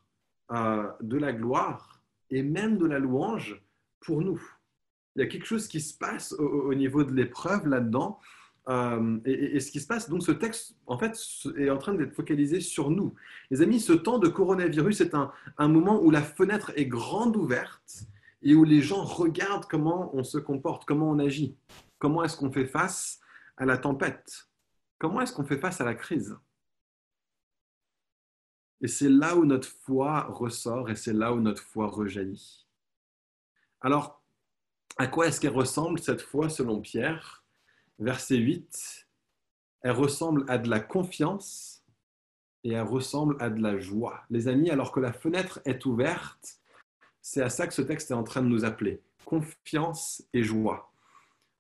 de 0.50 1.18
la 1.18 1.34
gloire 1.34 2.02
et 2.30 2.44
même 2.44 2.78
de 2.78 2.86
la 2.86 3.00
louange 3.00 3.62
pour 4.00 4.22
nous. 4.22 4.42
Il 5.16 5.22
y 5.22 5.24
a 5.24 5.28
quelque 5.28 5.46
chose 5.46 5.68
qui 5.68 5.82
se 5.82 5.98
passe 5.98 6.34
au, 6.34 6.74
niveau 6.74 7.04
de 7.04 7.14
l'épreuve 7.14 7.68
là-dedans. 7.68 8.20
Euh, 8.70 9.18
et, 9.26 9.60
ce 9.60 9.72
qui 9.72 9.80
se 9.80 9.88
passe, 9.88 10.10
donc 10.10 10.22
ce 10.24 10.32
texte, 10.32 10.76
en 10.86 10.98
fait, 10.98 11.18
est 11.58 11.70
en 11.70 11.78
train 11.78 11.94
d'être 11.94 12.14
focalisé 12.14 12.60
sur 12.60 12.92
nous. 12.92 13.16
Les 13.50 13.62
amis, 13.62 13.80
ce 13.80 13.94
temps 13.94 14.20
de 14.20 14.28
coronavirus 14.28 15.02
est 15.02 15.16
un, 15.16 15.32
un 15.58 15.68
moment 15.68 16.02
où 16.04 16.12
la 16.12 16.22
fenêtre 16.22 16.72
est 16.76 16.86
grande 16.86 17.36
ouverte 17.36 18.06
et 18.44 18.54
où 18.54 18.64
les 18.64 18.82
gens 18.82 19.04
regardent 19.04 19.66
comment 19.66 20.16
on 20.16 20.24
se 20.24 20.38
comporte, 20.38 20.86
comment 20.86 21.10
on 21.10 21.20
agit, 21.20 21.58
comment 21.98 22.24
est-ce 22.24 22.38
qu'on 22.38 22.52
fait 22.52 22.68
face 22.68 23.20
à 23.58 23.66
la 23.66 23.78
tempête 23.78 24.48
Comment 25.00 25.22
est-ce 25.22 25.34
qu'on 25.34 25.46
fait 25.46 25.60
face 25.60 25.82
à 25.82 25.86
la 25.86 25.96
crise 25.96 26.38
Et 28.82 28.88
c'est 28.88 29.10
là 29.10 29.36
où 29.36 29.46
notre 29.46 29.68
foi 29.68 30.24
ressort 30.30 30.90
et 30.90 30.96
c'est 30.96 31.14
là 31.14 31.34
où 31.34 31.40
notre 31.40 31.64
foi 31.64 31.88
rejaillit. 31.88 32.68
Alors, 33.82 34.22
à 34.98 35.08
quoi 35.08 35.28
est-ce 35.28 35.40
qu'elle 35.40 35.54
ressemble 35.54 36.00
cette 36.00 36.22
foi 36.22 36.50
selon 36.50 36.82
Pierre? 36.82 37.44
Verset 38.00 38.38
8, 38.38 39.08
elle 39.82 39.92
ressemble 39.92 40.46
à 40.48 40.58
de 40.58 40.70
la 40.70 40.80
confiance 40.80 41.84
et 42.64 42.74
elle 42.74 42.84
ressemble 42.84 43.36
à 43.40 43.50
de 43.50 43.62
la 43.62 43.80
joie. 43.80 44.24
Les 44.30 44.48
amis, 44.48 44.70
alors 44.70 44.92
que 44.92 45.00
la 45.00 45.14
fenêtre 45.14 45.60
est 45.66 45.86
ouverte, 45.86 46.60
c'est 47.22 47.42
à 47.42 47.50
ça 47.50 47.66
que 47.66 47.74
ce 47.74 47.82
texte 47.82 48.12
est 48.12 48.16
en 48.16 48.24
train 48.24 48.42
de 48.42 48.48
nous 48.48 48.66
appeler. 48.66 49.02
Confiance 49.26 50.24
et 50.34 50.44
joie. 50.44 50.92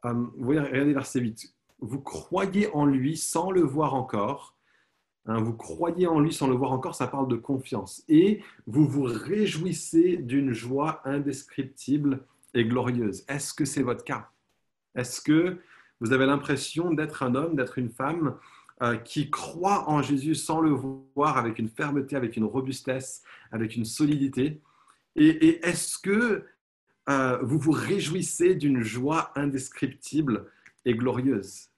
Euh, 0.05 0.13
vous 0.13 0.45
voyez, 0.45 0.59
regardez 0.59 0.93
verset 0.93 1.19
8 1.19 1.57
vous 1.79 2.01
croyez 2.01 2.73
en 2.73 2.85
lui 2.85 3.17
sans 3.17 3.51
le 3.51 3.61
voir 3.61 3.93
encore. 3.93 4.56
Hein, 5.27 5.41
vous 5.41 5.53
croyez 5.53 6.07
en 6.07 6.19
lui 6.19 6.31
sans 6.31 6.47
le 6.47 6.55
voir 6.55 6.71
encore, 6.71 6.95
ça 6.95 7.07
parle 7.07 7.27
de 7.27 7.35
confiance. 7.35 8.03
Et 8.07 8.41
vous 8.65 8.87
vous 8.87 9.03
réjouissez 9.03 10.17
d'une 10.17 10.53
joie 10.53 11.01
indescriptible 11.05 12.23
et 12.53 12.63
glorieuse. 12.65 13.25
Est-ce 13.27 13.53
que 13.53 13.65
c'est 13.65 13.83
votre 13.83 14.05
cas? 14.05 14.29
Est-ce 14.95 15.21
que 15.21 15.57
vous 15.99 16.13
avez 16.13 16.25
l'impression 16.25 16.93
d'être 16.93 17.23
un 17.23 17.35
homme, 17.35 17.55
d'être 17.55 17.77
une 17.77 17.89
femme 17.89 18.35
euh, 18.81 18.95
qui 18.95 19.29
croit 19.29 19.89
en 19.89 20.01
Jésus 20.01 20.35
sans 20.35 20.61
le 20.61 20.69
voir, 20.69 21.37
avec 21.37 21.59
une 21.59 21.69
fermeté, 21.69 22.15
avec 22.15 22.37
une 22.37 22.45
robustesse, 22.45 23.23
avec 23.51 23.75
une 23.75 23.85
solidité? 23.85 24.61
Et, 25.15 25.65
est-ce 25.67 25.97
que 25.97 26.45
euh, 27.09 27.37
vous 27.41 27.57
vous 27.57 27.71
réjouissez 27.71 28.55
d'une 28.55 28.81
joie 28.81 29.31
indescriptible 29.35 30.45
glorieuse? 30.85 31.69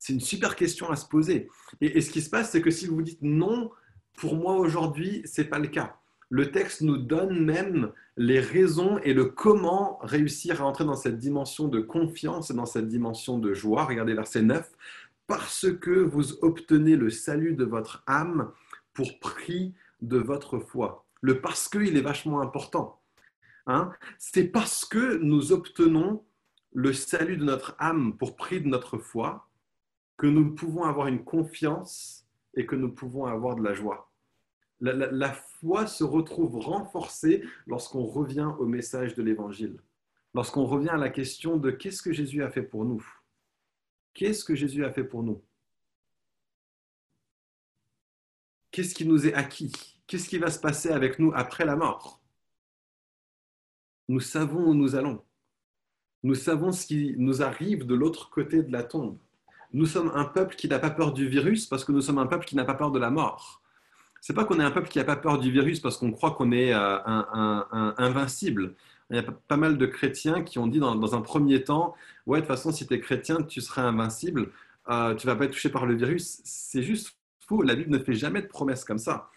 C'est 0.00 0.14
une 0.14 0.20
super 0.20 0.56
question 0.56 0.90
à 0.90 0.96
se 0.96 1.06
poser. 1.06 1.48
Et, 1.82 2.00
ce 2.00 2.10
qui 2.10 2.22
se 2.22 2.30
passe, 2.30 2.50
c'est 2.50 2.62
que 2.62 2.70
si 2.70 2.86
vous 2.86 3.02
dites 3.02 3.20
non, 3.20 3.70
pour 4.14 4.34
moi 4.34 4.54
aujourd'hui, 4.54 5.20
c'est 5.26 5.44
pas 5.44 5.58
le 5.58 5.68
cas. 5.68 5.96
Le 6.30 6.50
texte 6.50 6.80
nous 6.80 6.96
donne 6.96 7.44
même 7.44 7.92
les 8.16 8.40
raisons 8.40 8.98
et 8.98 9.12
le 9.12 9.26
comment 9.26 9.98
réussir 10.00 10.62
à 10.62 10.64
entrer 10.64 10.86
dans 10.86 10.96
cette 10.96 11.18
dimension 11.18 11.68
de 11.68 11.80
confiance 11.80 12.50
et 12.50 12.54
dans 12.54 12.66
cette 12.66 12.88
dimension 12.88 13.38
de 13.38 13.52
joie. 13.52 13.84
Regardez 13.84 14.14
verset 14.14 14.40
9. 14.40 14.72
Parce 15.26 15.66
que 15.70 15.90
vous 15.90 16.42
obtenez 16.42 16.96
le 16.96 17.10
salut 17.10 17.52
de 17.52 17.64
votre 17.64 18.02
âme 18.06 18.52
pour 18.94 19.18
prix 19.20 19.74
de 20.00 20.16
votre 20.16 20.58
foi. 20.58 21.04
Le 21.20 21.42
parce 21.42 21.68
que, 21.68 21.78
il 21.78 21.96
est 21.98 22.02
vachement 22.02 22.40
important. 22.40 23.00
Hein 23.66 23.92
c'est 24.18 24.44
parce 24.44 24.86
que 24.86 25.18
nous 25.18 25.52
obtenons 25.52 26.24
le 26.72 26.94
salut 26.94 27.36
de 27.36 27.44
notre 27.44 27.76
âme 27.78 28.16
pour 28.16 28.36
prix 28.36 28.62
de 28.62 28.68
notre 28.68 28.96
foi, 28.96 29.49
que 30.20 30.26
nous 30.26 30.54
pouvons 30.54 30.84
avoir 30.84 31.06
une 31.06 31.24
confiance 31.24 32.26
et 32.52 32.66
que 32.66 32.76
nous 32.76 32.92
pouvons 32.92 33.24
avoir 33.24 33.56
de 33.56 33.62
la 33.62 33.72
joie. 33.72 34.12
La, 34.82 35.32
foi 35.32 35.86
se 35.86 36.04
retrouve 36.04 36.58
renforcée 36.58 37.42
lorsqu'on 37.66 38.04
revient 38.04 38.52
au 38.58 38.66
message 38.66 39.14
de 39.14 39.22
l'Évangile, 39.22 39.80
lorsqu'on 40.34 40.66
revient 40.66 40.90
à 40.90 40.98
la 40.98 41.08
question 41.08 41.56
de 41.56 41.70
qu'est-ce 41.70 42.02
que 42.02 42.12
Jésus 42.12 42.42
a 42.42 42.50
fait 42.50 42.62
pour 42.62 42.84
nous? 42.84 43.02
Qu'est-ce 44.12 44.44
que 44.44 44.54
Jésus 44.54 44.84
a 44.84 44.92
fait 44.92 45.04
pour 45.04 45.22
nous? 45.22 45.42
Qu'est-ce 48.72 48.94
qui 48.94 49.06
nous 49.06 49.26
est 49.26 49.32
acquis? 49.32 49.72
Qu'est-ce 50.06 50.28
qui 50.28 50.36
va 50.36 50.50
se 50.50 50.60
passer 50.60 50.90
avec 50.90 51.18
nous 51.18 51.32
après 51.34 51.64
la 51.64 51.76
mort? 51.76 52.20
Nous 54.06 54.20
savons 54.20 54.66
où 54.66 54.74
nous 54.74 54.96
allons. 54.96 55.24
Nous 56.22 56.34
savons 56.34 56.72
ce 56.72 56.86
qui 56.86 57.14
nous 57.16 57.40
arrive 57.40 57.86
de 57.86 57.94
l'autre 57.94 58.28
côté 58.28 58.62
de 58.62 58.70
la 58.70 58.82
tombe. 58.82 59.16
Nous 59.72 59.86
sommes 59.86 60.10
un 60.14 60.24
peuple 60.24 60.56
qui 60.56 60.68
n'a 60.68 60.78
pas 60.78 60.90
peur 60.90 61.12
du 61.12 61.28
virus 61.28 61.66
parce 61.66 61.84
que 61.84 61.92
nous 61.92 62.00
sommes 62.00 62.18
un 62.18 62.26
peuple 62.26 62.44
qui 62.44 62.56
n'a 62.56 62.64
pas 62.64 62.74
peur 62.74 62.90
de 62.90 62.98
la 62.98 63.10
mort. 63.10 63.62
C'est 64.20 64.34
pas 64.34 64.44
qu'on 64.44 64.60
est 64.60 64.64
un 64.64 64.70
peuple 64.70 64.88
qui 64.88 64.98
n'a 64.98 65.04
pas 65.04 65.16
peur 65.16 65.38
du 65.38 65.50
virus 65.50 65.80
parce 65.80 65.96
qu'on 65.96 66.12
croit 66.12 66.32
qu'on 66.32 66.52
est 66.52 66.74
euh, 66.74 66.98
invincible. 67.96 68.74
Il 69.10 69.16
y 69.16 69.18
a 69.18 69.22
pas 69.22 69.56
mal 69.56 69.76
de 69.76 69.86
chrétiens 69.86 70.42
qui 70.42 70.58
ont 70.58 70.68
dit 70.68 70.78
dans, 70.78 71.14
un 71.14 71.20
premier 71.20 71.64
temps, 71.64 71.94
ouais, 72.26 72.38
de 72.38 72.46
toute 72.46 72.54
façon, 72.54 72.70
si 72.70 72.86
tu 72.86 72.94
es 72.94 73.00
chrétien, 73.00 73.42
tu 73.42 73.60
seras 73.60 73.82
invincible, 73.82 74.50
euh, 74.88 75.14
tu 75.14 75.26
vas 75.26 75.34
pas 75.34 75.46
être 75.46 75.52
touché 75.52 75.68
par 75.68 75.84
le 75.84 75.94
virus. 75.94 76.40
C'est 76.44 76.82
juste 76.82 77.16
faux. 77.40 77.62
La 77.62 77.74
Bible 77.74 77.90
ne 77.90 77.98
fait 77.98 78.14
jamais 78.14 78.40
de 78.40 78.46
promesses 78.46 78.84
comme 78.84 78.98
ça. 78.98 79.30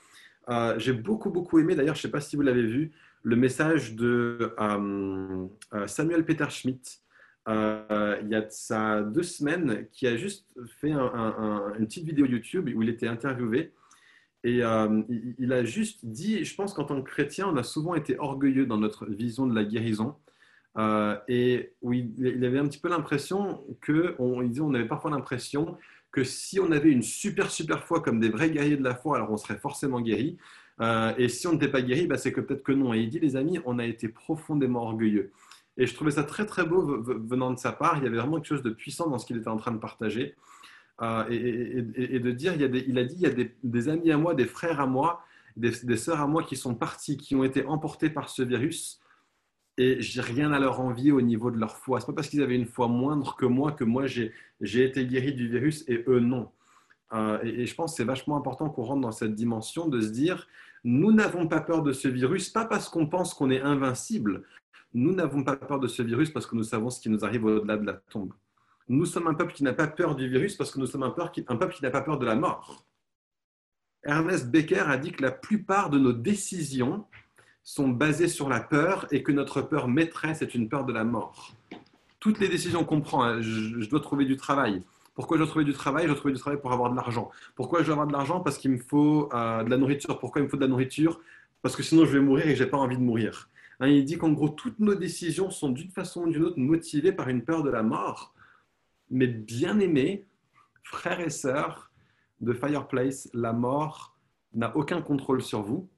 Euh, 0.50 0.78
j'ai 0.78 0.94
beaucoup, 0.94 1.32
beaucoup 1.32 1.58
aimé, 1.58 1.76
d'ailleurs, 1.76 1.96
je 1.96 2.00
ne 2.00 2.04
sais 2.04 2.12
pas 2.12 2.22
si 2.22 2.36
vous 2.36 2.44
l'avez 2.44 2.66
vu, 2.66 2.92
le 3.24 3.36
message 3.36 3.96
de 3.96 4.54
euh, 4.60 5.48
Samuel 5.88 6.26
Peter 6.26 6.50
Schmidt, 6.50 7.00
euh, 7.48 8.18
il 8.22 8.30
y 8.30 8.36
a 8.36 9.02
deux 9.02 9.24
semaines, 9.24 9.88
qui 9.92 10.08
a 10.08 10.16
juste 10.16 10.48
fait 10.80 10.92
une 10.92 11.86
petite 11.86 12.06
vidéo 12.06 12.26
YouTube 12.26 12.70
où 12.76 12.82
il 12.82 12.90
était 12.90 13.08
interviewé. 13.08 13.72
Et 14.46 14.58
il, 14.58 15.54
a 15.54 15.64
juste 15.64 16.06
dit, 16.06 16.44
je 16.44 16.56
pense 16.56 16.74
qu'en 16.74 16.84
tant 16.84 17.02
que 17.02 17.10
chrétien, 17.10 17.48
on 17.48 17.56
a 17.56 17.64
souvent 17.64 17.96
été 17.96 18.20
orgueilleux 18.20 18.66
dans 18.66 18.78
notre 18.78 19.06
vision 19.06 19.48
de 19.48 19.56
la 19.56 19.64
guérison. 19.64 20.16
Euh, 20.78 21.18
et 21.28 21.74
oui, 21.82 22.12
il 22.18 22.44
avait 22.46 22.60
un 22.60 22.68
petit 22.68 22.80
peu 22.80 22.90
l'impression 22.90 23.64
que, 23.82 24.16
on, 24.20 24.42
il 24.42 24.62
on 24.62 24.74
avait 24.74 24.88
parfois 24.88 25.12
l'impression 25.12 25.78
que 26.12 26.24
si 26.24 26.60
on 26.60 26.72
avait 26.72 26.92
une 26.92 27.02
super, 27.02 27.50
super 27.50 27.84
foi 27.84 28.02
comme 28.02 28.20
des 28.20 28.30
vrais 28.30 28.52
guerriers 28.52 28.78
de 28.78 28.84
la 28.84 28.96
foi, 28.96 29.18
alors 29.18 29.32
on 29.32 29.38
serait 29.38 29.58
forcément 29.58 30.02
guéri. 30.02 30.38
Euh, 30.82 31.14
et 31.18 31.30
si 31.30 31.48
on 31.48 31.54
n'était 31.54 31.70
pas 31.70 31.82
guéri, 31.82 32.08
bah, 32.08 32.18
c'est 32.18 32.32
que 32.32 32.42
peut-être 32.42 32.64
que 32.64 32.72
non. 32.72 32.94
Et 32.94 33.00
il 33.00 33.10
dit, 33.10 33.20
les 33.20 33.36
amis, 33.36 33.60
on 33.66 33.80
a 33.80 33.86
été 33.86 34.10
profondément 34.10 34.84
orgueilleux. 34.84 35.32
Et 35.78 35.88
je 35.88 35.96
trouvais 35.96 36.12
ça 36.12 36.24
très, 36.24 36.46
très 36.46 36.66
beau 36.66 37.02
venant 37.02 37.52
de 37.52 37.58
sa 37.58 37.72
part. 37.72 37.98
Il 37.98 38.04
y 38.04 38.08
avait 38.08 38.18
vraiment 38.18 38.36
quelque 38.38 38.48
chose 38.48 38.64
de 38.64 38.70
puissant 38.70 39.10
dans 39.10 39.18
ce 39.18 39.26
qu'il 39.26 39.38
était 39.38 39.48
en 39.48 39.58
train 39.58 39.72
de 39.72 39.80
partager. 39.80 40.36
Euh, 41.02 41.26
et, 41.30 42.20
de 42.20 42.32
dire, 42.32 42.54
il, 42.54 42.64
a 42.64 42.68
il 42.68 42.98
a 43.00 43.04
dit, 43.04 43.16
il 43.16 43.22
y 43.22 43.26
a 43.26 43.46
des, 43.64 43.90
amis 43.90 44.12
à 44.12 44.18
moi, 44.18 44.36
des 44.36 44.46
frères 44.46 44.80
à 44.80 44.86
moi, 44.86 45.24
des, 45.58 45.72
des 45.84 45.98
sœurs 45.98 46.22
à 46.22 46.28
moi 46.28 46.44
qui 46.44 46.56
sont 46.56 46.76
partis, 46.76 47.18
qui 47.18 47.36
ont 47.36 47.44
été 47.44 47.66
emportés 47.66 48.10
par 48.10 48.30
ce 48.30 48.44
virus 48.44 49.02
et 49.78 50.02
j'ai 50.02 50.22
rien 50.22 50.52
à 50.52 50.60
leur 50.60 50.80
envier 50.80 51.12
au 51.12 51.22
niveau 51.22 51.52
de 51.52 51.58
leur 51.58 51.78
foi. 51.78 52.00
C'est 52.00 52.08
pas 52.08 52.14
parce 52.14 52.30
qu'ils 52.30 52.44
avaient 52.44 52.56
une 52.56 52.66
foi 52.66 52.88
moindre 52.88 53.36
que 53.36 53.46
moi 53.46 53.72
que 53.72 53.84
moi 53.84 54.06
j'ai 54.08 54.32
été 54.62 55.06
guéri 55.06 55.34
du 55.34 55.48
virus 55.48 55.84
et 55.88 56.04
eux 56.08 56.20
non. 56.20 56.50
Euh, 57.14 57.40
et, 57.44 57.66
je 57.66 57.76
pense 57.76 57.92
que 57.92 57.98
c'est 57.98 58.04
vachement 58.04 58.38
important 58.38 58.70
qu'on 58.70 58.84
rentre 58.84 59.02
dans 59.02 59.12
cette 59.12 59.36
dimension 59.36 59.88
de 59.88 60.02
se 60.02 60.10
dire 60.10 60.48
nous 60.84 61.12
n'avons 61.12 61.48
pas 61.48 61.62
peur 61.62 61.82
de 61.82 61.94
ce 61.94 62.08
virus, 62.08 62.50
pas 62.50 62.66
parce 62.66 62.90
qu'on 62.90 63.08
pense 63.08 63.34
qu'on 63.34 63.50
est 63.50 63.62
invincible. 63.62 64.44
Nous 64.94 65.14
n'avons 65.14 65.44
pas 65.44 65.56
peur 65.56 65.80
de 65.80 65.88
ce 65.88 66.02
virus 66.02 66.30
parce 66.30 66.46
que 66.46 66.56
nous 66.56 66.64
savons 66.64 66.90
ce 66.90 67.00
qui 67.00 67.10
nous 67.10 67.24
arrive 67.24 67.46
au-delà 67.46 67.78
de 67.78 67.86
la 67.86 67.94
tombe. 67.94 68.34
Nous 68.90 69.06
sommes 69.06 69.28
un 69.28 69.34
peuple 69.34 69.54
qui 69.54 69.64
n'a 69.64 69.74
pas 69.74 69.88
peur 69.88 70.16
du 70.16 70.28
virus 70.28 70.56
parce 70.56 70.72
que 70.72 70.80
nous 70.80 70.86
sommes 70.86 71.04
un 71.04 71.16
un 71.48 71.56
peuple 71.56 71.74
qui 71.74 71.84
n'a 71.84 71.90
pas 71.90 72.02
peur 72.02 72.20
de 72.20 72.26
la 72.26 72.36
mort. 72.36 72.86
Ernest 74.04 74.52
Becker 74.52 74.84
a 74.90 74.98
dit 74.98 75.14
que 75.14 75.22
la 75.22 75.32
plupart 75.32 75.90
de 75.90 75.98
nos 75.98 76.12
décisions 76.12 77.06
sont 77.64 77.88
basées 77.88 78.28
sur 78.28 78.50
la 78.50 78.60
peur 78.60 79.08
et 79.12 79.24
que 79.24 79.32
notre 79.32 79.62
peur 79.62 79.88
maîtresse 79.88 80.42
est 80.42 80.54
une 80.54 80.68
peur 80.68 80.86
de 80.86 80.92
la 80.92 81.06
mort. 81.06 81.54
Toutes 82.20 82.40
les 82.40 82.50
décisions 82.50 82.84
qu'on 82.84 83.02
prend, 83.02 83.24
hein, 83.24 83.42
je, 83.42 83.88
dois 83.90 84.02
trouver 84.02 84.26
du 84.26 84.36
travail. 84.36 84.82
Pourquoi 85.14 85.38
je 85.38 85.44
dois 85.44 85.50
trouver 85.50 85.66
du 85.66 85.74
travail? 85.74 86.04
Je 86.04 86.08
dois 86.08 86.18
trouver 86.18 86.34
du 86.34 86.40
travail 86.40 86.60
pour 86.60 86.72
avoir 86.72 86.90
de 86.90 86.96
l'argent. 86.96 87.30
Pourquoi 87.56 87.82
je 87.82 87.86
dois 87.86 87.94
avoir 87.94 88.08
de 88.08 88.14
l'argent? 88.14 88.40
Parce 88.40 88.58
qu'il 88.58 88.72
me 88.72 88.78
faut 88.78 89.30
euh, 89.34 89.64
de 89.64 89.70
la 89.70 89.78
nourriture. 89.78 90.20
Pourquoi 90.20 90.42
il 90.42 90.46
me 90.46 90.50
faut 90.50 90.58
de 90.58 90.62
la 90.62 90.68
nourriture? 90.68 91.20
Parce 91.62 91.76
que 91.76 91.84
sinon 91.84 92.06
je 92.06 92.12
vais 92.12 92.20
mourir 92.20 92.48
et 92.48 92.56
je 92.56 92.64
n'ai 92.64 92.70
pas 92.70 92.78
envie 92.78 92.98
de 92.98 93.02
mourir. 93.02 93.50
Hein, 93.80 93.88
il 93.88 94.06
dit 94.06 94.18
qu'en 94.18 94.32
gros, 94.32 94.50
toutes 94.50 94.80
nos 94.80 94.96
décisions 94.96 95.50
sont 95.50 95.70
d'une 95.70 95.92
façon 95.92 96.24
ou 96.24 96.32
d'une 96.32 96.44
autre 96.44 96.60
motivées 96.60 97.12
par 97.12 97.30
une 97.30 97.44
peur 97.44 97.64
de 97.64 97.70
la 97.70 97.84
mort. 97.84 98.34
Mais 99.10 99.28
bien 99.28 99.80
aimés, 99.80 100.26
frères 100.84 101.20
et 101.20 101.30
sœurs 101.30 101.92
de 102.42 102.54
Fireplace, 102.54 103.30
la 103.34 103.54
mort 103.54 104.16
n'a 104.54 104.76
aucun 104.76 105.02
contrôle 105.02 105.42
sur 105.42 105.62
vous 105.62 105.90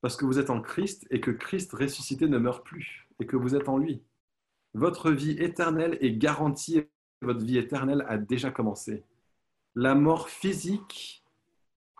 parce 0.00 0.16
que 0.16 0.26
vous 0.26 0.38
êtes 0.38 0.50
en 0.50 0.60
Christ 0.60 1.06
et 1.10 1.20
que 1.20 1.30
Christ 1.30 1.72
ressuscité 1.72 2.28
ne 2.28 2.38
meurt 2.38 2.64
plus 2.64 3.08
et 3.20 3.26
que 3.26 3.36
vous 3.36 3.54
êtes 3.54 3.68
en 3.68 3.78
lui. 3.78 4.02
Votre 4.74 5.10
vie 5.10 5.36
éternelle 5.38 5.96
est 6.00 6.12
garantie 6.12 6.82
votre 7.24 7.44
vie 7.44 7.58
éternelle 7.58 8.04
a 8.08 8.16
déjà 8.16 8.50
commencé. 8.50 9.02
La 9.74 9.94
mort 9.94 10.28
physique 10.28 11.24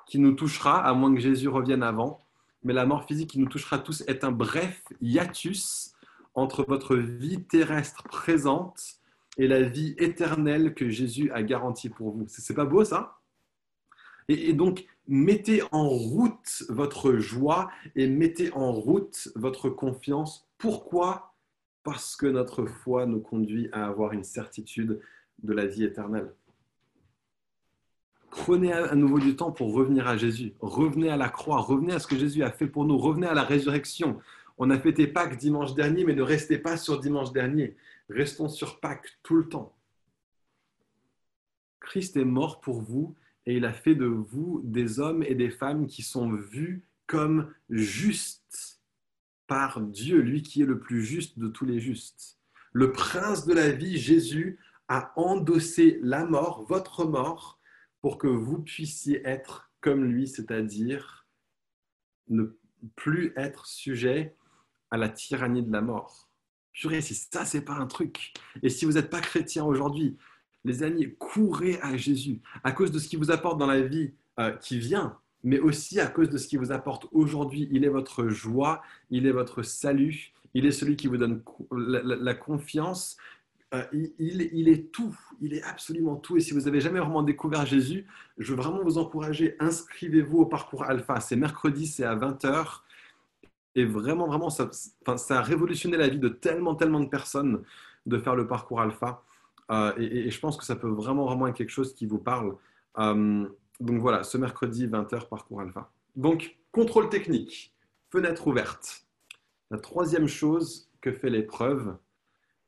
qui 0.06 0.18
nous 0.18 0.32
touchera, 0.32 0.84
à 0.84 0.94
moins 0.94 1.12
que 1.14 1.20
Jésus 1.20 1.48
revienne 1.48 1.82
avant, 1.82 2.20
mais 2.62 2.72
la 2.72 2.86
mort 2.86 3.04
physique 3.04 3.30
qui 3.30 3.38
nous 3.38 3.48
touchera 3.48 3.78
tous 3.78 4.02
est 4.06 4.24
un 4.24 4.32
bref 4.32 4.82
hiatus 5.00 5.92
entre 6.34 6.64
votre 6.66 6.96
vie 6.96 7.42
terrestre 7.44 8.02
présente 8.04 8.98
et 9.36 9.48
la 9.48 9.62
vie 9.62 9.94
éternelle 9.98 10.74
que 10.74 10.88
Jésus 10.88 11.30
a 11.32 11.42
garantie 11.42 11.88
pour 11.88 12.12
vous. 12.12 12.24
C'est 12.28 12.54
pas 12.54 12.64
beau 12.64 12.84
ça? 12.84 13.18
Et, 14.28 14.54
donc, 14.54 14.86
mettez 15.06 15.62
en 15.70 15.88
route 15.88 16.64
votre 16.70 17.16
joie 17.16 17.70
et 17.94 18.06
mettez 18.06 18.52
en 18.54 18.72
route 18.72 19.28
votre 19.34 19.68
confiance. 19.68 20.48
Pourquoi? 20.56 21.33
Parce 21.84 22.16
que 22.16 22.26
notre 22.26 22.66
foi 22.66 23.06
nous 23.06 23.20
conduit 23.20 23.68
à 23.72 23.86
avoir 23.86 24.12
une 24.12 24.24
certitude 24.24 25.00
de 25.42 25.52
la 25.52 25.66
vie 25.66 25.84
éternelle. 25.84 26.32
Prenez 28.30 28.72
à 28.72 28.96
nouveau 28.96 29.20
du 29.20 29.36
temps 29.36 29.52
pour 29.52 29.72
revenir 29.72 30.08
à 30.08 30.16
Jésus. 30.16 30.54
Revenez 30.60 31.08
à 31.08 31.16
la 31.16 31.28
croix, 31.28 31.60
revenez 31.60 31.92
à 31.92 32.00
ce 32.00 32.08
que 32.08 32.16
Jésus 32.16 32.42
a 32.42 32.50
fait 32.50 32.66
pour 32.66 32.84
nous, 32.84 32.98
revenez 32.98 33.28
à 33.28 33.34
la 33.34 33.44
résurrection. 33.44 34.18
On 34.58 34.70
a 34.70 34.78
fêté 34.78 35.06
Pâques 35.06 35.36
dimanche 35.36 35.74
dernier, 35.74 36.04
mais 36.04 36.14
ne 36.14 36.22
restez 36.22 36.58
pas 36.58 36.76
sur 36.76 37.00
dimanche 37.00 37.32
dernier. 37.32 37.76
Restons 38.08 38.48
sur 38.48 38.80
Pâques 38.80 39.18
tout 39.22 39.36
le 39.36 39.48
temps. 39.48 39.76
Christ 41.80 42.16
est 42.16 42.24
mort 42.24 42.60
pour 42.60 42.80
vous 42.80 43.14
et 43.46 43.56
il 43.56 43.64
a 43.64 43.72
fait 43.72 43.94
de 43.94 44.06
vous 44.06 44.62
des 44.64 45.00
hommes 45.00 45.22
et 45.22 45.34
des 45.34 45.50
femmes 45.50 45.86
qui 45.86 46.02
sont 46.02 46.30
vus 46.30 46.82
comme 47.06 47.52
justes 47.68 48.73
par 49.46 49.80
Dieu, 49.80 50.20
lui 50.20 50.42
qui 50.42 50.62
est 50.62 50.66
le 50.66 50.78
plus 50.78 51.04
juste 51.04 51.38
de 51.38 51.48
tous 51.48 51.64
les 51.64 51.80
justes. 51.80 52.38
Le 52.72 52.92
prince 52.92 53.46
de 53.46 53.54
la 53.54 53.70
vie, 53.70 53.98
Jésus, 53.98 54.58
a 54.88 55.12
endossé 55.16 55.98
la 56.02 56.24
mort, 56.24 56.64
votre 56.68 57.04
mort, 57.04 57.60
pour 58.00 58.18
que 58.18 58.26
vous 58.26 58.58
puissiez 58.58 59.26
être 59.26 59.70
comme 59.80 60.04
lui, 60.04 60.28
c'est-à-dire 60.28 61.26
ne 62.28 62.44
plus 62.96 63.32
être 63.36 63.66
sujet 63.66 64.36
à 64.90 64.96
la 64.96 65.08
tyrannie 65.08 65.62
de 65.62 65.72
la 65.72 65.80
mort. 65.80 66.30
Purée, 66.72 67.00
si 67.00 67.14
ça, 67.14 67.44
c'est 67.44 67.64
pas 67.64 67.74
un 67.74 67.86
truc. 67.86 68.34
Et 68.62 68.68
si 68.68 68.84
vous 68.84 68.92
n'êtes 68.92 69.10
pas 69.10 69.20
chrétien 69.20 69.64
aujourd'hui, 69.64 70.16
les 70.64 70.82
amis, 70.82 71.14
courez 71.18 71.78
à 71.80 71.96
Jésus 71.96 72.40
à 72.62 72.72
cause 72.72 72.90
de 72.90 72.98
ce 72.98 73.08
qu'il 73.08 73.18
vous 73.18 73.30
apporte 73.30 73.58
dans 73.58 73.66
la 73.66 73.82
vie 73.82 74.14
euh, 74.40 74.52
qui 74.56 74.78
vient, 74.78 75.18
mais 75.44 75.60
aussi 75.60 76.00
à 76.00 76.06
cause 76.06 76.30
de 76.30 76.38
ce 76.38 76.48
qu'il 76.48 76.58
vous 76.58 76.72
apporte 76.72 77.06
aujourd'hui. 77.12 77.68
Il 77.70 77.84
est 77.84 77.88
votre 77.88 78.28
joie, 78.28 78.82
il 79.10 79.26
est 79.26 79.32
votre 79.32 79.62
salut, 79.62 80.32
il 80.54 80.66
est 80.66 80.72
celui 80.72 80.96
qui 80.96 81.06
vous 81.06 81.18
donne 81.18 81.42
la, 81.70 82.34
confiance. 82.34 83.16
Euh, 83.74 83.82
il, 83.92 84.68
est 84.68 84.90
tout, 84.90 85.14
il 85.40 85.54
est 85.54 85.62
absolument 85.62 86.16
tout. 86.16 86.36
Et 86.36 86.40
si 86.40 86.54
vous 86.54 86.62
n'avez 86.62 86.80
jamais 86.80 87.00
vraiment 87.00 87.22
découvert 87.22 87.66
Jésus, 87.66 88.06
je 88.38 88.52
veux 88.52 88.60
vraiment 88.60 88.82
vous 88.82 88.98
encourager, 88.98 89.56
inscrivez-vous 89.60 90.38
au 90.38 90.46
parcours 90.46 90.84
Alpha. 90.84 91.20
C'est 91.20 91.36
mercredi, 91.36 91.86
c'est 91.86 92.04
à 92.04 92.16
20h. 92.16 92.80
Et 93.74 93.84
vraiment, 93.84 94.26
vraiment, 94.26 94.50
ça, 94.50 94.70
ça 94.72 95.38
a 95.38 95.42
révolutionné 95.42 95.96
la 95.96 96.08
vie 96.08 96.18
de 96.18 96.28
tellement, 96.28 96.74
tellement 96.74 97.00
de 97.00 97.08
personnes 97.08 97.62
de 98.06 98.18
faire 98.18 98.36
le 98.36 98.46
parcours 98.46 98.80
Alpha. 98.80 99.22
Euh, 99.70 99.92
et, 99.98 100.30
je 100.30 100.40
pense 100.40 100.56
que 100.56 100.64
ça 100.64 100.76
peut 100.76 100.88
vraiment, 100.88 101.26
vraiment 101.26 101.46
être 101.46 101.56
quelque 101.56 101.70
chose 101.70 101.94
qui 101.94 102.06
vous 102.06 102.18
parle. 102.18 102.56
Euh, 102.98 103.46
donc 103.80 104.00
voilà, 104.00 104.22
ce 104.22 104.38
mercredi, 104.38 104.86
20h, 104.86 105.28
parcours 105.28 105.60
alpha. 105.60 105.90
Donc, 106.16 106.58
contrôle 106.72 107.08
technique, 107.08 107.74
fenêtre 108.10 108.46
ouverte. 108.46 109.06
La 109.70 109.78
troisième 109.78 110.28
chose 110.28 110.90
que 111.00 111.12
fait 111.12 111.30
l'épreuve, 111.30 111.96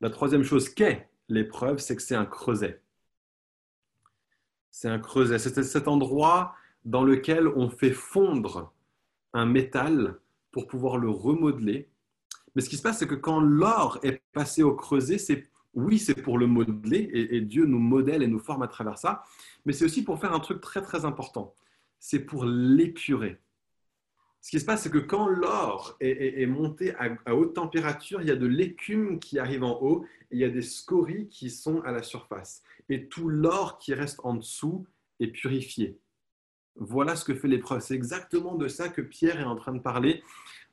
la 0.01 0.11
troisième 0.11 0.43
chose 0.43 0.69
qu'est 0.69 1.09
l'épreuve, 1.29 1.79
c'est 1.79 1.97
que 1.97 2.03
c'est 2.03 2.17
un 2.17 2.27
creuset. 2.27 2.83
C'est 4.71 4.89
un 4.89 4.99
creuset. 4.99 5.39
C'est 5.39 5.63
cet 5.63 5.89
endroit 5.89 6.55
dans 6.85 7.03
lequel 7.03 7.49
on 7.49 7.71
fait 7.71 7.93
fondre 7.93 8.73
un 9.33 9.47
métal 9.47 10.19
pour 10.51 10.67
pouvoir 10.67 10.99
le 10.99 11.11
remodeler. 11.11 11.89
Mais 12.55 12.63
ce 12.63 12.69
qui 12.69 12.77
se 12.77 12.83
passe, 12.83 12.99
c'est 12.99 13.07
que 13.07 13.15
quand 13.15 13.41
l'or 13.41 13.99
est 14.03 14.23
passé 14.33 14.63
au 14.63 14.75
creuset, 14.75 15.19
c'est 15.19 15.49
oui, 15.77 15.99
c'est 15.99 16.21
pour 16.23 16.39
le 16.39 16.47
modeler, 16.47 17.11
et, 17.13 17.41
Dieu 17.43 17.67
nous 17.67 17.79
modèle 17.79 18.23
et 18.23 18.27
nous 18.27 18.39
forme 18.39 18.63
à 18.63 18.67
travers 18.67 18.97
ça, 18.97 19.25
mais 19.67 19.75
c'est 19.75 19.85
aussi 19.85 20.03
pour 20.03 20.19
faire 20.19 20.33
un 20.33 20.41
truc 20.41 20.61
très 20.61 20.81
très 20.81 21.05
important, 21.05 21.55
c'est 21.99 22.21
pour 22.21 22.47
l'épurer. 22.47 23.39
Ce 24.41 24.51
qui 24.51 24.61
se 24.61 24.65
passe, 24.65 24.85
c'est 24.85 24.91
que 24.91 24.99
quand 24.99 25.29
l'or 25.29 25.97
est, 26.01 26.47
monté 26.47 26.95
à, 26.95 27.35
haute 27.35 27.55
température, 27.55 28.23
il 28.23 28.29
y 28.29 28.31
a 28.31 28.37
de 28.37 28.47
l'écume 28.47 29.19
qui 29.19 29.39
arrive 29.39 29.65
en 29.65 29.83
haut 29.83 30.07
et 30.31 30.37
il 30.37 30.39
y 30.39 30.45
a 30.45 30.49
des 30.49 30.63
scories 30.63 31.29
qui 31.29 31.51
sont 31.51 31.81
à 31.83 31.91
la 31.91 32.03
surface. 32.03 32.63
Et 32.89 33.09
tout 33.09 33.29
l'or 33.29 33.79
qui 33.79 33.93
reste 33.93 34.21
en 34.23 34.35
dessous 34.35 34.87
est 35.19 35.29
purifié. 35.29 35.99
Voilà 36.77 37.17
ce 37.17 37.25
que 37.25 37.35
fait 37.35 37.49
l'épreuve. 37.49 37.81
C'est 37.81 37.97
exactement 37.97 38.55
de 38.55 38.69
ça 38.69 38.89
que 38.89 39.01
Pierre 39.01 39.41
est 39.41 39.45
en 39.45 39.57
train 39.57 39.73
de 39.73 39.81
parler 39.81 40.23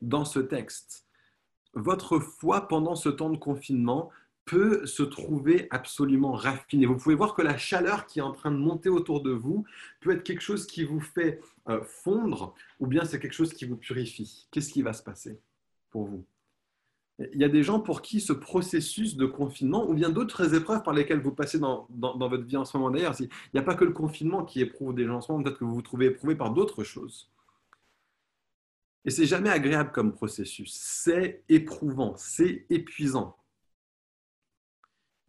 dans 0.01 0.23
ce 0.23 0.39
texte. 0.39 1.07
Votre 1.73 2.19
foi 2.19 2.67
pendant 2.67 2.95
ce 2.95 3.09
temps 3.09 3.31
de 3.31 3.37
confinement 3.37 4.11
peut 4.45 4.85
se 4.85 5.03
trouver 5.03 5.67
absolument 5.71 6.33
raffiné. 6.33 6.85
Vous 6.85 6.97
pouvez 6.97 7.15
voir 7.15 7.33
que 7.33 7.41
la 7.41 7.57
chaleur 7.57 8.05
qui 8.05 8.19
est 8.19 8.23
en 8.23 8.33
train 8.33 8.51
de 8.51 8.57
monter 8.57 8.89
autour 8.89 9.21
de 9.21 9.31
vous 9.31 9.65
peut 10.01 10.11
être 10.11 10.23
quelque 10.23 10.41
chose 10.41 10.67
qui 10.67 10.83
vous 10.83 10.99
fait 10.99 11.39
euh, 11.69 11.81
fondre 11.83 12.53
ou 12.79 12.87
bien 12.87 13.05
c'est 13.05 13.19
quelque 13.19 13.33
chose 13.33 13.53
qui 13.53 13.65
vous 13.65 13.77
purifie. 13.77 14.47
Qu'est-ce 14.51 14.71
qui 14.71 14.81
va 14.81 14.93
se 14.93 15.03
passer 15.03 15.39
pour 15.91 16.05
vous? 16.05 16.25
Il 17.31 17.39
y 17.39 17.43
a 17.43 17.49
des 17.49 17.61
gens 17.63 17.79
pour 17.79 18.01
qui 18.01 18.19
ce 18.19 18.33
processus 18.33 19.15
de 19.15 19.27
confinement 19.27 19.87
ou 19.87 19.93
bien 19.93 20.09
d'autres 20.09 20.55
épreuves 20.55 20.81
par 20.81 20.95
lesquelles 20.95 21.21
vous 21.21 21.31
passez 21.31 21.59
dans, 21.59 21.87
votre 21.91 22.43
vie 22.43 22.57
en 22.57 22.65
ce 22.65 22.75
moment 22.75 22.89
d'ailleurs, 22.89 23.15
il 23.19 23.29
n'y 23.53 23.59
a 23.59 23.63
pas 23.63 23.75
que 23.75 23.85
le 23.85 23.91
confinement 23.91 24.43
qui 24.43 24.61
éprouve 24.61 24.95
des 24.95 25.05
gens 25.05 25.17
en 25.17 25.21
ce 25.21 25.31
moment, 25.31 25.43
peut-être 25.43 25.59
que 25.59 25.63
vous 25.63 25.75
vous 25.75 25.83
trouvez 25.83 26.07
éprouvé 26.07 26.35
par 26.35 26.51
d'autres 26.51 26.83
choses. 26.83 27.29
Et 29.05 29.11
c'est 29.11 29.25
jamais 29.25 29.49
agréable 29.49 29.91
comme 29.91 30.11
processus. 30.11 30.73
C'est 30.73 31.43
éprouvant, 31.49 32.15
c'est 32.17 32.65
épuisant. 32.69 33.37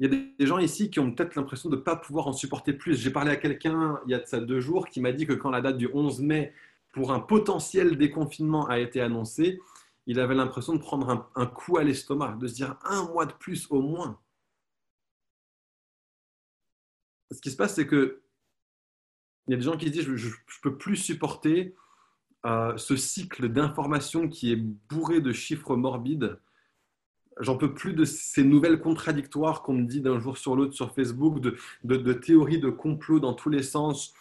Il 0.00 0.12
y 0.12 0.16
a 0.16 0.20
des 0.38 0.46
gens 0.46 0.58
ici 0.58 0.90
qui 0.90 0.98
ont 0.98 1.12
peut-être 1.12 1.36
l'impression 1.36 1.68
de 1.68 1.76
ne 1.76 1.80
pas 1.80 1.94
pouvoir 1.94 2.26
en 2.26 2.32
supporter 2.32 2.72
plus. 2.72 2.96
J'ai 3.00 3.10
parlé 3.10 3.30
à 3.30 3.36
quelqu'un 3.36 4.00
il 4.06 4.10
y 4.10 4.14
a 4.14 4.18
de 4.18 4.44
deux 4.44 4.60
jours 4.60 4.88
qui 4.88 5.00
m'a 5.00 5.12
dit 5.12 5.26
que 5.26 5.32
quand 5.32 5.50
la 5.50 5.60
date 5.60 5.78
du 5.78 5.88
11 5.92 6.20
mai 6.20 6.52
pour 6.92 7.12
un 7.12 7.20
potentiel 7.20 7.96
déconfinement 7.96 8.66
a 8.66 8.78
été 8.80 9.00
annoncée, 9.00 9.60
il 10.06 10.20
avait 10.20 10.34
l'impression 10.34 10.74
de 10.74 10.80
prendre 10.80 11.30
un, 11.34 11.46
coup 11.46 11.78
à 11.78 11.84
l'estomac, 11.84 12.36
de 12.40 12.46
se 12.46 12.54
dire 12.54 12.76
un 12.84 13.04
mois 13.04 13.26
de 13.26 13.32
plus 13.32 13.66
au 13.70 13.80
moins. 13.80 14.20
Ce 17.30 17.40
qui 17.40 17.50
se 17.50 17.56
passe, 17.56 17.74
c'est 17.74 17.86
que 17.86 18.20
il 19.46 19.52
y 19.52 19.54
a 19.54 19.56
des 19.56 19.64
gens 19.64 19.76
qui 19.76 19.90
disent 19.90 20.04
je 20.04 20.28
ne 20.28 20.32
peux 20.62 20.76
plus 20.76 20.96
supporter 20.96 21.74
euh, 22.46 22.76
ce 22.76 22.96
cycle 22.96 23.48
d'informations 23.48 24.28
qui 24.28 24.52
est 24.52 24.56
bourré 24.56 25.20
de 25.20 25.32
chiffres 25.32 25.76
morbides. 25.76 26.38
J'en 27.40 27.56
peux 27.56 27.74
plus 27.74 27.94
de 27.94 28.04
ces 28.04 28.44
nouvelles 28.44 28.80
contradictoires 28.80 29.62
qu'on 29.62 29.74
me 29.74 29.86
dit 29.86 30.00
d'un 30.00 30.20
jour 30.20 30.38
sur 30.38 30.54
l'autre 30.54 30.74
sur 30.74 30.94
Facebook, 30.94 31.40
de, 31.40 32.12
théories 32.12 32.60
de 32.60 32.70
complot 32.70 33.18
dans 33.18 33.34
tous 33.34 33.50
les 33.50 33.62
sens, 33.62 34.14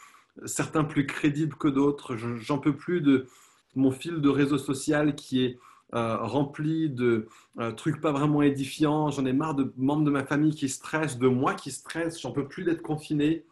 certains 0.45 0.83
plus 0.83 1.05
crédibles 1.05 1.55
que 1.55 1.67
d'autres. 1.67 2.15
J'en 2.15 2.57
peux 2.57 2.75
plus 2.75 3.01
de 3.01 3.27
mon 3.75 3.91
fil 3.91 4.21
de 4.21 4.29
réseau 4.29 4.57
social 4.57 5.15
qui 5.15 5.43
est 5.43 5.59
euh, 5.93 6.17
rempli 6.17 6.89
de 6.89 7.27
euh, 7.59 7.71
trucs 7.71 8.01
pas 8.01 8.11
vraiment 8.11 8.41
édifiants. 8.41 9.11
J'en 9.11 9.25
ai 9.25 9.33
marre 9.33 9.53
de 9.53 9.71
membres 9.77 10.05
de 10.05 10.11
ma 10.11 10.25
famille 10.25 10.55
qui 10.55 10.67
stressent, 10.67 11.19
de 11.19 11.27
moi 11.27 11.53
qui 11.53 11.71
stresse. 11.71 12.19
J'en 12.19 12.31
peux 12.31 12.47
plus 12.47 12.63
d'être 12.63 12.81
confiné. 12.81 13.45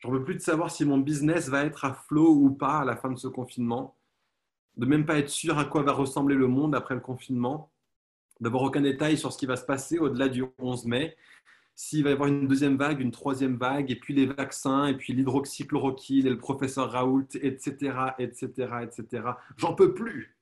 J'en 0.00 0.10
peux 0.10 0.24
plus 0.24 0.34
de 0.34 0.40
savoir 0.40 0.72
si 0.72 0.84
mon 0.84 0.98
business 0.98 1.48
va 1.48 1.64
être 1.64 1.84
à 1.84 1.94
flot 1.94 2.34
ou 2.34 2.50
pas 2.50 2.78
à 2.78 2.84
la 2.84 2.96
fin 2.96 3.10
de 3.10 3.18
ce 3.18 3.28
confinement. 3.28 3.96
De 4.76 4.86
même 4.86 5.06
pas 5.06 5.18
être 5.18 5.30
sûr 5.30 5.58
à 5.58 5.64
quoi 5.64 5.82
va 5.82 5.92
ressembler 5.92 6.34
le 6.34 6.48
monde 6.48 6.74
après 6.74 6.94
le 6.94 7.00
confinement. 7.00 7.70
D'avoir 8.40 8.62
aucun 8.62 8.80
détail 8.80 9.18
sur 9.18 9.32
ce 9.32 9.38
qui 9.38 9.46
va 9.46 9.56
se 9.56 9.64
passer 9.64 9.98
au-delà 9.98 10.28
du 10.28 10.44
11 10.58 10.86
mai. 10.86 11.16
S'il 11.74 12.04
va 12.04 12.10
y 12.10 12.12
avoir 12.12 12.28
une 12.28 12.48
deuxième 12.48 12.76
vague, 12.76 13.00
une 13.00 13.12
troisième 13.12 13.56
vague, 13.56 13.90
et 13.90 13.96
puis 13.96 14.14
les 14.14 14.26
vaccins, 14.26 14.86
et 14.86 14.96
puis 14.96 15.12
l'hydroxychloroquine, 15.12 16.26
et 16.26 16.30
le 16.30 16.38
professeur 16.38 16.90
Raoult, 16.90 17.28
etc., 17.34 18.14
etc., 18.18 18.68
etc. 18.82 19.22
J'en 19.56 19.74
peux 19.74 19.94
plus 19.94 20.38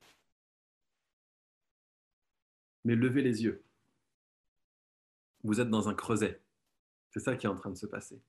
mais 2.87 2.95
levez 2.95 3.21
les 3.21 3.43
yeux. 3.43 3.65
Vous 5.43 5.61
êtes 5.61 5.69
dans 5.69 5.89
un 5.89 5.95
creuset. 5.95 6.41
C'est 7.11 7.19
ça 7.19 7.35
qui 7.35 7.47
est 7.47 7.49
en 7.49 7.57
train 7.57 7.71
de 7.71 7.77
se 7.77 7.87
passer. 7.87 8.23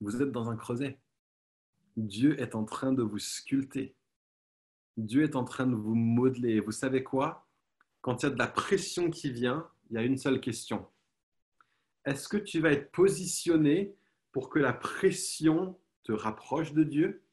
Vous 0.00 0.22
êtes 0.22 0.32
dans 0.32 0.48
un 0.48 0.56
creuset. 0.56 0.98
Dieu 1.98 2.40
est 2.40 2.54
en 2.54 2.64
train 2.64 2.94
de 2.94 3.02
vous 3.02 3.18
sculpter. 3.18 3.94
Dieu 4.96 5.24
est 5.24 5.36
en 5.36 5.44
train 5.44 5.66
de 5.66 5.74
vous 5.74 5.94
modeler. 5.94 6.60
Vous 6.60 6.72
savez 6.72 7.04
quoi? 7.04 7.41
Quand 8.02 8.22
il 8.22 8.26
y 8.26 8.28
a 8.28 8.32
de 8.32 8.38
la 8.38 8.48
pression 8.48 9.10
qui 9.10 9.30
vient, 9.30 9.70
il 9.88 9.94
y 9.94 9.98
a 9.98 10.02
une 10.02 10.18
seule 10.18 10.40
question. 10.40 10.86
Est-ce 12.04 12.28
que 12.28 12.36
tu 12.36 12.60
vas 12.60 12.72
être 12.72 12.90
positionné 12.90 13.94
pour 14.32 14.50
que 14.50 14.58
la 14.58 14.72
pression 14.72 15.78
te 16.02 16.12
rapproche 16.12 16.72
de 16.72 16.82
Dieu? 16.82 17.24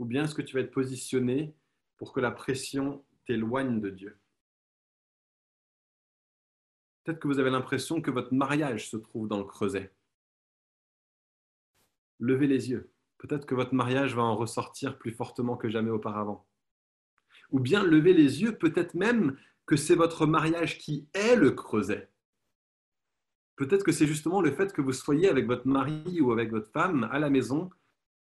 Ou 0.00 0.04
bien 0.04 0.24
est-ce 0.24 0.34
que 0.34 0.42
tu 0.42 0.56
vas 0.56 0.62
être 0.62 0.72
positionné 0.72 1.54
pour 1.96 2.12
que 2.12 2.18
la 2.18 2.32
pression 2.32 3.04
t'éloigne 3.24 3.80
de 3.80 3.90
Dieu? 3.90 4.18
Peut-être 7.04 7.20
que 7.20 7.28
vous 7.28 7.38
avez 7.38 7.50
l'impression 7.50 8.02
que 8.02 8.10
votre 8.10 8.34
mariage 8.34 8.90
se 8.90 8.96
trouve 8.96 9.28
dans 9.28 9.38
le 9.38 9.44
creuset. 9.44 9.92
Levez 12.18 12.48
les 12.48 12.70
yeux. 12.70 12.90
Peut-être 13.18 13.46
que 13.46 13.54
votre 13.54 13.74
mariage 13.74 14.16
va 14.16 14.22
en 14.22 14.34
ressortir 14.34 14.98
plus 14.98 15.12
fortement 15.12 15.56
que 15.56 15.68
jamais 15.68 15.90
auparavant. 15.90 16.48
Ou 17.50 17.60
bien 17.60 17.84
levez 17.84 18.14
les 18.14 18.42
yeux, 18.42 18.56
peut-être 18.56 18.94
même 18.94 19.36
que 19.66 19.76
c'est 19.76 19.94
votre 19.94 20.26
mariage 20.26 20.78
qui 20.78 21.08
est 21.14 21.36
le 21.36 21.52
creuset. 21.52 22.10
Peut-être 23.56 23.84
que 23.84 23.92
c'est 23.92 24.06
justement 24.06 24.40
le 24.40 24.52
fait 24.52 24.72
que 24.72 24.82
vous 24.82 24.92
soyez 24.92 25.28
avec 25.28 25.46
votre 25.46 25.66
mari 25.66 26.20
ou 26.20 26.32
avec 26.32 26.50
votre 26.50 26.70
femme 26.70 27.08
à 27.12 27.18
la 27.18 27.30
maison 27.30 27.70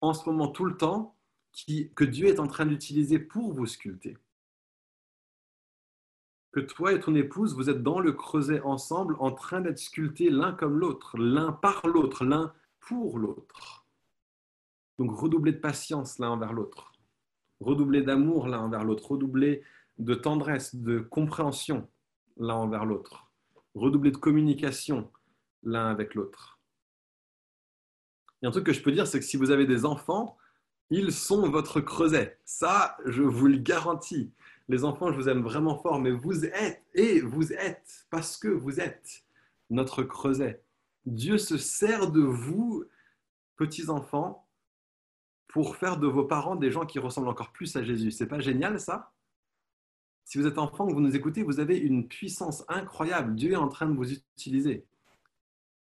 en 0.02 0.14
ce 0.14 0.28
moment 0.28 0.48
tout 0.50 0.66
le 0.66 0.76
temps 0.76 1.16
que 1.96 2.04
Dieu 2.04 2.28
est 2.28 2.40
en 2.40 2.48
train 2.48 2.66
d'utiliser 2.66 3.20
pour 3.20 3.54
vous 3.54 3.66
sculpter 3.66 4.18
que 6.52 6.60
toi 6.60 6.92
et 6.94 7.00
ton 7.00 7.16
épouse, 7.16 7.56
vous 7.56 7.70
êtes 7.70 7.82
dans 7.82 8.00
le 8.00 8.12
creuset 8.12 8.62
ensemble, 8.62 9.16
en 9.20 9.32
train 9.32 9.62
d'être 9.62 9.80
sculptés 9.80 10.30
l'un 10.30 10.52
comme 10.52 10.78
l'autre, 10.78 11.18
l'un 11.18 11.52
par 11.52 11.88
l'autre, 11.88 12.26
l'un 12.26 12.54
pour 12.80 13.18
l'autre. 13.20 13.86
Donc 15.00 15.18
redoublez 15.18 15.54
de 15.54 15.60
patience 15.60 16.20
l'un 16.20 16.30
envers 16.30 16.54
l'autre, 16.54 16.92
redoublez 17.62 18.02
d'amour 18.02 18.48
l'un 18.48 18.60
envers 18.60 18.84
l'autre, 18.84 19.12
redoublez 19.12 19.64
de 19.98 20.16
tendresse, 20.16 20.76
de 20.76 21.00
compréhension 21.00 21.90
l'un 22.38 22.56
envers 22.56 22.86
l'autre, 22.86 23.32
redoublez 23.76 24.12
de 24.12 24.18
communication 24.18 25.12
l'un 25.64 25.90
avec 25.90 26.16
l'autre. 26.16 26.60
Et 28.42 28.48
un 28.48 28.52
truc 28.52 28.66
que 28.66 28.74
je 28.74 28.82
peux 28.82 28.92
dire, 28.92 29.06
c'est 29.06 29.20
que 29.20 29.26
si 29.26 29.38
vous 29.38 29.52
avez 29.52 29.66
des 29.66 29.86
enfants, 29.86 30.38
ils 30.90 31.12
sont 31.12 31.50
votre 31.50 31.80
creuset. 31.80 32.40
Ça, 32.44 32.98
je 33.06 33.24
vous 33.24 33.48
le 33.48 33.58
garantis 33.58 34.34
les 34.68 34.84
enfants, 34.84 35.12
je 35.12 35.18
vous 35.18 35.30
aime 35.30 35.42
vraiment 35.42 35.78
fort, 35.78 36.00
mais 36.00 36.12
vous 36.12 36.46
êtes, 36.46 36.84
et 36.94 37.20
vous 37.20 37.52
êtes, 37.52 38.06
parce 38.10 38.38
que 38.38 38.48
vous 38.48 38.80
êtes 38.80 39.24
notre 39.70 40.04
creuset. 40.04 40.64
Dieu 41.06 41.38
se 41.38 41.58
sert 41.58 42.10
de 42.12 42.22
vous, 42.22 42.86
petits 43.58 43.90
enfants, 43.90 44.48
pour 45.48 45.76
faire 45.76 45.98
de 45.98 46.08
vos 46.08 46.24
parents 46.24 46.56
des 46.56 46.72
gens 46.72 46.86
qui 46.86 47.00
ressemblent 47.00 47.28
encore 47.28 47.52
plus 47.52 47.76
à 47.76 47.84
Jésus. 47.84 48.12
C'est 48.12 48.28
pas 48.28 48.40
génial 48.40 48.80
ça? 48.80 49.12
Si 50.32 50.38
vous 50.38 50.48
êtes 50.48 50.60
enfant, 50.60 50.88
que 50.88 50.94
vous 50.94 51.02
nous 51.02 51.14
écoutez, 51.14 51.44
vous 51.44 51.60
avez 51.60 51.78
une 51.78 52.08
puissance 52.08 52.64
incroyable. 52.70 53.36
Dieu 53.36 53.52
est 53.52 53.58
en 53.58 53.68
train 53.68 53.86
de 53.86 53.98
vous 53.98 54.14
utiliser. 54.14 54.86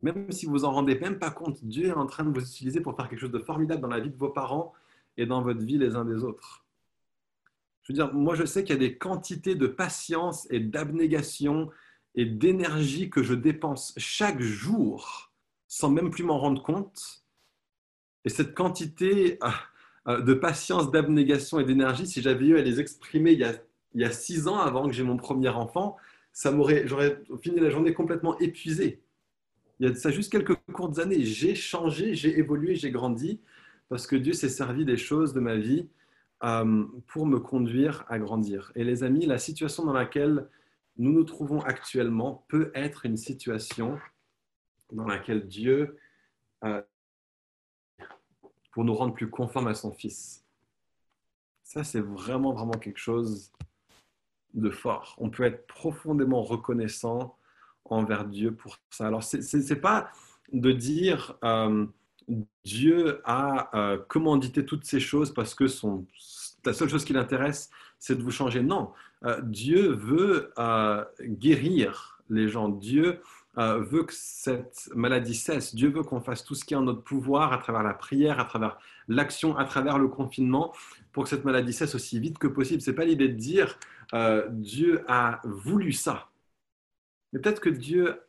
Même 0.04 0.32
si 0.32 0.46
vous 0.46 0.66
en 0.66 0.72
rendez 0.72 1.00
même 1.00 1.18
pas 1.18 1.32
compte, 1.32 1.66
Dieu 1.66 1.88
est 1.88 1.94
en 1.94 2.06
train 2.06 2.24
de 2.24 2.30
vous 2.30 2.46
utiliser 2.46 2.80
pour 2.80 2.96
faire 2.96 3.10
quelque 3.10 3.22
chose 3.22 3.32
de 3.32 3.40
formidable 3.40 3.82
dans 3.82 3.88
la 3.88 4.00
vie 4.00 4.12
de 4.12 4.18
vos 4.18 4.30
parents 4.30 4.72
et 5.18 5.26
dans 5.26 5.42
votre 5.42 5.62
vie 5.62 5.80
les 5.80 5.96
uns 5.96 6.06
des 6.06 6.24
autres. 6.24 6.64
Je 7.82 7.92
veux 7.92 7.96
dire, 7.96 8.14
moi, 8.14 8.36
je 8.36 8.46
sais 8.46 8.64
qu'il 8.64 8.76
y 8.76 8.78
a 8.78 8.80
des 8.80 9.00
quantités 9.00 9.56
de 9.56 9.66
patience 9.66 10.46
et 10.52 10.60
d'abnégation 10.60 11.72
et 12.14 12.26
d'énergie 12.26 13.10
que 13.10 13.24
je 13.24 13.34
dépense 13.34 13.96
chaque 13.98 14.42
jour 14.42 15.34
sans 15.68 15.90
même 15.90 16.12
plus 16.12 16.24
m'en 16.24 16.38
rendre 16.38 16.62
compte. 16.62 17.26
Et 18.26 18.30
cette 18.30 18.54
quantité 18.54 19.40
euh, 19.44 19.50
euh, 20.08 20.22
de 20.22 20.36
patience, 20.36 20.92
d'abnégation 20.92 21.60
et 21.60 21.64
d'énergie, 21.64 22.06
si 22.06 22.22
j'avais 22.22 22.46
eu 22.46 22.60
à 22.60 22.62
les 22.62 22.80
exprimer 22.80 23.32
il 23.32 23.40
y, 23.40 23.44
a, 23.44 23.56
six 24.12 24.48
ans 24.48 24.60
avant 24.60 24.88
que 24.88 24.94
j'ai 24.94 25.04
mon 25.04 25.18
premier 25.18 25.50
enfant, 25.50 25.98
ça 26.32 26.52
m'aurait, 26.52 26.88
j'aurais 26.88 27.22
fini 27.42 27.60
la 27.60 27.70
journée 27.70 27.94
complètement 27.94 28.38
épuisé. 28.40 29.02
Il 29.80 29.88
y 29.88 29.92
a 29.92 29.96
ça 29.96 30.12
juste 30.12 30.32
quelques 30.32 30.56
courtes 30.74 31.00
années. 31.00 31.24
J'ai 31.24 31.56
changé, 31.56 32.14
j'ai 32.14 32.38
évolué, 32.38 32.76
j'ai 32.76 32.92
grandi 32.92 33.42
parce 33.90 34.08
que 34.08 34.16
Dieu 34.16 34.34
s'est 34.34 34.50
servi 34.50 34.86
des 34.86 34.98
choses 34.98 35.34
de 35.34 35.40
ma 35.40 35.56
vie 35.56 35.88
euh, 36.44 36.86
pour 37.08 37.26
me 37.26 37.40
conduire 37.40 38.06
à 38.08 38.20
grandir. 38.20 38.72
Et 38.76 38.84
les 38.84 39.04
amis, 39.04 39.26
la 39.26 39.38
situation 39.38 39.86
dans 39.86 39.94
laquelle 39.94 40.50
nous 40.98 41.12
nous 41.12 41.24
trouvons 41.24 41.62
actuellement 41.62 42.46
peut 42.48 42.72
être 42.74 43.06
une 43.06 43.18
situation 43.18 44.00
dans 44.92 45.08
laquelle 45.08 45.48
Dieu, 45.48 45.98
euh, 46.64 46.82
pour 48.72 48.84
nous 48.84 48.94
rendre 48.94 49.14
plus 49.14 49.30
conformes 49.30 49.68
à 49.68 49.74
son 49.74 49.92
Fils. 49.92 50.44
Ça, 51.64 51.84
c'est 51.84 52.02
vraiment, 52.02 52.54
vraiment 52.54 52.74
quelque 52.74 53.00
chose 53.00 53.52
de 54.56 54.70
fort. 54.70 55.16
On 55.20 55.30
peut 55.30 55.44
être 55.44 55.68
profondément 55.68 56.42
reconnaissant 56.42 57.38
envers 57.86 58.26
Dieu 58.26 58.54
pour 58.54 58.80
ça. 58.90 59.08
Alors, 59.08 59.24
ce 59.24 59.58
n'est 59.58 59.80
pas 59.80 60.10
de 60.52 60.72
dire... 60.72 61.38
Euh, 61.44 61.86
Dieu 62.64 63.22
a 63.24 63.70
euh, 63.78 64.00
commandité 64.08 64.66
toutes 64.66 64.84
ces 64.84 65.00
choses 65.00 65.32
parce 65.32 65.54
que 65.54 65.66
la 66.66 66.74
seule 66.74 66.90
chose 66.90 67.06
qui 67.06 67.14
l'intéresse, 67.14 67.70
c'est 68.00 68.16
de 68.16 68.24
vous 68.24 68.32
changer. 68.32 68.64
Non, 68.64 68.94
euh, 69.26 69.40
Dieu 69.44 69.92
veut 69.92 70.52
guérir 71.22 72.20
les 72.32 72.50
gens. 72.50 72.70
Dieu 72.70 73.22
veut 73.58 74.04
que 74.04 74.14
cette 74.14 74.90
maladie 74.96 75.36
cesse. 75.36 75.76
Dieu 75.76 75.90
veut 75.90 76.04
qu'on 76.04 76.20
fasse 76.20 76.44
tout 76.44 76.56
ce 76.56 76.66
qui 76.66 76.74
est 76.74 76.78
en 76.78 76.82
notre 76.82 77.04
pouvoir 77.04 77.54
à 77.54 77.58
travers 77.58 77.84
la 77.84 77.94
prière, 77.94 78.40
à 78.40 78.46
travers 78.46 78.78
l'action, 79.08 79.56
à 79.56 79.66
travers 79.66 79.98
le 79.98 80.08
confinement, 80.08 80.74
pour 81.14 81.24
que 81.24 81.30
cette 81.30 81.46
maladie 81.46 81.72
cesse 81.72 81.96
aussi 81.96 82.20
vite 82.20 82.38
que 82.38 82.48
possible. 82.48 82.82
Ce 82.82 82.92
n'est 82.92 82.96
pas 82.96 83.06
l'idée 83.06 83.30
de 83.30 83.34
dire 83.34 83.80
Dieu 84.50 85.04
a 85.08 85.40
voulu 85.46 85.94
ça. 85.94 86.30
Mais 87.32 87.40
peut-être 87.40 87.62
que 87.62 87.70
Dieu 87.70 88.20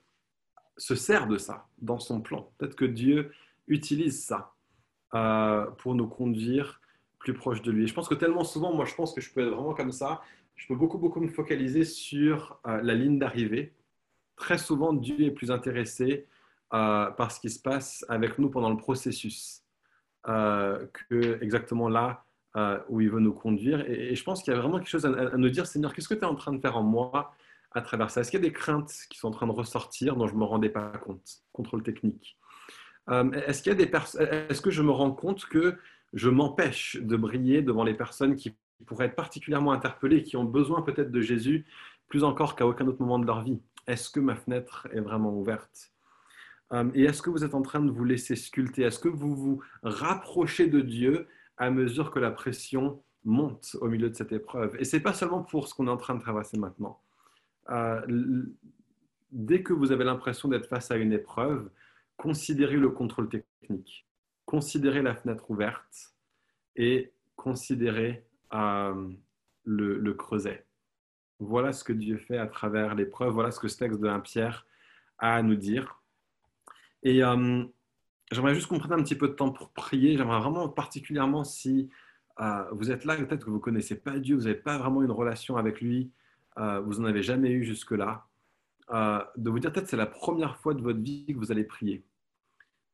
se 0.76 0.94
sert 0.94 1.26
de 1.26 1.38
ça 1.38 1.68
dans 1.78 1.98
son 1.98 2.20
plan. 2.20 2.50
Peut-être 2.58 2.76
que 2.76 2.84
Dieu 2.84 3.32
utilise 3.68 4.24
ça 4.24 4.52
euh, 5.14 5.66
pour 5.78 5.94
nous 5.94 6.06
conduire 6.06 6.80
plus 7.18 7.34
proche 7.34 7.62
de 7.62 7.72
lui. 7.72 7.86
je 7.86 7.94
pense 7.94 8.08
que 8.08 8.14
tellement 8.14 8.44
souvent, 8.44 8.72
moi, 8.72 8.84
je 8.84 8.94
pense 8.94 9.12
que 9.12 9.20
je 9.20 9.32
peux 9.32 9.40
être 9.40 9.54
vraiment 9.54 9.74
comme 9.74 9.92
ça. 9.92 10.22
Je 10.54 10.66
peux 10.68 10.76
beaucoup, 10.76 10.98
beaucoup 10.98 11.20
me 11.20 11.28
focaliser 11.28 11.84
sur 11.84 12.60
euh, 12.66 12.80
la 12.82 12.94
ligne 12.94 13.18
d'arrivée. 13.18 13.72
Très 14.37 14.59
souvent, 14.59 14.93
Dieu 14.93 15.20
est 15.20 15.30
plus 15.30 15.51
intéressé 15.51 16.26
euh, 16.74 17.11
par 17.11 17.30
ce 17.32 17.41
qui 17.41 17.51
se 17.51 17.61
passe 17.61 18.05
avec 18.09 18.39
nous 18.39 18.51
pendant 18.51 18.70
le 18.70 18.76
processus 18.76 19.62
que 20.24 21.41
exactement 21.41 21.89
là 21.89 22.24
où 22.89 23.01
il 23.01 23.09
veut 23.09 23.20
nous 23.20 23.32
conduire. 23.32 23.89
Et, 23.89 24.16
je 24.16 24.24
pense 24.24 24.43
qu'il 24.43 24.53
y 24.53 24.57
a 24.57 24.59
vraiment 24.59 24.78
quelque 24.78 24.89
chose 24.89 25.07
à, 25.07 25.37
nous 25.37 25.51
dire, 25.51 25.66
Seigneur, 25.66 25.95
qu'est-ce 25.95 26.09
que 26.09 26.14
tu 26.14 26.22
es 26.22 26.24
en 26.24 26.34
train 26.34 26.53
de 26.53 26.61
faire 26.61 26.76
en 26.76 26.82
moi 26.82 27.32
à 27.70 27.80
travers 27.80 28.11
ça? 28.11 28.22
Est-ce 28.22 28.32
qu'il 28.32 28.41
y 28.41 28.43
a 28.43 28.49
des 28.49 28.53
craintes 28.53 28.93
qui 29.09 29.18
sont 29.18 29.28
en 29.28 29.30
train 29.30 29.47
de 29.47 29.53
ressortir 29.53 30.16
dont 30.16 30.26
je 30.26 30.34
ne 30.34 30.41
me 30.41 30.45
rendais 30.45 30.68
pas 30.68 30.89
compte? 30.99 31.43
Contrôle 31.53 31.84
technique. 31.84 32.37
Euh, 33.09 33.30
est-ce 33.47 33.62
qu'il 33.62 33.80
Est-ce 33.80 34.61
que 34.61 34.70
je 34.70 34.82
me 34.82 34.91
rends 34.91 35.12
compte 35.12 35.47
que 35.47 35.76
je 36.12 36.28
m'empêche 36.28 36.97
de 37.01 37.16
briller 37.16 37.62
devant 37.62 37.84
les 37.84 37.95
personnes 37.95 38.37
qui 38.37 38.57
pourraient 38.84 39.07
être 39.07 39.16
particulièrement 39.16 39.72
interpellés, 39.72 40.22
qui 40.22 40.37
ont 40.37 40.45
besoin 40.45 40.82
peut-être 40.82 41.11
de 41.11 41.20
Jésus 41.20 41.66
plus 42.09 42.24
encore 42.24 42.57
qu'à 42.57 42.66
aucun 42.66 42.87
autre 42.87 43.01
moment 43.01 43.18
de 43.18 43.26
leur 43.26 43.43
vie? 43.43 43.61
Est-ce 43.87 44.11
que 44.11 44.20
ma 44.20 44.37
fenêtre 44.37 44.89
est 44.93 45.01
vraiment 45.01 45.37
ouverte? 45.37 45.93
Euh, 46.72 46.91
Et 46.95 47.05
est-ce 47.05 47.22
que 47.22 47.30
vous 47.30 47.45
êtes 47.45 47.55
en 47.55 47.62
train 47.62 47.80
de 47.80 47.91
vous 47.91 48.05
laisser 48.05 48.37
sculpter? 48.37 48.82
Est-ce 48.82 48.99
que 48.99 49.09
vous 49.09 49.34
vous 49.34 49.62
rapprochez 49.82 50.66
de 50.66 50.80
Dieu 50.80 51.28
à 51.57 51.70
mesure 51.70 52.11
que 52.11 52.18
la 52.18 52.30
pression 52.30 53.03
monte 53.24 53.76
au 53.80 53.89
milieu 53.89 54.11
de 54.11 54.14
cette 54.14 54.32
épreuve? 54.32 54.76
Et 54.78 54.84
ce 54.84 54.97
n'est 54.97 55.03
pas 55.03 55.14
seulement 55.14 55.43
pour 55.43 55.68
ce 55.68 55.74
qu'on 55.74 55.87
est 55.87 55.91
en 55.91 55.97
train 55.97 56.14
de 56.14 56.20
traverser 56.20 56.59
maintenant. 56.59 57.01
Euh, 57.70 58.45
dès 59.30 59.62
que 59.62 59.72
vous 59.72 59.93
avez 59.93 60.05
l'impression 60.05 60.49
d'être 60.49 60.68
face 60.68 60.91
à 60.91 60.97
une 60.97 61.12
épreuve, 61.12 61.70
considérez 62.16 62.76
le 62.76 62.91
contrôle 62.91 63.28
technique, 63.28 64.07
considérez 64.45 65.03
la 65.03 65.14
fenêtre 65.14 65.51
ouverte 65.51 66.14
et 66.76 67.12
considérez 67.37 68.24
euh, 68.55 69.11
le, 69.64 70.12
creuset. 70.14 70.64
Voilà 71.39 71.72
ce 71.72 71.84
que 71.84 71.93
Dieu 71.93 72.16
fait 72.18 72.39
à 72.39 72.47
travers 72.47 72.95
l'épreuve, 72.95 73.32
voilà 73.32 73.51
ce 73.51 73.61
que 73.61 73.68
ce 73.68 73.76
texte 73.76 74.01
de 74.01 74.09
1 74.09 74.20
Pierre 74.20 74.66
a 75.18 75.34
à 75.37 75.43
nous 75.43 75.55
dire. 75.55 76.03
Et 77.03 77.22
euh, 77.22 77.64
j'aimerais 78.30 78.55
juste 78.55 78.68
qu'on 78.68 78.78
prenne 78.78 78.95
un 78.95 79.03
petit 79.03 79.14
peu 79.14 79.28
de 79.28 79.34
temps 79.34 79.51
pour 79.51 79.70
prier. 79.70 80.16
J'aimerais 80.16 80.41
vraiment 80.41 80.68
particulièrement 80.68 81.45
si 81.45 81.91
euh, 82.41 82.64
vous 82.72 82.91
êtes 82.91 83.05
là, 83.05 83.16
peut-être 83.16 83.45
que 83.45 83.51
vous 83.51 83.57
ne 83.57 83.62
connaissez 83.62 83.97
pas 83.97 84.18
Dieu, 84.18 84.37
vous 84.37 84.45
n'avez 84.45 84.55
pas 84.55 84.78
vraiment 84.78 85.03
une 85.03 85.11
relation 85.11 85.57
avec 85.57 85.80
lui, 85.80 86.11
vous 86.57 87.01
n'en 87.01 87.05
avez 87.05 87.22
jamais 87.22 87.51
eu 87.51 87.64
jusque-là, 87.64 88.26
de 88.91 89.51
vous 89.51 89.59
dire 89.59 89.70
peut-être 89.72 89.89
c'est 89.89 89.97
la 89.97 90.07
première 90.07 90.57
fois 90.57 90.72
de 90.72 90.80
votre 90.80 91.01
vie 91.01 91.26
que 91.26 91.39
vous 91.39 91.53
allez 91.53 91.64
prier. 91.64 92.03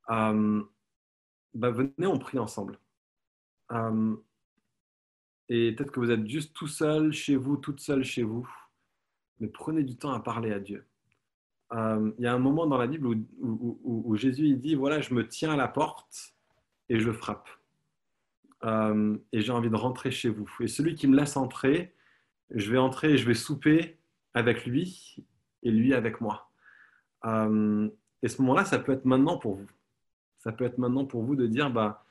Bah, 0.09 1.71
venez, 1.71 2.07
on 2.07 2.19
prie 2.19 2.39
ensemble. 2.39 2.79
Et 5.49 5.73
peut-être 5.73 5.91
que 5.91 6.01
vous 6.01 6.11
êtes 6.11 6.27
juste 6.27 6.55
tout 6.55 6.67
seul 6.67 7.13
chez 7.13 7.37
vous, 7.37 7.57
toute 7.57 7.81
seule 7.81 8.05
chez 8.05 8.23
vous. 8.23 8.49
Mais 9.41 9.49
prenez 9.49 9.83
du 9.83 9.97
temps 9.97 10.13
à 10.13 10.21
parler 10.21 10.53
à 10.53 10.61
Dieu. 10.61 10.87
Euh, 11.73 12.13
il 12.19 12.25
y 12.25 12.27
a 12.27 12.35
un 12.35 12.39
moment 12.39 12.67
dans 12.67 12.79
la 12.79 12.87
Bible 12.87 13.07
où, 13.41 14.17
Jésus 14.17 14.47
il 14.47 14.61
dit, 14.61 14.75
voilà, 14.75 15.01
je 15.01 15.15
me 15.15 15.27
tiens 15.27 15.53
à 15.53 15.57
la 15.57 15.69
porte 15.69 16.35
et 16.89 16.99
je 16.99 17.11
frappe. 17.11 17.49
Euh, 18.65 19.17
et 19.33 19.41
j'ai 19.41 19.53
envie 19.53 19.71
de 19.71 19.77
rentrer 19.77 20.11
chez 20.11 20.29
vous. 20.29 20.49
Et 20.61 20.69
celui 20.69 20.95
qui 20.95 21.09
me 21.09 21.17
laisse 21.17 21.37
entrer, 21.37 21.95
je 22.51 22.71
vais 22.71 22.79
entrer 22.79 23.15
et 23.15 23.17
je 23.17 23.27
vais 23.27 23.35
souper 23.35 23.99
avec 24.35 24.67
lui 24.67 25.17
et 25.63 25.71
lui 25.71 25.95
avec 25.95 26.21
moi. 26.21 26.51
Euh, 27.25 27.89
et 28.23 28.29
ce 28.29 28.41
moment-là, 28.43 28.65
ça 28.65 28.79
peut 28.79 28.93
être 28.93 29.05
maintenant 29.05 29.39
pour 29.39 29.57
vous. 29.57 29.71
Ça 30.39 30.53
peut 30.53 30.65
être 30.65 30.79
maintenant 30.79 31.07
pour 31.07 31.23
vous 31.23 31.37
de 31.37 31.47
dire, 31.47 31.71
bah, 31.71 32.05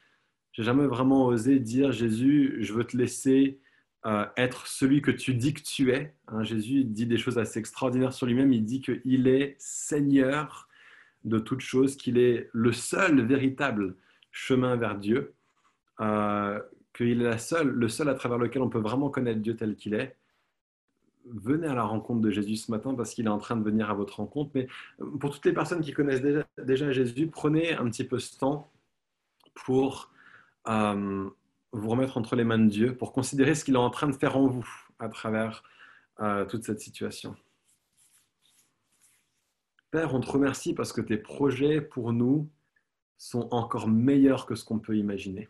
j'ai 0.53 0.63
jamais 0.63 0.85
vraiment 0.85 1.25
osé 1.25 1.59
dire 1.59 1.91
Jésus, 1.91 2.57
je 2.59 2.73
veux 2.73 2.83
te 2.83 2.97
laisser 2.97 3.59
euh, 4.05 4.25
être 4.35 4.67
celui 4.67 5.01
que 5.01 5.11
tu 5.11 5.33
dis 5.33 5.53
que 5.53 5.61
tu 5.61 5.91
es. 5.91 6.15
Hein, 6.27 6.43
Jésus 6.43 6.83
dit 6.83 7.05
des 7.05 7.17
choses 7.17 7.37
assez 7.37 7.59
extraordinaires 7.59 8.13
sur 8.13 8.25
lui-même. 8.25 8.51
Il 8.51 8.65
dit 8.65 8.81
qu'il 8.81 9.27
est 9.27 9.55
Seigneur 9.59 10.67
de 11.23 11.37
toutes 11.39 11.61
choses, 11.61 11.95
qu'il 11.95 12.17
est 12.17 12.49
le 12.51 12.73
seul 12.73 13.21
véritable 13.21 13.95
chemin 14.31 14.75
vers 14.75 14.97
Dieu, 14.97 15.33
euh, 15.99 16.59
qu'il 16.93 17.21
est 17.21 17.25
la 17.25 17.37
seule, 17.37 17.67
le 17.69 17.87
seul 17.89 18.09
à 18.09 18.15
travers 18.15 18.39
lequel 18.39 18.61
on 18.61 18.69
peut 18.69 18.79
vraiment 18.79 19.09
connaître 19.09 19.39
Dieu 19.39 19.55
tel 19.55 19.75
qu'il 19.75 19.93
est. 19.93 20.17
Venez 21.25 21.67
à 21.67 21.75
la 21.75 21.83
rencontre 21.83 22.21
de 22.21 22.31
Jésus 22.31 22.55
ce 22.55 22.71
matin 22.71 22.95
parce 22.95 23.13
qu'il 23.13 23.27
est 23.27 23.29
en 23.29 23.37
train 23.37 23.55
de 23.55 23.63
venir 23.63 23.91
à 23.91 23.93
votre 23.93 24.17
rencontre. 24.17 24.49
Mais 24.55 24.67
pour 25.19 25.31
toutes 25.31 25.45
les 25.45 25.53
personnes 25.53 25.81
qui 25.81 25.93
connaissent 25.93 26.23
déjà 26.57 26.91
Jésus, 26.91 27.27
prenez 27.27 27.73
un 27.75 27.87
petit 27.89 28.03
peu 28.03 28.17
ce 28.17 28.37
temps 28.39 28.71
pour 29.53 30.11
vous 30.65 31.89
remettre 31.89 32.17
entre 32.17 32.35
les 32.35 32.43
mains 32.43 32.59
de 32.59 32.69
Dieu 32.69 32.97
pour 32.97 33.13
considérer 33.13 33.55
ce 33.55 33.63
qu'il 33.63 33.75
est 33.75 33.77
en 33.77 33.89
train 33.89 34.07
de 34.07 34.15
faire 34.15 34.37
en 34.37 34.47
vous 34.47 34.67
à 34.99 35.09
travers 35.09 35.63
euh, 36.19 36.45
toute 36.45 36.63
cette 36.63 36.79
situation. 36.79 37.35
Père, 39.89 40.13
on 40.13 40.19
te 40.19 40.29
remercie 40.29 40.73
parce 40.73 40.93
que 40.93 41.01
tes 41.01 41.17
projets 41.17 41.81
pour 41.81 42.13
nous 42.13 42.49
sont 43.17 43.47
encore 43.51 43.87
meilleurs 43.87 44.45
que 44.45 44.55
ce 44.55 44.63
qu'on 44.63 44.79
peut 44.79 44.97
imaginer. 44.97 45.49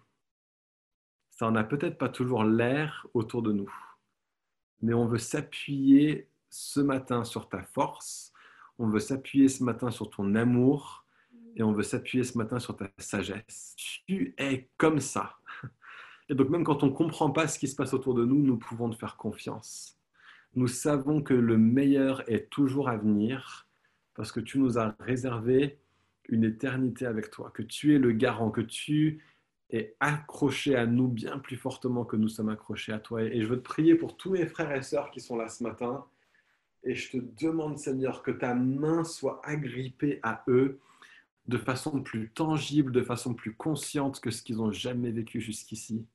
Ça 1.30 1.50
n'a 1.52 1.64
peut-être 1.64 1.98
pas 1.98 2.10
toujours 2.10 2.44
l'air 2.44 3.08
autour 3.14 3.42
de 3.42 3.52
nous, 3.52 3.74
mais 4.82 4.94
on 4.94 5.08
veut 5.08 5.18
s'appuyer 5.18 6.30
ce 6.50 6.80
matin 6.80 7.24
sur 7.24 7.50
ta 7.50 7.64
force, 7.64 8.34
on 8.78 8.88
veut 8.88 9.00
s'appuyer 9.00 9.48
ce 9.48 9.64
matin 9.64 9.92
sur 9.92 10.10
ton 10.10 10.36
amour, 10.36 11.01
et 11.56 11.64
on 11.64 11.72
veut 11.72 11.84
s'appuyer 11.84 12.24
ce 12.24 12.38
matin 12.38 12.60
sur 12.60 12.76
ta 12.76 12.90
sagesse. 12.98 13.76
Tu 14.06 14.34
es 14.38 14.70
comme 14.78 15.00
ça. 15.00 15.38
Et 16.30 16.36
donc 16.36 16.50
même 16.50 16.64
quand 16.64 16.84
on 16.84 16.88
ne 16.88 16.92
comprend 16.92 17.32
pas 17.32 17.48
ce 17.48 17.60
qui 17.60 17.68
se 17.68 17.76
passe 17.76 17.94
autour 17.94 18.14
de 18.14 18.26
nous, 18.26 18.42
nous 18.42 18.58
pouvons 18.58 18.90
te 18.90 18.96
faire 18.96 19.18
confiance. 19.18 19.98
Nous 20.56 20.68
savons 20.68 21.22
que 21.22 21.34
le 21.34 21.58
meilleur 21.58 22.30
est 22.30 22.50
toujours 22.50 22.90
à 22.90 22.98
venir 22.98 23.68
parce 24.14 24.32
que 24.32 24.40
tu 24.40 24.60
nous 24.60 24.78
as 24.78 24.96
réservé 25.00 25.80
une 26.30 26.44
éternité 26.44 27.06
avec 27.06 27.32
toi, 27.32 27.52
que 27.54 27.64
tu 27.64 27.96
es 27.96 28.00
le 28.00 28.12
garant, 28.12 28.52
que 28.52 28.62
tu 28.62 29.24
es 29.70 29.96
accroché 30.00 30.76
à 30.76 30.86
nous 30.86 31.08
bien 31.08 31.40
plus 31.40 31.56
fortement 31.56 32.06
que 32.06 32.16
nous 32.16 32.28
sommes 32.28 32.50
accrochés 32.50 32.92
à 32.92 33.00
toi. 33.00 33.24
Et 33.24 33.42
je 33.42 33.48
veux 33.48 33.58
te 33.58 33.64
prier 33.64 33.96
pour 33.96 34.18
tous 34.18 34.32
mes 34.32 34.46
frères 34.46 34.74
et 34.74 34.82
sœurs 34.82 35.12
qui 35.12 35.20
sont 35.20 35.38
là 35.38 35.48
ce 35.50 35.64
matin. 35.64 36.06
Et 36.84 36.96
je 36.96 37.12
te 37.12 37.18
demande, 37.44 37.78
Seigneur, 37.78 38.24
que 38.24 38.32
ta 38.32 38.54
main 38.54 39.04
soit 39.04 39.42
agrippée 39.44 40.20
à 40.24 40.44
eux 40.48 40.80
de 41.48 41.58
façon 41.58 42.02
plus 42.02 42.32
tangible, 42.32 42.92
de 42.92 43.02
façon 43.02 43.34
plus 43.34 43.56
consciente 43.56 44.20
que 44.20 44.32
ce 44.32 44.44
qu'ils 44.44 44.58
n'ont 44.58 44.72
jamais 44.72 45.12
vécu 45.12 45.42
jusqu'ici. 45.42 46.06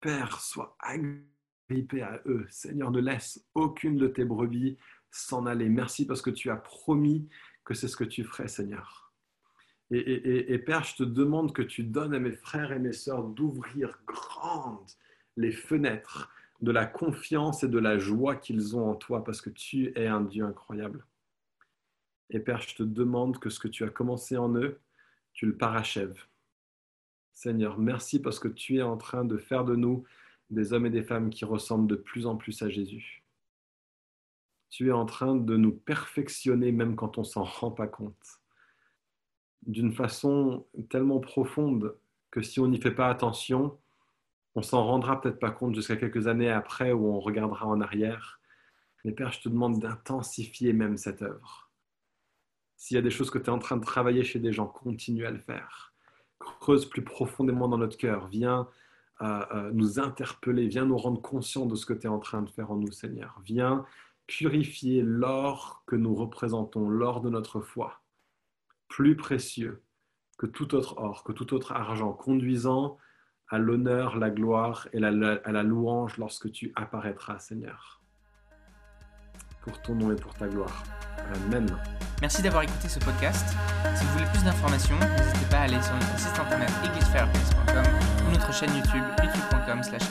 Père, 0.00 0.40
sois 0.40 0.76
agrippé 0.80 2.02
à 2.02 2.20
eux. 2.26 2.46
Seigneur, 2.50 2.90
ne 2.90 3.00
laisse 3.00 3.44
aucune 3.54 3.96
de 3.96 4.08
tes 4.08 4.24
brebis 4.24 4.76
s'en 5.10 5.46
aller. 5.46 5.68
Merci 5.68 6.06
parce 6.06 6.22
que 6.22 6.30
tu 6.30 6.50
as 6.50 6.56
promis 6.56 7.28
que 7.64 7.74
c'est 7.74 7.88
ce 7.88 7.96
que 7.96 8.04
tu 8.04 8.24
ferais, 8.24 8.48
Seigneur. 8.48 9.12
Et, 9.90 10.58
Père, 10.58 10.84
je 10.84 10.96
te 10.96 11.02
demande 11.02 11.54
que 11.54 11.62
tu 11.62 11.82
donnes 11.82 12.12
à 12.12 12.18
mes 12.18 12.32
frères 12.32 12.72
et 12.72 12.78
mes 12.78 12.92
sœurs 12.92 13.24
d'ouvrir 13.24 13.98
grandes 14.06 14.90
les 15.36 15.52
fenêtres 15.52 16.30
de 16.60 16.70
la 16.72 16.84
confiance 16.84 17.62
et 17.62 17.68
de 17.68 17.78
la 17.78 17.98
joie 17.98 18.36
qu'ils 18.36 18.76
ont 18.76 18.90
en 18.90 18.94
toi 18.94 19.24
parce 19.24 19.40
que 19.40 19.50
tu 19.50 19.92
es 19.98 20.06
un 20.06 20.20
Dieu 20.20 20.44
incroyable. 20.44 21.06
Et 22.30 22.40
Père, 22.40 22.60
je 22.60 22.74
te 22.74 22.82
demande 22.82 23.38
que 23.38 23.48
ce 23.48 23.58
que 23.58 23.68
tu 23.68 23.84
as 23.84 23.90
commencé 23.90 24.36
en 24.36 24.54
eux, 24.54 24.80
tu 25.32 25.46
le 25.46 25.56
parachèves. 25.56 26.26
Seigneur, 27.32 27.78
merci 27.78 28.20
parce 28.20 28.38
que 28.38 28.48
tu 28.48 28.78
es 28.78 28.82
en 28.82 28.96
train 28.96 29.24
de 29.24 29.38
faire 29.38 29.64
de 29.64 29.76
nous 29.76 30.04
des 30.50 30.72
hommes 30.72 30.86
et 30.86 30.90
des 30.90 31.02
femmes 31.02 31.30
qui 31.30 31.44
ressemblent 31.44 31.88
de 31.88 31.96
plus 31.96 32.26
en 32.26 32.36
plus 32.36 32.62
à 32.62 32.68
Jésus. 32.68 33.22
Tu 34.70 34.88
es 34.88 34.92
en 34.92 35.06
train 35.06 35.36
de 35.36 35.56
nous 35.56 35.72
perfectionner 35.72 36.72
même 36.72 36.96
quand 36.96 37.16
on 37.16 37.24
s'en 37.24 37.44
rend 37.44 37.70
pas 37.70 37.86
compte. 37.86 38.40
D'une 39.66 39.92
façon 39.92 40.66
tellement 40.90 41.20
profonde 41.20 41.96
que 42.30 42.42
si 42.42 42.60
on 42.60 42.68
n'y 42.68 42.80
fait 42.80 42.94
pas 42.94 43.08
attention, 43.08 43.78
on 44.54 44.62
s'en 44.62 44.84
rendra 44.84 45.20
peut-être 45.20 45.38
pas 45.38 45.50
compte 45.50 45.74
jusqu'à 45.74 45.96
quelques 45.96 46.26
années 46.26 46.50
après 46.50 46.92
où 46.92 47.06
on 47.06 47.20
regardera 47.20 47.66
en 47.66 47.80
arrière. 47.80 48.40
Mais 49.04 49.12
Père, 49.12 49.32
je 49.32 49.40
te 49.40 49.48
demande 49.48 49.78
d'intensifier 49.78 50.72
même 50.72 50.96
cette 50.96 51.22
œuvre 51.22 51.67
s'il 52.78 52.94
y 52.94 52.98
a 52.98 53.02
des 53.02 53.10
choses 53.10 53.28
que 53.28 53.38
tu 53.38 53.46
es 53.46 53.50
en 53.50 53.58
train 53.58 53.76
de 53.76 53.84
travailler 53.84 54.22
chez 54.22 54.38
des 54.38 54.52
gens, 54.52 54.66
continue 54.66 55.26
à 55.26 55.32
le 55.32 55.40
faire. 55.40 55.92
Creuse 56.38 56.86
plus 56.86 57.02
profondément 57.02 57.68
dans 57.68 57.76
notre 57.76 57.98
cœur. 57.98 58.28
Viens 58.28 58.68
euh, 59.20 59.44
euh, 59.52 59.70
nous 59.72 59.98
interpeller. 59.98 60.68
Viens 60.68 60.86
nous 60.86 60.96
rendre 60.96 61.20
conscients 61.20 61.66
de 61.66 61.74
ce 61.74 61.84
que 61.84 61.92
tu 61.92 62.06
es 62.06 62.08
en 62.08 62.20
train 62.20 62.40
de 62.40 62.48
faire 62.48 62.70
en 62.70 62.76
nous, 62.76 62.92
Seigneur. 62.92 63.40
Viens 63.44 63.84
purifier 64.28 65.02
l'or 65.02 65.82
que 65.86 65.96
nous 65.96 66.14
représentons, 66.14 66.88
l'or 66.88 67.20
de 67.20 67.30
notre 67.30 67.60
foi, 67.60 68.00
plus 68.86 69.16
précieux 69.16 69.82
que 70.38 70.46
tout 70.46 70.76
autre 70.76 70.98
or, 70.98 71.24
que 71.24 71.32
tout 71.32 71.52
autre 71.54 71.72
argent, 71.72 72.12
conduisant 72.12 72.96
à 73.48 73.58
l'honneur, 73.58 74.16
la 74.16 74.30
gloire 74.30 74.86
et 74.92 75.02
à 75.02 75.10
la 75.10 75.62
louange 75.64 76.16
lorsque 76.16 76.52
tu 76.52 76.72
apparaîtras, 76.76 77.40
Seigneur. 77.40 77.97
Pour 79.68 79.78
ton 79.82 79.94
nom 79.94 80.10
et 80.10 80.16
pour 80.16 80.34
ta 80.34 80.48
gloire. 80.48 80.82
Amen. 81.46 81.68
Merci 82.22 82.42
d'avoir 82.42 82.62
écouté 82.62 82.88
ce 82.88 82.98
podcast. 82.98 83.46
Si 83.94 84.04
vous 84.04 84.12
voulez 84.12 84.26
plus 84.32 84.42
d'informations, 84.42 84.98
n'hésitez 84.98 85.46
pas 85.50 85.58
à 85.58 85.62
aller 85.62 85.80
sur 85.82 85.94
notre 85.94 86.18
site 86.18 86.38
internet 86.38 86.70
églisefireplace.com 86.84 87.84
ou 88.26 88.32
notre 88.32 88.52
chaîne 88.52 88.74
YouTube 88.74 89.04
youtube.com 89.22 89.82
slash 89.82 90.02